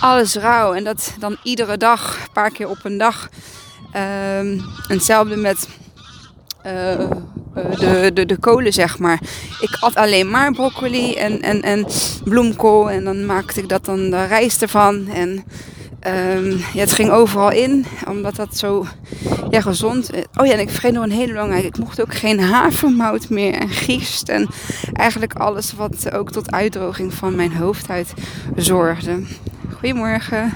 alles 0.00 0.34
rauw. 0.34 0.72
En 0.72 0.84
dat 0.84 1.14
dan 1.18 1.36
iedere 1.42 1.76
dag, 1.76 2.20
een 2.20 2.32
paar 2.32 2.50
keer 2.50 2.68
op 2.68 2.78
een 2.82 2.98
dag. 2.98 3.28
Um, 4.38 4.60
hetzelfde 4.88 5.36
met 5.36 5.68
eh, 6.62 7.10
de, 7.78 8.10
de, 8.14 8.26
de 8.26 8.36
kolen, 8.36 8.72
zeg 8.72 8.98
maar. 8.98 9.20
Ik 9.60 9.76
at 9.80 9.94
alleen 9.94 10.30
maar 10.30 10.52
broccoli 10.52 11.14
en, 11.14 11.42
en, 11.42 11.62
en 11.62 11.86
bloemkool. 12.24 12.90
En 12.90 13.04
dan 13.04 13.26
maakte 13.26 13.60
ik 13.60 13.68
dat 13.68 13.84
dan 13.84 14.10
de 14.10 14.24
rijst 14.24 14.62
ervan. 14.62 15.08
En 15.08 15.44
ja, 16.72 16.80
het 16.80 16.92
ging 16.92 17.10
overal 17.10 17.50
in, 17.50 17.86
omdat 18.06 18.36
dat 18.36 18.56
zo 18.56 18.86
ja, 19.50 19.60
gezond 19.60 20.10
Oh 20.36 20.46
ja, 20.46 20.52
en 20.52 20.60
ik 20.60 20.70
vergeet 20.70 20.92
nog 20.92 21.04
een 21.04 21.10
hele 21.10 21.32
belangrijke. 21.32 21.66
Ik 21.66 21.78
mocht 21.78 22.00
ook 22.00 22.14
geen 22.14 22.40
havermout 22.40 23.28
meer 23.28 23.54
en 23.54 23.68
gist. 23.68 24.28
En 24.28 24.48
eigenlijk 24.92 25.34
alles 25.34 25.72
wat 25.72 26.12
ook 26.12 26.30
tot 26.30 26.52
uitdroging 26.52 27.14
van 27.14 27.36
mijn 27.36 27.52
hoofdhuid 27.52 28.12
zorgde. 28.56 29.22
Goedemorgen. 29.78 30.54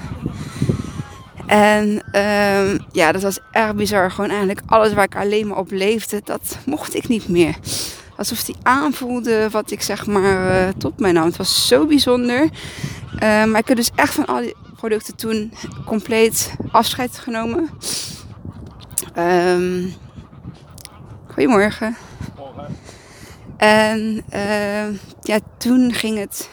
En 1.45 1.87
um, 2.21 2.85
ja, 2.91 3.11
dat 3.11 3.21
was 3.21 3.39
erg 3.51 3.75
bizar. 3.75 4.11
Gewoon 4.11 4.29
eigenlijk 4.29 4.61
alles 4.65 4.93
waar 4.93 5.03
ik 5.03 5.15
alleen 5.15 5.47
maar 5.47 5.57
op 5.57 5.71
leefde, 5.71 6.21
dat 6.23 6.57
mocht 6.65 6.95
ik 6.95 7.07
niet 7.07 7.27
meer. 7.27 7.55
Alsof 8.17 8.43
die 8.43 8.55
aanvoelde 8.63 9.49
wat 9.49 9.71
ik 9.71 9.81
zeg 9.81 10.05
maar 10.05 10.67
uh, 10.67 10.73
tot 10.77 10.99
mij 10.99 11.11
nam. 11.11 11.25
Het 11.25 11.37
was 11.37 11.67
zo 11.67 11.85
bijzonder. 11.85 12.41
Uh, 12.43 13.19
maar 13.19 13.59
ik 13.59 13.67
heb 13.67 13.77
dus 13.77 13.91
echt 13.95 14.13
van 14.13 14.25
al 14.25 14.39
die 14.39 14.55
producten 14.75 15.15
toen 15.15 15.53
compleet 15.85 16.53
afscheid 16.71 17.17
genomen. 17.17 17.69
Um, 19.17 19.93
goedemorgen. 21.27 21.97
Morgen. 22.37 22.77
En 23.57 24.23
uh, 24.33 24.99
ja, 25.21 25.39
toen 25.57 25.93
ging 25.93 26.17
het 26.17 26.49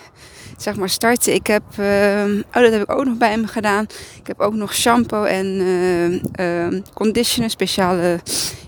zeg 0.63 0.77
maar 0.77 0.89
starten. 0.89 1.35
Ik 1.35 1.47
heb, 1.47 1.63
uh, 1.81 2.25
oh 2.55 2.63
dat 2.63 2.73
heb 2.73 2.83
ik 2.83 2.93
ook 2.93 3.05
nog 3.05 3.17
bij 3.17 3.31
hem 3.31 3.47
gedaan. 3.47 3.87
Ik 4.21 4.27
heb 4.27 4.41
ook 4.41 4.55
nog 4.55 4.75
shampoo 4.75 5.25
en 5.25 5.47
uh, 6.41 6.81
conditioner, 6.95 7.51
speciale 7.51 8.21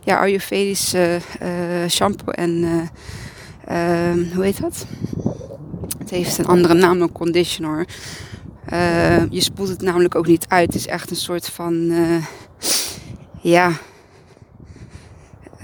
ja, 0.05 0.19
Ayurvedische 0.19 1.19
uh, 1.43 1.89
shampoo 1.89 2.33
en 2.33 2.65
ehm, 3.67 4.25
hoe 4.35 4.45
heet 4.45 4.61
dat? 4.61 4.87
Het 5.99 6.11
heeft 6.11 6.39
een 6.39 6.47
andere 6.47 6.75
naam 6.75 6.99
dan 6.99 7.13
conditioner. 7.13 7.87
je 9.31 9.41
spoelt 9.41 9.69
het 9.69 9.83
namelijk 9.83 10.15
ook 10.15 10.27
niet 10.27 10.47
uit. 10.49 10.67
Het 10.67 10.75
is 10.75 10.87
echt 10.87 11.11
een 11.11 11.17
soort 11.17 11.49
van 11.49 11.93
ja 13.41 13.73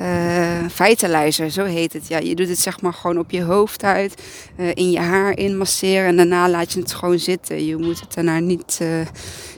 uh, 0.01 1.49
zo 1.49 1.64
heet 1.64 1.92
het. 1.92 2.09
Ja, 2.09 2.18
je 2.18 2.34
doet 2.34 2.49
het 2.49 2.59
zeg 2.59 2.80
maar 2.80 2.92
gewoon 2.92 3.18
op 3.18 3.30
je 3.30 3.42
hoofd 3.42 3.84
uit, 3.84 4.22
uh, 4.57 4.70
in 4.74 4.90
je 4.90 4.99
haar 4.99 5.36
inmasseren 5.38 6.07
en 6.07 6.16
daarna 6.16 6.49
laat 6.49 6.72
je 6.72 6.80
het 6.80 6.94
gewoon 6.94 7.18
zitten. 7.18 7.66
Je 7.66 7.76
moet 7.76 8.01
het 8.01 8.14
daarna 8.14 8.38
niet, 8.38 8.78
uh, 8.82 8.88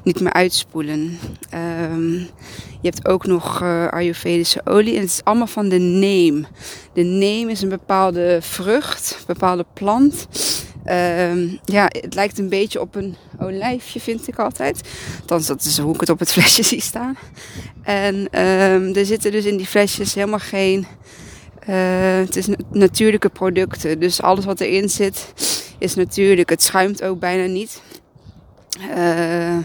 niet 0.04 0.20
meer 0.20 0.32
uitspoelen. 0.32 1.18
Um, 1.92 2.28
je 2.80 2.88
hebt 2.88 3.08
ook 3.08 3.26
nog 3.26 3.62
Ayurvedische 3.90 4.60
olie 4.64 4.94
en 4.94 5.00
het 5.00 5.10
is 5.10 5.24
allemaal 5.24 5.46
van 5.46 5.68
de 5.68 5.78
neem. 5.78 6.46
De 6.92 7.02
neem 7.02 7.48
is 7.48 7.62
een 7.62 7.68
bepaalde 7.68 8.38
vrucht, 8.40 9.16
een 9.18 9.24
bepaalde 9.26 9.66
plant. 9.72 10.26
Um, 10.86 11.58
ja, 11.64 11.90
het 12.00 12.14
lijkt 12.14 12.38
een 12.38 12.48
beetje 12.48 12.80
op 12.80 12.94
een 12.94 13.16
olijfje, 13.40 14.00
vind 14.00 14.28
ik 14.28 14.38
altijd. 14.38 14.80
Althans, 15.20 15.46
dat 15.46 15.62
is 15.62 15.78
hoe 15.78 15.94
ik 15.94 16.00
het 16.00 16.08
op 16.10 16.18
het 16.18 16.32
flesje 16.36 16.62
zie 16.62 16.80
staan. 16.80 17.16
En 17.82 18.14
um, 18.14 18.94
er 18.94 19.06
zitten 19.06 19.32
dus 19.32 19.44
in 19.44 19.56
die 19.56 19.66
flesjes 19.66 20.14
helemaal 20.14 20.38
geen... 20.38 20.86
Uh, 21.68 21.76
het 22.18 22.36
is 22.36 22.46
natuurlijke 22.70 23.28
producten. 23.28 24.00
Dus 24.00 24.22
alles 24.22 24.44
wat 24.44 24.60
erin 24.60 24.88
zit 24.88 25.32
is 25.78 25.94
natuurlijk. 25.94 26.50
Het 26.50 26.62
schuimt 26.62 27.02
ook 27.02 27.18
bijna 27.18 27.46
niet. 27.46 27.82
Uh, 28.96 29.56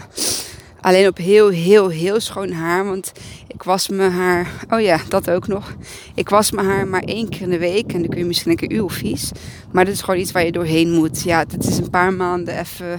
alleen 0.86 1.06
op 1.06 1.16
heel, 1.16 1.48
heel, 1.48 1.88
heel 1.88 2.20
schoon 2.20 2.52
haar. 2.52 2.84
Want 2.84 3.12
ik 3.48 3.62
was 3.62 3.88
mijn 3.88 4.12
haar. 4.12 4.50
Oh 4.70 4.80
ja, 4.80 5.00
dat 5.08 5.30
ook 5.30 5.46
nog. 5.46 5.74
Ik 6.14 6.28
was 6.28 6.50
mijn 6.50 6.66
haar 6.66 6.86
maar 6.86 7.02
één 7.02 7.28
keer 7.28 7.40
in 7.40 7.50
de 7.50 7.58
week. 7.58 7.92
En 7.92 8.00
dan 8.00 8.08
kun 8.08 8.18
je 8.18 8.24
misschien 8.24 8.50
een 8.50 8.56
keer 8.56 8.70
uw 8.78 8.88
vies. 8.88 9.30
Maar 9.72 9.84
dat 9.84 9.94
is 9.94 10.00
gewoon 10.00 10.20
iets 10.20 10.32
waar 10.32 10.44
je 10.44 10.52
doorheen 10.52 10.90
moet. 10.90 11.22
Ja, 11.22 11.44
het 11.48 11.66
is 11.66 11.78
een 11.78 11.90
paar 11.90 12.12
maanden 12.12 12.58
even. 12.58 12.90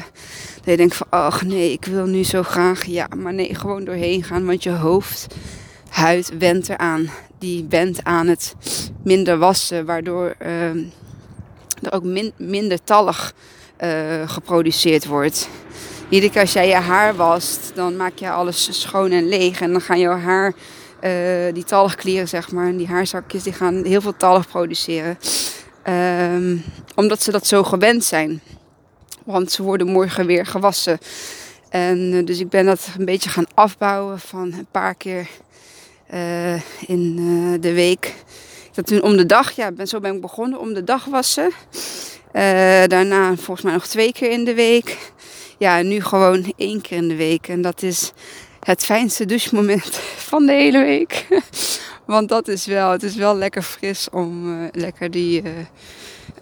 Dat 0.56 0.66
je 0.66 0.78
denkt 0.78 0.96
van, 0.96 1.08
oh 1.10 1.42
nee, 1.42 1.72
ik 1.72 1.86
wil 1.86 2.06
nu 2.06 2.24
zo 2.24 2.44
graag. 2.44 2.86
Ja, 2.86 3.08
maar 3.18 3.34
nee, 3.34 3.56
gewoon 3.56 3.84
doorheen 3.84 4.24
gaan. 4.24 4.46
Want 4.46 4.64
je 4.64 4.72
hoofd, 4.72 5.28
huid 5.90 6.38
wendt 6.38 6.70
eraan. 6.70 7.10
Die 7.40 7.66
wendt 7.70 8.04
aan 8.04 8.28
het 8.28 8.56
minder 9.04 9.38
wassen. 9.38 9.86
Waardoor 9.86 10.36
uh, 10.42 10.70
er 11.82 11.92
ook 11.92 12.04
min, 12.04 12.32
minder 12.38 12.84
tallig 12.84 13.34
uh, 13.84 14.30
geproduceerd 14.30 15.06
wordt. 15.06 15.50
Iedere 16.10 16.32
keer 16.32 16.42
als 16.42 16.54
jij 16.54 16.68
je 16.68 16.76
haar 16.76 17.16
wast, 17.16 17.72
dan 17.76 17.96
maak 17.96 18.18
je 18.18 18.30
alles 18.30 18.82
schoon 18.82 19.12
en 19.12 19.28
leeg. 19.28 19.62
En 19.62 19.72
dan 19.72 19.82
gaan 19.82 20.00
jouw 20.00 20.18
haar, 20.18 20.54
uh, 21.04 21.54
die 21.54 21.64
talgklieren 21.64 22.28
zeg 22.28 22.52
maar, 22.52 22.78
die 22.78 22.88
haarzakjes, 22.88 23.44
die 23.44 23.54
gaan 23.54 23.84
heel 23.84 24.02
veel 24.02 24.18
talg 24.18 24.48
produceren. 24.48 25.18
Um, 26.34 26.64
omdat 26.96 27.24
ze 27.24 27.32
dat 27.32 27.48
zo 27.48 27.64
gewend 27.64 28.04
zijn. 28.04 28.42
Want 29.26 29.52
ze 29.52 29.64
worden 29.64 29.88
morgen 29.88 30.26
weer 30.26 30.46
gewassen. 30.46 30.98
En 31.70 31.98
uh, 31.98 32.26
dus 32.26 32.40
ik 32.40 32.50
ben 32.50 32.66
dat 32.66 32.88
een 32.98 33.06
beetje 33.06 33.30
gaan 33.30 33.48
afbouwen 33.54 34.20
van 34.20 34.54
een 34.54 34.68
paar 34.72 34.96
keer 34.96 35.28
uh, 36.14 36.62
in 36.88 37.16
de 37.62 37.74
week. 37.74 38.14
Dat 38.74 38.88
toen 38.88 39.02
om 39.02 39.18
de 39.18 39.26
dag, 39.26 39.52
ja, 39.52 39.72
ben, 39.72 39.88
zo 39.88 40.00
ben 40.00 40.16
ik 40.16 40.22
begonnen, 40.22 40.60
om 40.60 40.74
de 40.74 40.84
dag 40.84 41.06
wassen. 41.06 41.52
daarna 42.88 43.36
volgens 43.36 43.62
mij 43.62 43.74
nog 43.74 43.88
twee 43.88 44.14
keer 44.14 44.32
in 44.32 44.44
de 44.44 44.54
week 44.54 44.98
ja, 45.58 45.82
nu 45.82 46.02
gewoon 46.02 46.54
één 46.58 46.82
keer 46.82 46.98
in 46.98 47.08
de 47.08 47.16
week. 47.16 47.48
En 47.48 47.62
dat 47.62 47.82
is 47.82 48.12
het 48.60 48.86
fijnste 48.86 49.26
douchemoment 49.26 49.96
van 50.30 50.46
de 50.46 50.52
hele 50.52 50.80
week. 50.80 51.26
Want 52.06 52.30
dat 52.30 52.48
is 52.48 52.66
wel, 52.66 52.92
het 52.92 53.04
is 53.04 53.16
wel 53.16 53.36
lekker 53.36 53.62
fris 53.62 54.10
om 54.10 54.62
uh, 54.62 54.68
lekker 54.72 55.12
die, 55.12 55.42
uh, 55.44 55.52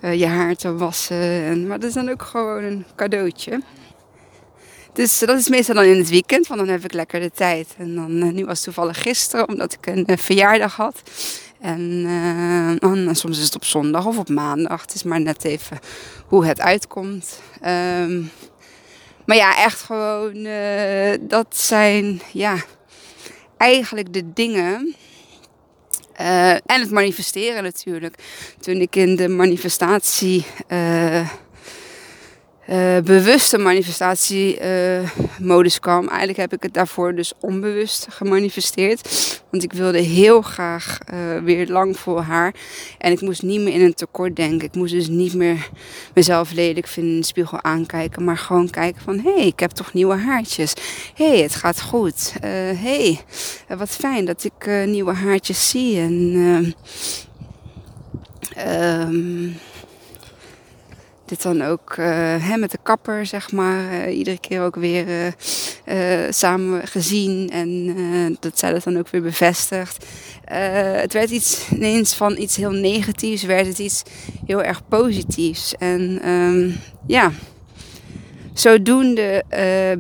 uh, 0.02 0.20
je 0.20 0.26
haar 0.26 0.56
te 0.56 0.76
wassen. 0.76 1.22
En, 1.22 1.68
maar 1.68 1.80
dat 1.80 1.90
is 1.90 1.96
dan 1.96 2.10
ook 2.10 2.22
gewoon 2.22 2.64
een 2.64 2.86
cadeautje. 2.96 3.62
Dus 4.94 5.20
dat 5.20 5.40
is 5.40 5.50
meestal 5.50 5.76
dan 5.76 5.84
in 5.84 5.98
het 5.98 6.10
weekend, 6.10 6.48
want 6.48 6.60
dan 6.60 6.70
heb 6.70 6.84
ik 6.84 6.94
lekker 6.94 7.20
de 7.20 7.32
tijd. 7.32 7.76
En 7.78 7.96
dan, 7.96 8.34
nu 8.34 8.46
was 8.46 8.62
toevallig 8.62 9.02
gisteren, 9.02 9.48
omdat 9.48 9.74
ik 9.74 9.88
een 9.88 10.18
verjaardag 10.18 10.76
had. 10.76 11.02
En, 11.60 12.06
en, 12.80 13.16
soms 13.16 13.38
is 13.38 13.44
het 13.44 13.56
op 13.56 13.66
zondag 13.66 14.06
of 14.06 14.18
op 14.18 14.30
maandag. 14.30 14.82
Het 14.82 14.94
is 14.94 15.04
maar 15.04 15.22
net 15.22 15.44
even 15.44 15.80
hoe 16.26 16.46
het 16.46 16.62
uitkomt. 16.62 17.42
Um, 18.02 18.32
maar 19.26 19.38
ja, 19.38 19.58
echt 19.58 19.82
gewoon, 19.82 20.36
uh, 20.36 21.14
dat 21.22 21.58
zijn 21.58 22.22
ja, 22.32 22.56
eigenlijk 23.58 24.14
de 24.14 24.34
dingen. 24.34 24.96
Uh, 26.22 26.52
en 26.52 26.62
het 26.66 26.92
manifesteren 26.92 27.64
natuurlijk. 27.64 28.16
Toen 28.60 28.76
ik 28.76 28.96
in 28.96 29.16
de 29.16 29.28
manifestatie 29.28 30.46
uh, 30.68 31.30
uh, 32.70 32.98
bewuste 33.04 33.58
manifestatiemodus 33.58 35.76
uh, 35.76 35.80
kwam. 35.80 36.08
Eigenlijk 36.08 36.38
heb 36.38 36.54
ik 36.54 36.64
het 36.64 36.74
daarvoor 36.74 37.16
dus 37.16 37.34
onbewust 37.40 38.08
gemanifesteerd. 38.10 39.10
Want 39.50 39.64
ik 39.64 39.74
wilde 39.74 40.00
heel 40.00 40.42
graag 40.42 40.98
uh, 41.14 41.38
weer 41.44 41.68
lang 41.68 41.98
voor 41.98 42.22
haar. 42.22 42.54
En 42.98 43.12
ik 43.12 43.22
moest 43.22 43.42
niet 43.42 43.62
meer 43.62 43.74
in 43.74 43.82
een 43.82 43.94
tekort 43.94 44.36
denken. 44.36 44.68
Ik 44.68 44.76
moest 44.76 44.94
dus 44.94 45.08
niet 45.08 45.34
meer 45.34 45.70
mezelf 46.14 46.52
lelijk 46.52 46.88
vinden 46.88 47.14
in 47.14 47.20
de 47.20 47.26
spiegel 47.26 47.64
aankijken. 47.64 48.24
Maar 48.24 48.38
gewoon 48.38 48.70
kijken 48.70 49.02
van, 49.02 49.20
hé, 49.20 49.34
hey, 49.34 49.48
ik 49.48 49.60
heb 49.60 49.72
toch 49.72 49.94
nieuwe 49.94 50.16
haartjes. 50.16 50.74
Hé, 51.16 51.28
hey, 51.28 51.42
het 51.42 51.56
gaat 51.56 51.82
goed. 51.82 52.34
Hé, 52.42 52.76
hey, 52.76 53.20
wat 53.78 53.90
fijn 53.90 54.26
dat 54.26 54.44
ik 54.44 54.86
nieuwe 54.86 55.14
haartjes 55.14 55.70
zie. 55.70 56.00
En... 56.00 56.74
Um, 58.68 59.58
dit 61.26 61.42
dan 61.42 61.62
ook 61.62 61.96
uh, 62.00 62.06
hè, 62.40 62.58
met 62.58 62.72
de 62.72 62.78
kapper, 62.84 63.26
zeg 63.26 63.52
maar, 63.52 63.94
uh, 63.94 64.18
iedere 64.18 64.40
keer 64.40 64.62
ook 64.62 64.76
weer 64.76 65.06
uh, 65.86 65.96
samen 66.30 66.88
gezien. 66.88 67.50
En 67.50 68.38
dat 68.40 68.60
zij 68.60 68.74
dat 68.74 68.84
dan 68.84 68.98
ook 68.98 69.10
weer 69.10 69.22
bevestigt. 69.22 70.06
het 70.46 71.14
werd 71.14 71.30
iets 71.30 71.70
ineens 71.72 72.14
van 72.14 72.38
iets 72.38 72.56
heel 72.56 72.72
negatiefs, 72.72 73.44
werd 73.44 73.68
het 73.68 73.80
iets 73.80 74.04
heel 74.46 74.64
erg 74.64 74.88
positiefs. 74.88 75.76
En 75.76 76.20
ehm, 76.22 76.72
ja, 77.08 77.32
zodoende 78.54 79.44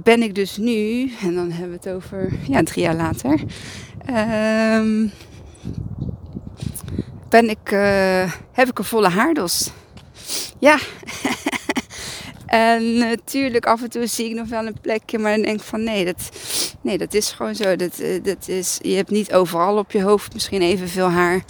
ben 0.04 0.24
ik 0.24 0.36
dus 0.36 0.58
nu, 0.58 1.12
en 1.22 1.36
dan 1.36 1.52
hebben 1.52 1.80
we 1.82 1.90
het 1.90 1.96
over 1.96 2.34
ja, 2.48 2.64
drie 2.64 2.84
jaar 2.84 2.96
later. 2.96 3.40
Um, 4.80 5.12
ben 7.30 7.50
ik, 7.50 7.70
heb 8.52 8.70
ik 8.70 8.80
een 8.80 8.84
volle 8.84 9.10
haardos. 9.10 9.72
Ja. 10.66 10.78
en 12.45 12.97
natuurlijk 12.97 13.66
af 13.66 13.82
en 13.82 13.89
toe 13.89 14.07
zie 14.07 14.30
ik 14.30 14.36
nog 14.36 14.47
wel 14.47 14.66
een 14.66 14.80
plekje, 14.82 15.18
maar 15.18 15.32
dan 15.32 15.41
denk 15.41 15.59
ik 15.59 15.66
van 15.66 15.84
nee, 15.84 16.05
dat, 16.05 16.30
nee, 16.82 16.97
dat 16.97 17.13
is 17.13 17.32
gewoon 17.32 17.55
zo. 17.55 17.76
Dat, 17.76 17.99
uh, 17.99 18.24
dat 18.24 18.47
is, 18.47 18.80
je 18.82 18.95
hebt 18.95 19.09
niet 19.09 19.34
overal 19.34 19.78
op 19.78 19.91
je 19.91 20.03
hoofd 20.03 20.34
misschien 20.34 20.61
evenveel 20.61 21.09
haar. 21.09 21.43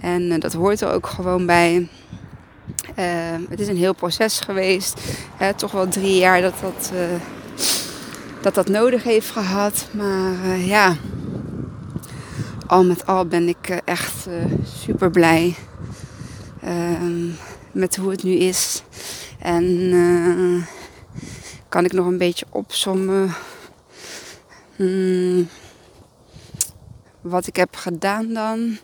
En 0.00 0.22
uh, 0.22 0.38
dat 0.38 0.52
hoort 0.52 0.80
er 0.80 0.92
ook 0.92 1.06
gewoon 1.06 1.46
bij. 1.46 1.88
het 3.48 3.60
is 3.60 3.68
een 3.68 3.76
heel 3.76 3.94
proces 3.94 4.40
geweest. 4.40 5.00
toch 5.56 5.72
wel 5.72 5.88
drie 5.88 6.16
jaar 6.16 6.40
dat 6.40 6.54
dat, 6.60 6.92
dat, 8.40 8.54
dat 8.54 8.68
nodig 8.68 9.02
heeft 9.02 9.30
gehad. 9.30 9.88
Maar 9.92 10.58
ja, 10.58 10.96
al 12.70 12.84
met 12.84 13.06
al 13.06 13.26
ben 13.26 13.48
ik 13.48 13.68
eh, 13.68 13.76
echt 13.84 14.26
eh, 14.26 14.34
super 14.64 15.10
blij 15.10 15.54
ehm, 16.62 17.28
met 17.72 17.96
hoe 17.96 18.10
het 18.10 18.22
nu 18.22 18.32
is. 18.32 18.82
En 19.38 19.64
uh, 19.92 20.62
kan 21.68 21.84
ik 21.84 21.92
nog 21.92 22.06
een 22.06 22.18
beetje 22.18 22.46
opzommen 22.50 23.34
hmm, 24.76 25.48
wat 27.20 27.46
ik 27.46 27.56
heb 27.56 27.76
gedaan 27.76 28.32
dan. 28.32 28.78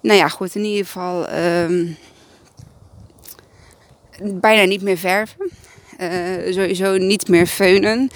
Nou 0.00 0.18
ja, 0.18 0.28
goed, 0.28 0.54
in 0.54 0.64
ieder 0.64 0.84
geval 0.84 1.34
um, 1.38 1.96
bijna 4.40 4.64
niet 4.64 4.82
meer 4.82 4.98
verven. 4.98 5.50
Uh, 6.00 6.52
sowieso 6.52 6.96
niet 6.96 7.28
meer 7.28 7.46
feunen 7.46 8.10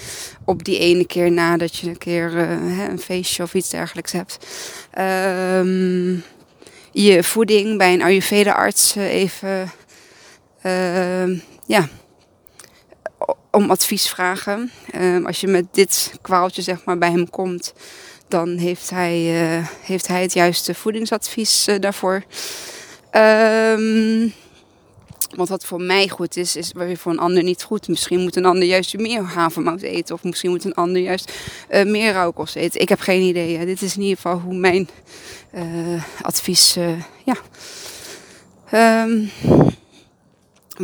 op 0.45 0.63
die 0.63 0.79
ene 0.79 1.05
keer 1.05 1.31
nadat 1.31 1.75
je 1.75 1.89
een 1.89 1.97
keer 1.97 2.33
uh, 2.33 2.87
een 2.89 2.99
feestje 2.99 3.43
of 3.43 3.53
iets 3.53 3.69
dergelijks 3.69 4.11
hebt. 4.11 4.37
Um, 4.99 6.23
je 6.91 7.23
voeding 7.23 7.77
bij 7.77 7.93
een 7.93 8.01
Ayurveda-arts 8.01 8.95
even 8.95 9.71
ja, 11.65 11.87
om 13.51 13.71
advies 13.71 14.09
vragen. 14.09 14.71
Um, 14.95 15.25
als 15.25 15.41
je 15.41 15.47
met 15.47 15.65
dit 15.71 16.13
kwaaltje 16.21 16.61
zeg 16.61 16.83
maar, 16.85 16.97
bij 16.97 17.11
hem 17.11 17.29
komt, 17.29 17.73
dan 18.27 18.57
heeft 18.57 18.89
hij, 18.89 19.15
heeft 19.81 20.07
hij 20.07 20.21
het 20.21 20.33
juiste 20.33 20.73
voedingsadvies 20.73 21.67
daarvoor. 21.79 22.23
Um, 23.11 24.33
want 25.35 25.49
wat 25.49 25.65
voor 25.65 25.81
mij 25.81 26.07
goed 26.07 26.37
is, 26.37 26.55
is 26.55 26.71
weer 26.71 26.97
voor 26.97 27.11
een 27.11 27.19
ander 27.19 27.43
niet 27.43 27.63
goed. 27.63 27.87
Misschien 27.87 28.19
moet 28.19 28.35
een 28.35 28.45
ander 28.45 28.63
juist 28.63 28.97
meer 28.97 29.23
havermout 29.23 29.81
eten. 29.81 30.15
Of 30.15 30.23
misschien 30.23 30.49
moet 30.49 30.63
een 30.63 30.73
ander 30.73 31.01
juist 31.01 31.31
uh, 31.71 31.83
meer 31.85 32.11
rauwkost 32.11 32.55
eten. 32.55 32.81
Ik 32.81 32.89
heb 32.89 32.99
geen 32.99 33.21
idee. 33.21 33.65
Dit 33.65 33.81
is 33.81 33.95
in 33.95 34.01
ieder 34.01 34.15
geval 34.15 34.39
hoe 34.39 34.55
mijn 34.55 34.89
advies 36.21 36.77
ja, 37.25 37.35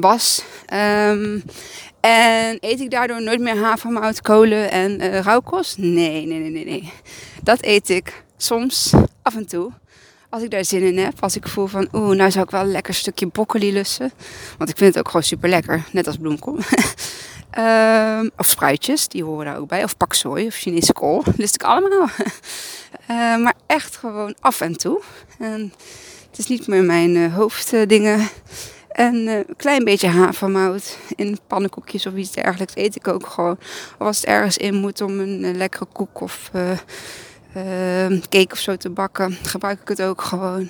was. 0.01 0.43
Um, 0.73 1.43
en 1.99 2.57
eet 2.59 2.79
ik 2.79 2.91
daardoor 2.91 3.21
nooit 3.21 3.39
meer 3.39 3.57
havermout, 3.57 4.21
kolen 4.21 4.71
en 4.71 5.21
rauwkost? 5.21 5.77
Nee, 5.77 6.25
nee, 6.25 6.39
nee, 6.39 6.49
nee, 6.49 6.65
nee. 6.65 6.91
Dat 7.43 7.63
eet 7.63 7.89
ik 7.89 8.23
soms, 8.37 8.93
af 9.21 9.35
en 9.35 9.47
toe 9.47 9.71
als 10.35 10.43
ik 10.43 10.51
daar 10.51 10.65
zin 10.65 10.81
in 10.81 10.97
heb. 10.97 11.13
Als 11.19 11.35
ik 11.35 11.47
voel 11.47 11.67
van, 11.67 11.87
oeh, 11.93 12.15
nou 12.15 12.31
zou 12.31 12.43
ik 12.45 12.51
wel 12.51 12.61
een 12.61 12.71
lekker 12.71 12.93
stukje 12.93 13.27
broccoli 13.27 13.73
lussen. 13.73 14.11
Want 14.57 14.69
ik 14.69 14.77
vind 14.77 14.89
het 14.89 14.99
ook 14.99 15.07
gewoon 15.07 15.23
super 15.23 15.49
lekker. 15.49 15.85
Net 15.91 16.07
als 16.07 16.17
bloemkool. 16.17 16.57
um, 17.57 18.31
of 18.37 18.45
spruitjes, 18.45 19.07
die 19.07 19.23
horen 19.23 19.45
daar 19.45 19.57
ook 19.57 19.67
bij. 19.67 19.83
Of 19.83 19.97
paksoi 19.97 20.45
of 20.45 20.55
Chinese 20.55 20.93
kool. 20.93 21.23
Lust 21.37 21.55
ik 21.55 21.63
allemaal. 21.63 22.07
uh, 23.11 23.37
maar 23.43 23.53
echt 23.67 23.97
gewoon 23.97 24.35
af 24.39 24.61
en 24.61 24.77
toe. 24.77 25.01
En 25.39 25.73
het 26.29 26.39
is 26.39 26.47
niet 26.47 26.67
meer 26.67 26.83
mijn 26.83 27.15
uh, 27.15 27.35
hoofddingen. 27.35 28.27
En 28.95 29.15
een 29.15 29.45
klein 29.57 29.83
beetje 29.83 30.07
havermout 30.07 30.97
in 31.15 31.37
pannenkoekjes 31.47 32.05
of 32.05 32.13
iets 32.13 32.31
dergelijks 32.31 32.75
eet 32.75 32.95
ik 32.95 33.07
ook 33.07 33.27
gewoon. 33.27 33.57
Of 33.97 34.07
als 34.07 34.17
het 34.17 34.25
ergens 34.25 34.57
in 34.57 34.75
moet 34.75 35.01
om 35.01 35.19
een 35.19 35.57
lekkere 35.57 35.85
koek 35.85 36.21
of 36.21 36.51
uh, 36.55 36.71
cake 38.29 38.51
of 38.51 38.57
zo 38.57 38.75
te 38.75 38.89
bakken, 38.89 39.37
gebruik 39.43 39.81
ik 39.81 39.87
het 39.87 40.01
ook 40.01 40.21
gewoon. 40.21 40.69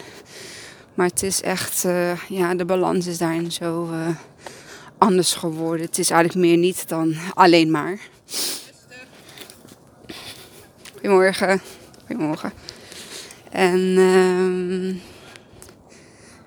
Maar 0.93 1.07
het 1.07 1.23
is 1.23 1.41
echt, 1.41 1.85
ja, 2.27 2.55
de 2.55 2.65
balans 2.65 3.07
is 3.07 3.17
daarin 3.17 3.51
zo 3.51 3.89
anders 4.97 5.33
geworden. 5.33 5.85
Het 5.85 5.97
is 5.97 6.09
eigenlijk 6.09 6.47
meer 6.47 6.57
niet 6.57 6.87
dan 6.87 7.15
alleen 7.33 7.71
maar. 7.71 7.99
Goedemorgen. 10.93 11.61
Goedemorgen. 12.07 12.53
En 13.51 13.79
uh, 13.79 14.95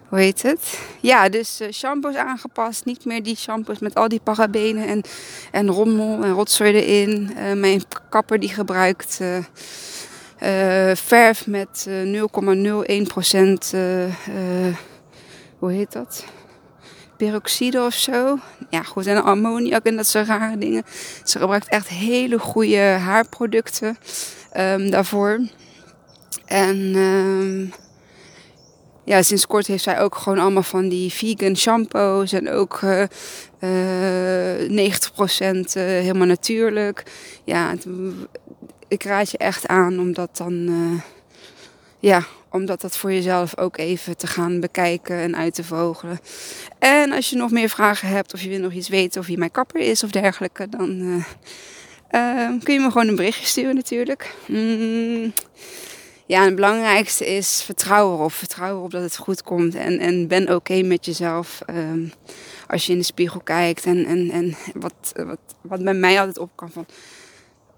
hoe 0.09 0.19
heet 0.19 0.43
het? 0.43 0.81
Ja, 1.01 1.29
dus 1.29 1.61
uh, 1.61 1.69
shampoos 1.73 2.15
aangepast. 2.15 2.85
Niet 2.85 3.05
meer 3.05 3.23
die 3.23 3.37
shampoos 3.37 3.79
met 3.79 3.95
al 3.95 4.09
die 4.09 4.21
parabenen 4.21 4.87
en, 4.87 5.03
en 5.51 5.69
rommel 5.69 6.25
en 6.25 6.33
rotzooi 6.33 6.73
erin. 6.73 7.31
Uh, 7.37 7.53
mijn 7.53 7.83
kapper 8.11 8.41
die 8.41 8.49
gebruikt 8.49 9.19
uh, 9.23 9.39
verf 10.95 11.47
met 11.47 11.87
uh, 11.89 12.21
0,01% 12.21 12.23
uh, 13.75 14.75
hoe 15.59 15.73
heet 15.73 15.93
dat? 15.93 16.25
Peroxide 17.17 17.83
of 17.83 17.95
zo. 17.95 18.39
Ja, 18.71 18.83
goed. 18.83 19.07
En 19.07 19.23
ammoniak 19.23 19.85
en 19.85 19.97
dat 19.97 20.07
soort 20.07 20.27
rare 20.27 20.59
dingen. 20.59 20.83
Ze 21.25 21.39
gebruikt 21.39 21.69
echt 21.69 21.89
hele 21.89 22.39
goede 22.39 22.79
haarproducten 22.79 23.97
um, 24.57 24.91
daarvoor. 24.91 25.41
En 26.45 26.77
um, 26.97 27.73
ja, 29.09 29.23
sinds 29.23 29.47
kort 29.47 29.67
heeft 29.67 29.83
zij 29.83 30.01
ook 30.01 30.15
gewoon 30.15 30.39
allemaal 30.39 30.63
van 30.63 30.89
die 30.89 31.13
vegan 31.13 31.57
shampoos. 31.57 32.33
En 32.33 32.51
ook 32.51 32.81
uh, 32.81 33.03
uh, 33.61 34.91
90% 34.95 35.73
helemaal 35.73 36.27
natuurlijk. 36.27 37.03
Ja, 37.45 37.75
ik 38.89 39.03
raad 39.03 39.31
je 39.31 39.39
echt 39.39 39.67
aan 39.67 39.99
om 39.99 40.13
dat 40.13 40.37
dan, 40.37 40.53
uh, 40.53 41.01
ja, 41.99 42.23
om 42.51 42.67
dat, 42.67 42.97
voor 42.97 43.13
jezelf 43.13 43.59
ook 43.59 43.77
even 43.77 44.17
te 44.17 44.27
gaan 44.27 44.61
bekijken 44.61 45.17
en 45.17 45.37
uit 45.37 45.55
te 45.55 45.65
vogelen. 45.65 46.21
En 46.79 47.13
als 47.13 47.31
je 47.31 47.37
nog 47.37 47.51
meer 47.51 47.69
vragen 47.69 48.09
hebt 48.09 48.35
of 48.35 48.41
je 48.41 48.49
wil 48.49 48.61
nog 48.61 48.73
iets 48.73 48.89
weten 48.89 49.21
of 49.21 49.27
wie 49.27 49.39
mijn 49.39 49.51
kapper 49.51 49.81
is 49.81 50.03
of 50.03 50.11
dergelijke, 50.11 50.69
dan 50.69 51.01
uh, 51.01 51.25
uh, 52.11 52.63
kun 52.63 52.75
je 52.75 52.81
me 52.81 52.91
gewoon 52.91 53.09
een 53.09 53.17
berichtje 53.17 53.47
sturen 53.47 53.75
natuurlijk. 53.75 54.35
Mm, 54.47 55.33
ja, 56.29 56.45
het 56.45 56.55
belangrijkste 56.55 57.27
is 57.27 57.63
vertrouw 57.63 58.13
erop. 58.13 58.33
Vertrouw 58.33 58.77
erop 58.77 58.91
dat 58.91 59.03
het 59.03 59.17
goed 59.17 59.43
komt 59.43 59.75
en, 59.75 59.99
en 59.99 60.27
ben 60.27 60.55
oké 60.55 60.83
met 60.83 61.05
jezelf. 61.05 61.61
Um, 61.71 62.13
als 62.67 62.87
je 62.87 62.93
in 62.93 62.99
de 62.99 63.05
spiegel 63.05 63.41
kijkt 63.41 63.85
en, 63.85 64.05
en, 64.05 64.31
en 64.31 64.57
wat, 64.75 65.13
wat, 65.15 65.39
wat 65.61 65.85
bij 65.85 65.95
mij 65.95 66.19
altijd 66.19 66.39
opkwam 66.39 66.71
van 66.71 66.87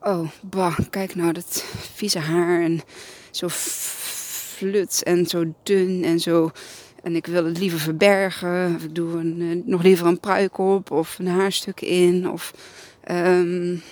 Oh, 0.02 0.28
bah, 0.42 0.78
kijk 0.90 1.14
nou 1.14 1.32
dat 1.32 1.64
vieze 1.94 2.18
haar 2.18 2.62
en 2.62 2.80
zo 3.30 3.48
flut 3.50 5.02
en 5.02 5.26
zo 5.26 5.54
dun 5.62 6.04
en 6.04 6.20
zo. 6.20 6.50
En 7.02 7.16
ik 7.16 7.26
wil 7.26 7.44
het 7.44 7.58
liever 7.58 7.78
verbergen. 7.78 8.74
Of 8.76 8.82
ik 8.82 8.94
doe 8.94 9.18
een, 9.18 9.36
eh, 9.40 9.70
nog 9.70 9.82
liever 9.82 10.06
een 10.06 10.20
pruik 10.20 10.58
op 10.58 10.90
of 10.90 11.18
een 11.18 11.26
haarstuk 11.26 11.80
in. 11.80 12.30
Of, 12.30 12.54
um, 13.10 13.82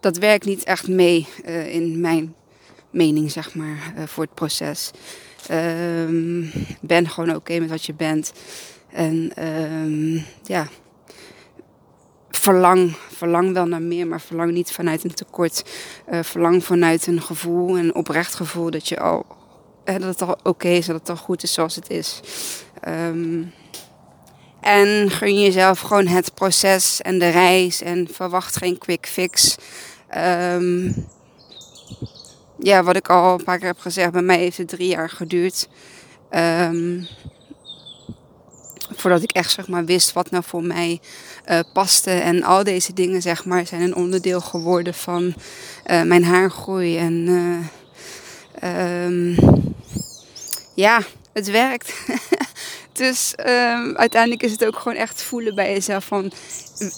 dat 0.00 0.16
werkt 0.18 0.44
niet 0.44 0.64
echt 0.64 0.88
mee 0.88 1.26
uh, 1.46 1.74
in 1.74 2.00
mijn 2.00 2.34
mening, 2.90 3.30
zeg 3.30 3.54
maar, 3.54 3.92
uh, 3.96 4.02
voor 4.06 4.24
het 4.24 4.34
proces. 4.34 4.90
Um, 5.50 6.50
ben 6.80 7.08
gewoon 7.08 7.34
oké 7.34 7.58
met 7.58 7.70
wat 7.70 7.84
je 7.84 7.94
bent. 7.94 8.32
En 8.92 9.32
um, 9.46 10.24
ja, 10.42 10.68
verlang, 12.30 12.96
verlang 13.08 13.52
wel 13.52 13.66
naar 13.66 13.82
meer, 13.82 14.06
maar 14.06 14.20
verlang 14.20 14.52
niet 14.52 14.72
vanuit 14.72 15.04
een 15.04 15.14
tekort. 15.14 15.64
Uh, 16.10 16.22
verlang 16.22 16.64
vanuit 16.64 17.06
een 17.06 17.22
gevoel, 17.22 17.78
een 17.78 17.94
oprecht 17.94 18.34
gevoel 18.34 18.70
dat, 18.70 18.88
je 18.88 19.00
al, 19.00 19.26
dat 19.84 20.02
het 20.02 20.22
al 20.22 20.38
oké 20.42 20.68
is, 20.68 20.86
dat 20.86 20.98
het 20.98 21.08
al 21.08 21.16
goed 21.16 21.42
is 21.42 21.52
zoals 21.52 21.74
het 21.74 21.90
is. 21.90 22.20
Um, 22.88 23.52
en 24.60 25.10
gun 25.10 25.40
jezelf 25.40 25.80
gewoon 25.80 26.06
het 26.06 26.34
proces 26.34 27.00
en 27.00 27.18
de 27.18 27.28
reis 27.28 27.82
en 27.82 28.08
verwacht 28.12 28.56
geen 28.56 28.78
quick 28.78 29.06
fix. 29.06 29.56
Ja, 32.60 32.82
wat 32.82 32.96
ik 32.96 33.08
al 33.08 33.38
een 33.38 33.44
paar 33.44 33.58
keer 33.58 33.66
heb 33.66 33.78
gezegd, 33.78 34.12
bij 34.12 34.22
mij 34.22 34.38
heeft 34.38 34.56
het 34.56 34.68
drie 34.68 34.88
jaar 34.88 35.10
geduurd. 35.10 35.68
Um, 36.30 37.06
voordat 38.96 39.22
ik 39.22 39.32
echt 39.32 39.50
zeg 39.50 39.68
maar 39.68 39.84
wist 39.84 40.12
wat 40.12 40.30
nou 40.30 40.44
voor 40.46 40.64
mij 40.64 41.00
uh, 41.50 41.60
paste. 41.72 42.10
En 42.10 42.42
al 42.42 42.64
deze 42.64 42.92
dingen 42.92 43.22
zeg 43.22 43.44
maar 43.44 43.66
zijn 43.66 43.80
een 43.82 43.94
onderdeel 43.94 44.40
geworden 44.40 44.94
van 44.94 45.34
uh, 45.86 46.02
mijn 46.02 46.24
haargroei. 46.24 46.98
En 46.98 47.28
Ehm, 48.60 49.34
ja, 50.74 51.02
het 51.32 51.50
werkt. 51.50 51.92
dus 53.00 53.34
ehm, 53.34 53.96
uiteindelijk 53.96 54.42
is 54.42 54.52
het 54.52 54.64
ook 54.64 54.78
gewoon 54.78 54.98
echt 54.98 55.22
voelen 55.22 55.54
bij 55.54 55.72
jezelf 55.72 56.04
van... 56.04 56.32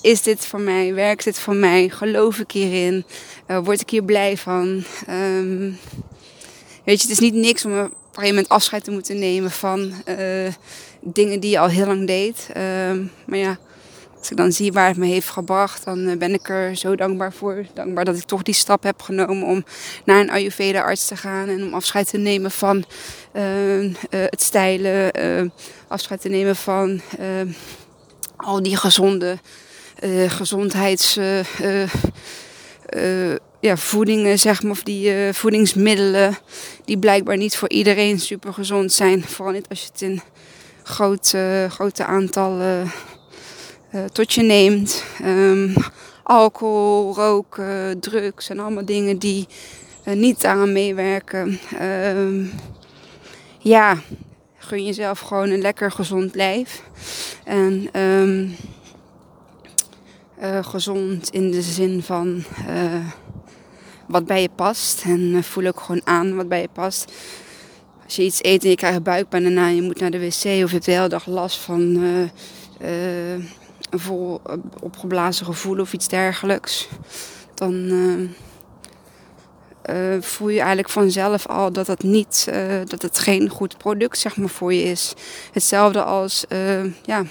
Is 0.02 0.22
dit 0.22 0.46
voor 0.46 0.60
mij? 0.60 0.94
Werkt 0.94 1.24
dit 1.24 1.38
voor 1.38 1.54
mij? 1.54 1.88
Geloof 1.88 2.38
ik 2.38 2.50
hierin? 2.50 3.04
Uh, 3.48 3.58
word 3.64 3.80
ik 3.80 3.90
hier 3.90 4.04
blij 4.04 4.36
van? 4.36 4.84
Ehm, 5.06 5.70
weet 6.84 7.00
je, 7.00 7.08
het 7.08 7.10
is 7.10 7.18
niet 7.18 7.34
niks 7.34 7.64
om 7.64 7.72
op 7.72 7.78
een 7.78 7.90
gegeven 8.12 8.28
moment 8.28 8.48
afscheid 8.48 8.84
te 8.84 8.90
moeten 8.90 9.18
nemen 9.18 9.50
van 9.50 9.92
uh, 10.08 10.52
dingen 11.00 11.40
die 11.40 11.50
je 11.50 11.58
al 11.58 11.68
heel 11.68 11.86
lang 11.86 12.06
deed. 12.06 12.48
maar 13.24 13.38
ja, 13.38 13.58
als 14.22 14.30
ik 14.30 14.36
dan 14.36 14.52
zie 14.52 14.72
waar 14.72 14.88
het 14.88 14.96
me 14.96 15.06
heeft 15.06 15.28
gebracht, 15.28 15.84
dan 15.84 16.06
eh, 16.06 16.16
ben 16.16 16.34
ik 16.34 16.48
er 16.48 16.76
zo 16.76 16.96
dankbaar 16.96 17.32
voor. 17.32 17.64
Dankbaar 17.74 18.04
dat 18.04 18.16
ik 18.16 18.22
toch 18.22 18.42
die 18.42 18.54
stap 18.54 18.82
heb 18.82 19.02
genomen 19.02 19.46
om 19.46 19.64
naar 20.04 20.20
een 20.20 20.30
Ayurveda-arts 20.30 21.06
te 21.06 21.16
gaan 21.16 21.48
en 21.48 21.62
om 21.62 21.74
afscheid 21.74 22.08
te 22.08 22.18
nemen 22.18 22.50
van 22.50 22.84
uh, 23.32 23.82
uh, 23.82 23.92
het 24.10 24.42
stijlen, 24.42 25.20
uh, 25.20 25.50
afscheid 25.88 26.20
te 26.20 26.28
nemen 26.28 26.56
van 26.56 27.00
al 28.36 28.62
die 28.62 28.76
gezonde 28.76 29.38
gezondheids 30.26 31.18
ja, 33.60 33.76
voedingen, 33.76 34.38
zeg 34.38 34.62
maar, 34.62 34.72
of 34.72 34.82
die 34.82 35.32
voedingsmiddelen, 35.32 36.38
die 36.84 36.98
blijkbaar 36.98 37.36
niet 37.36 37.56
voor 37.56 37.68
iedereen 37.68 38.20
super 38.20 38.52
gezond 38.52 38.92
zijn. 38.92 39.24
Vooral 39.24 39.54
niet 39.54 39.68
als 39.68 39.80
je 39.80 39.88
het 39.92 40.02
in 40.02 40.22
grote, 40.82 41.66
grote 41.70 42.04
aantallen 42.04 42.90
uh, 43.94 44.04
tot 44.04 44.32
je 44.32 44.42
neemt. 44.42 45.04
Um, 45.24 45.74
alcohol, 46.22 47.14
roken, 47.14 48.00
drugs 48.00 48.48
en 48.48 48.58
allemaal 48.58 48.84
dingen 48.84 49.18
die 49.18 49.46
uh, 50.04 50.14
niet 50.14 50.44
aan 50.44 50.72
meewerken. 50.72 51.58
Um, 52.16 52.50
ja, 53.58 53.98
gun 54.58 54.84
jezelf 54.84 55.20
gewoon 55.20 55.50
een 55.50 55.60
lekker 55.60 55.90
gezond 55.90 56.34
lijf. 56.34 56.82
En 57.44 58.00
um, 58.00 58.56
uh, 60.42 60.64
gezond 60.64 61.30
in 61.30 61.50
de 61.50 61.62
zin 61.62 62.02
van 62.02 62.44
wat 64.08 64.26
bij 64.26 64.42
je 64.42 64.50
past. 64.54 65.02
En 65.04 65.44
voel 65.44 65.66
ook 65.66 65.80
gewoon 65.80 66.02
aan 66.04 66.36
wat 66.36 66.48
bij 66.48 66.60
je 66.60 66.68
past. 66.72 67.12
Als 68.04 68.16
je 68.16 68.22
iets 68.22 68.44
eet 68.44 68.64
en 68.64 68.70
je 68.70 68.76
krijgt 68.76 69.02
buikpijn 69.02 69.58
en 69.58 69.74
je 69.74 69.82
moet 69.82 70.00
naar 70.00 70.10
de 70.10 70.18
wc 70.18 70.32
of 70.34 70.42
je 70.42 70.66
hebt 70.66 70.84
de 70.84 70.92
hele 70.92 71.08
dag 71.08 71.26
last 71.26 71.56
van 71.56 71.98
een 73.92 73.98
vol 73.98 74.40
eh, 74.46 74.54
opgeblazen 74.80 75.46
gevoel 75.46 75.78
of 75.80 75.92
iets 75.92 76.08
dergelijks, 76.08 76.88
dan 77.54 77.74
uh, 77.74 78.28
voel 80.20 80.48
je 80.48 80.58
eigenlijk 80.58 80.88
vanzelf 80.88 81.46
al 81.46 81.72
dat 81.72 81.86
het 81.86 82.02
niet, 82.02 82.48
dat 82.84 83.02
het 83.02 83.18
geen 83.18 83.48
goed 83.48 83.76
product 83.76 84.18
zeg 84.18 84.36
maar 84.36 84.48
voor 84.48 84.74
je 84.74 84.82
is. 84.82 85.14
Hetzelfde 85.52 86.02
als 86.02 86.44
ja, 87.04 87.24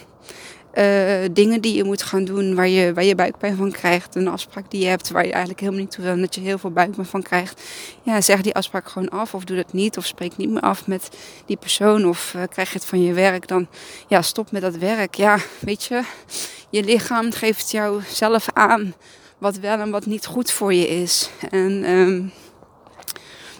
dingen 1.32 1.62
die 1.62 1.76
je 1.76 1.84
moet 1.84 2.04
gaan 2.04 2.26
doen 2.26 2.56
waar 2.56 2.68
je, 2.68 2.94
waar 2.94 3.04
je 3.04 3.16
buikpijn 3.16 3.56
van 3.56 3.72
krijgt. 3.72 4.16
Een 4.16 4.28
afspraak 4.28 4.72
die 4.72 4.82
je 4.82 4.88
hebt 4.88 5.10
waar 5.10 5.26
je 5.26 5.32
eigenlijk 5.32 5.60
helemaal 5.60 5.82
niet 5.82 5.92
toe 5.92 6.04
wil 6.04 6.14
en 6.14 6.22
dat 6.22 6.36
je 6.36 6.42
heel 6.42 6.58
veel 6.58 6.72
buikpijn 6.72 7.06
van 7.06 7.22
krijgt. 7.22 7.62
Ja, 8.02 8.22
zeg 8.22 8.42
die 8.42 8.56
afspraak 8.56 8.90
gewoon 8.90 9.10
af 9.10 9.34
of 9.34 9.44
doe 9.44 9.58
dat 9.58 9.74
niet 9.74 9.98
of 9.98 10.06
spreek 10.06 10.38
niet 10.38 10.50
meer 10.50 10.62
af 10.62 10.88
met 10.88 11.10
die 11.46 11.58
persoon 11.58 12.06
of 12.06 12.36
krijg 12.50 12.70
je 12.72 12.78
het 12.78 12.86
van 12.86 13.04
je 13.04 13.14
werk. 13.14 13.48
Dan 13.48 13.68
ja, 14.08 14.22
stop 14.22 14.52
met 14.52 14.62
dat 14.62 14.76
werk. 14.76 15.16
Ja, 15.16 15.38
weet 15.60 15.84
je, 15.84 16.02
je 16.70 16.84
lichaam 16.84 17.32
geeft 17.32 17.72
jou 17.72 18.02
zelf 18.08 18.48
aan 18.54 18.94
wat 19.38 19.58
wel 19.58 19.80
en 19.80 19.92
wat 19.92 20.06
niet 20.06 20.26
goed 20.26 20.52
voor 20.52 20.74
je 20.74 20.88
is. 20.88 21.30
En 21.50 21.90
um, 21.90 22.32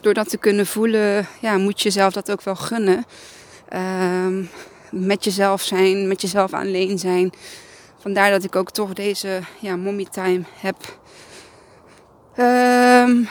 door 0.02 0.14
dat 0.14 0.30
te 0.30 0.38
kunnen 0.38 0.66
voelen, 0.66 1.28
ja, 1.42 1.58
moet 1.58 1.82
je 1.82 1.84
jezelf 1.84 2.14
dat 2.14 2.32
ook 2.32 2.42
wel 2.42 2.56
gunnen. 2.56 3.06
Um, 3.74 4.50
met 4.92 5.24
jezelf 5.24 5.62
zijn, 5.62 6.08
met 6.08 6.22
jezelf 6.22 6.54
alleen 6.54 7.00
zijn. 7.00 7.32
Vandaar 8.00 8.32
dat 8.32 8.44
ik 8.44 8.56
ook 8.56 8.72
toch 8.72 8.94
deze 8.94 9.40
ja, 9.60 9.76
mommy 9.76 10.06
time 10.06 10.44
heb. 10.60 11.00
Um, 12.38 13.28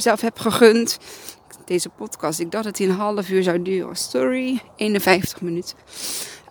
zelf 0.00 0.20
heb 0.20 0.38
gegund. 0.38 0.98
Deze 1.64 1.88
podcast, 1.88 2.40
ik 2.40 2.50
dacht 2.50 2.64
dat 2.64 2.78
hij 2.78 2.86
een 2.86 2.94
half 2.94 3.28
uur 3.28 3.42
zou 3.42 3.62
duren. 3.62 3.96
Story, 3.96 4.62
51 4.76 5.40
minuten. 5.40 5.76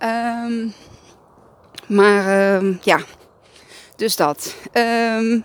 Um, 0.03 0.73
maar 1.88 2.63
ja, 2.82 2.99
dus 3.95 4.15
dat. 4.15 4.55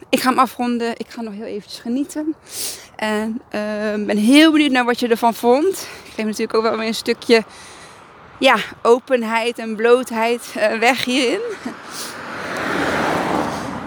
Ik 0.08 0.20
ga 0.20 0.28
hem 0.28 0.38
afronden. 0.38 0.90
Ik 0.96 1.06
ga 1.08 1.22
nog 1.22 1.34
heel 1.34 1.44
eventjes 1.44 1.80
genieten. 1.80 2.34
En 2.96 3.40
ben 4.06 4.16
heel 4.16 4.52
benieuwd 4.52 4.70
naar 4.70 4.84
wat 4.84 5.00
je 5.00 5.08
ervan 5.08 5.34
vond. 5.34 5.88
Ik 6.04 6.12
geef 6.14 6.24
natuurlijk 6.24 6.54
ook 6.54 6.62
wel 6.62 6.76
weer 6.76 6.86
een 6.86 6.94
stukje 6.94 7.44
ja, 8.38 8.56
openheid 8.82 9.58
en 9.58 9.76
blootheid 9.76 10.54
uh, 10.56 10.78
weg 10.78 11.04
hierin. 11.04 11.40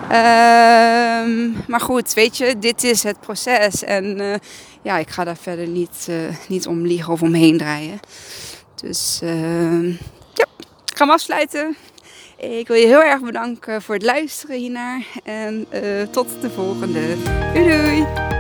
Um, 0.04 1.64
maar 1.68 1.82
goed, 1.82 2.14
weet 2.14 2.38
je, 2.38 2.60
dit 2.60 2.84
is 2.84 3.04
het 3.04 3.20
proces. 3.20 3.84
En 3.84 4.22
uh, 4.22 4.36
ja, 4.82 4.98
ik 4.98 5.10
ga 5.10 5.24
daar 5.24 5.38
verder 5.38 5.68
niet, 5.68 6.08
uh, 6.10 6.16
niet 6.48 6.68
om 6.68 6.86
liegen 6.86 7.14
of 7.14 7.22
omheen 7.22 7.58
draaien. 7.58 8.00
Dus 8.76 9.20
ja, 10.34 10.46
ik 10.86 10.98
ga 10.98 11.06
hem 11.06 11.10
afsluiten. 11.10 11.76
Ik 12.38 12.68
wil 12.68 12.78
je 12.78 12.86
heel 12.86 13.04
erg 13.04 13.22
bedanken 13.22 13.82
voor 13.82 13.96
het 13.96 14.04
luisteren 14.04 14.58
hiernaar. 14.58 15.06
En 15.24 15.68
tot 16.12 16.28
de 16.42 16.50
volgende. 16.50 17.02
Doei 17.54 17.82
doei! 17.82 18.37